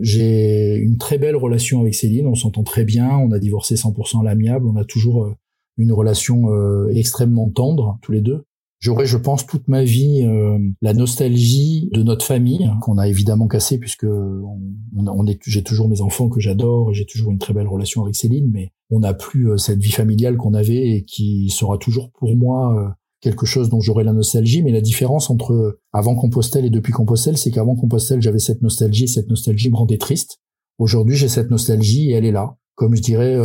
J'ai 0.00 0.76
une 0.76 0.98
très 0.98 1.18
belle 1.18 1.34
relation 1.34 1.80
avec 1.80 1.96
Céline, 1.96 2.28
on 2.28 2.36
s'entend 2.36 2.62
très 2.62 2.84
bien, 2.84 3.10
on 3.10 3.32
a 3.32 3.40
divorcé 3.40 3.74
100% 3.74 4.20
à 4.20 4.22
l'amiable, 4.22 4.68
on 4.68 4.76
a 4.76 4.84
toujours 4.84 5.34
une 5.76 5.90
relation 5.90 6.44
extrêmement 6.90 7.50
tendre 7.50 7.98
tous 8.00 8.12
les 8.12 8.20
deux. 8.20 8.44
J'aurais, 8.82 9.06
je 9.06 9.16
pense, 9.16 9.46
toute 9.46 9.68
ma 9.68 9.84
vie 9.84 10.24
euh, 10.24 10.58
la 10.80 10.92
nostalgie 10.92 11.88
de 11.92 12.02
notre 12.02 12.26
famille 12.26 12.64
hein, 12.64 12.78
qu'on 12.80 12.98
a 12.98 13.06
évidemment 13.06 13.46
cassé 13.46 13.78
puisque 13.78 14.02
on, 14.02 15.24
j'ai 15.46 15.62
toujours 15.62 15.88
mes 15.88 16.00
enfants 16.00 16.28
que 16.28 16.40
j'adore 16.40 16.90
et 16.90 16.94
j'ai 16.94 17.06
toujours 17.06 17.30
une 17.30 17.38
très 17.38 17.54
belle 17.54 17.68
relation 17.68 18.02
avec 18.02 18.16
Céline, 18.16 18.50
mais 18.52 18.72
on 18.90 18.98
n'a 18.98 19.14
plus 19.14 19.50
euh, 19.50 19.56
cette 19.56 19.78
vie 19.78 19.92
familiale 19.92 20.36
qu'on 20.36 20.52
avait 20.52 20.96
et 20.96 21.04
qui 21.04 21.48
sera 21.50 21.78
toujours 21.78 22.10
pour 22.18 22.36
moi 22.36 22.76
euh, 22.76 22.88
quelque 23.20 23.46
chose 23.46 23.68
dont 23.68 23.78
j'aurai 23.78 24.02
la 24.02 24.12
nostalgie. 24.12 24.64
Mais 24.64 24.72
la 24.72 24.80
différence 24.80 25.30
entre 25.30 25.78
avant 25.92 26.16
Compostelle 26.16 26.64
et 26.64 26.70
depuis 26.70 26.92
Compostelle, 26.92 27.38
c'est 27.38 27.52
qu'avant 27.52 27.76
Compostelle, 27.76 28.20
j'avais 28.20 28.40
cette 28.40 28.62
nostalgie, 28.62 29.04
et 29.04 29.06
cette 29.06 29.28
nostalgie 29.28 29.70
me 29.70 29.76
rendait 29.76 29.96
triste. 29.96 30.40
Aujourd'hui, 30.78 31.14
j'ai 31.14 31.28
cette 31.28 31.52
nostalgie 31.52 32.10
et 32.10 32.14
elle 32.14 32.24
est 32.24 32.32
là, 32.32 32.56
comme 32.74 32.96
je 32.96 33.02
dirais 33.02 33.36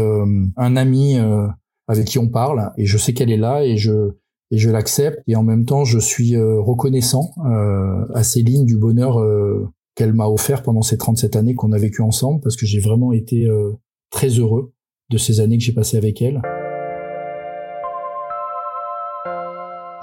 un 0.56 0.76
ami 0.76 1.16
avec 1.88 2.06
qui 2.06 2.18
on 2.18 2.30
parle 2.30 2.72
et 2.78 2.86
je 2.88 2.98
sais 2.98 3.14
qu'elle 3.14 3.30
est 3.30 3.38
là 3.38 3.64
et 3.64 3.78
je 3.78 4.14
et 4.52 4.58
je 4.58 4.70
l'accepte 4.70 5.22
et 5.28 5.36
en 5.36 5.44
même 5.44 5.66
temps 5.66 5.84
je 5.84 6.00
suis 6.00 6.36
euh, 6.36 6.60
reconnaissant 6.60 7.32
euh, 7.46 8.06
à 8.14 8.24
Céline 8.24 8.66
du 8.66 8.78
bonheur 8.78 9.20
euh, 9.20 9.68
qu'elle 9.96 10.14
m'a 10.14 10.28
offert 10.28 10.64
pendant 10.64 10.82
ces 10.82 10.98
37 10.98 11.36
années 11.36 11.56
qu'on 11.56 11.72
a 11.72 11.78
vécu 11.78 12.02
ensemble 12.02 12.42
parce 12.42 12.56
que 12.56 12.66
j'ai 12.66 12.80
vraiment 12.80 13.12
été 13.12 13.48
très 14.12 14.28
heureux 14.28 14.72
de 15.10 15.18
ces 15.18 15.40
années 15.40 15.58
que 15.58 15.64
j'ai 15.64 15.74
passées 15.74 15.98
avec 15.98 16.22
elle. 16.22 16.40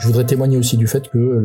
Je 0.01 0.09
voudrais 0.09 0.27
témoigner 0.27 0.57
aussi 0.57 0.77
du 0.77 0.89
fait 0.89 1.09
que 1.09 1.41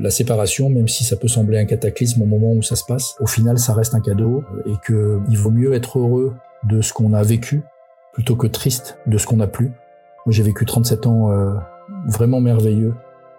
la 0.00 0.10
séparation, 0.10 0.70
même 0.70 0.88
si 0.88 1.04
ça 1.04 1.16
peut 1.16 1.28
sembler 1.28 1.58
un 1.58 1.66
cataclysme 1.66 2.22
au 2.22 2.26
moment 2.26 2.54
où 2.54 2.62
ça 2.62 2.74
se 2.74 2.84
passe, 2.88 3.16
au 3.20 3.26
final 3.26 3.58
ça 3.58 3.74
reste 3.74 3.94
un 3.94 4.00
cadeau 4.00 4.42
et 4.64 4.72
que 4.82 5.20
il 5.28 5.36
vaut 5.36 5.50
mieux 5.50 5.74
être 5.74 5.98
heureux 5.98 6.32
de 6.64 6.80
ce 6.80 6.94
qu'on 6.94 7.12
a 7.12 7.22
vécu 7.22 7.60
plutôt 8.14 8.34
que 8.34 8.46
triste 8.46 8.96
de 9.06 9.18
ce 9.18 9.26
qu'on 9.26 9.36
n'a 9.36 9.46
plus. 9.46 9.66
Moi 10.24 10.30
j'ai 10.32 10.42
vécu 10.42 10.64
37 10.64 11.06
ans 11.06 11.28
vraiment 12.06 12.40
merveilleux 12.40 12.94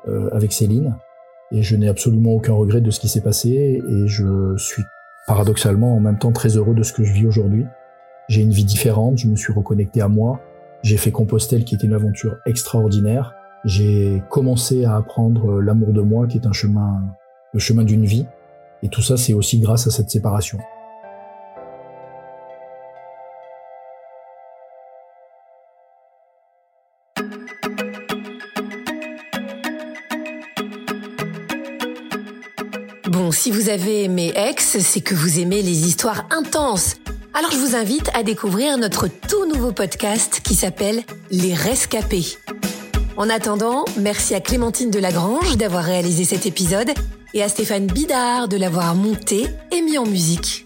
euh, 0.08 0.30
avec 0.32 0.54
Céline. 0.54 0.96
Et 1.52 1.64
je 1.64 1.76
n'ai 1.76 1.88
absolument 1.88 2.32
aucun 2.32 2.54
regret 2.54 2.82
de 2.82 2.92
ce 2.92 3.00
qui 3.00 3.08
s'est 3.08 3.22
passé. 3.22 3.82
Et 3.88 4.08
je 4.08 4.56
suis 4.58 4.84
paradoxalement 5.28 5.96
en 5.96 6.00
même 6.00 6.18
temps 6.18 6.32
très 6.32 6.58
heureux 6.58 6.74
de 6.74 6.84
ce 6.84 6.94
que 6.94 7.04
je 7.04 7.14
vis 7.14 7.26
aujourd'hui. 7.26 7.66
J'ai 8.30 8.42
une 8.42 8.52
vie 8.52 8.66
différente, 8.66 9.18
je 9.18 9.28
me 9.28 9.36
suis 9.36 9.54
reconnecté 9.54 10.02
à 10.02 10.08
moi, 10.08 10.42
j'ai 10.84 10.98
fait 10.98 11.12
Compostelle 11.12 11.64
qui 11.64 11.76
était 11.76 11.88
une 11.88 11.94
aventure 11.94 12.38
extraordinaire, 12.46 13.36
j'ai 13.64 14.22
commencé 14.30 14.86
à 14.86 14.96
apprendre 14.96 15.62
l'amour 15.62 15.94
de 15.94 16.02
moi 16.02 16.28
qui 16.28 16.38
est 16.38 16.46
un 16.46 16.52
chemin, 16.52 17.02
le 17.54 17.60
chemin 17.60 17.84
d'une 17.84 18.06
vie. 18.06 18.26
Et 18.84 18.90
tout 18.90 19.02
ça 19.02 19.16
c'est 19.16 19.34
aussi 19.34 19.60
grâce 19.60 19.88
à 19.88 19.92
cette 19.92 20.10
séparation. 20.10 20.60
Si 33.38 33.52
vous 33.52 33.70
avez 33.70 34.06
aimé 34.06 34.34
Ex, 34.36 34.80
c'est 34.80 35.02
que 35.02 35.14
vous 35.14 35.40
aimez 35.40 35.62
les 35.62 35.88
histoires 35.88 36.26
intenses. 36.32 36.96
Alors 37.36 37.52
je 37.52 37.58
vous 37.58 37.76
invite 37.76 38.10
à 38.16 38.24
découvrir 38.24 38.80
notre 38.80 39.08
tout 39.08 39.46
nouveau 39.46 39.72
podcast 39.72 40.42
qui 40.44 40.56
s'appelle 40.56 41.04
Les 41.30 41.54
Rescapés. 41.54 42.26
En 43.16 43.30
attendant, 43.30 43.86
merci 43.96 44.34
à 44.34 44.42
Clémentine 44.42 44.90
Delagrange 44.90 45.56
d'avoir 45.56 45.84
réalisé 45.84 46.24
cet 46.24 46.48
épisode 46.48 46.90
et 47.36 47.44
à 47.44 47.48
Stéphane 47.48 47.86
Bidard 47.86 48.48
de 48.48 48.58
l'avoir 48.58 48.96
monté 48.96 49.46
et 49.72 49.82
mis 49.84 50.00
en 50.00 50.06
musique. 50.08 50.66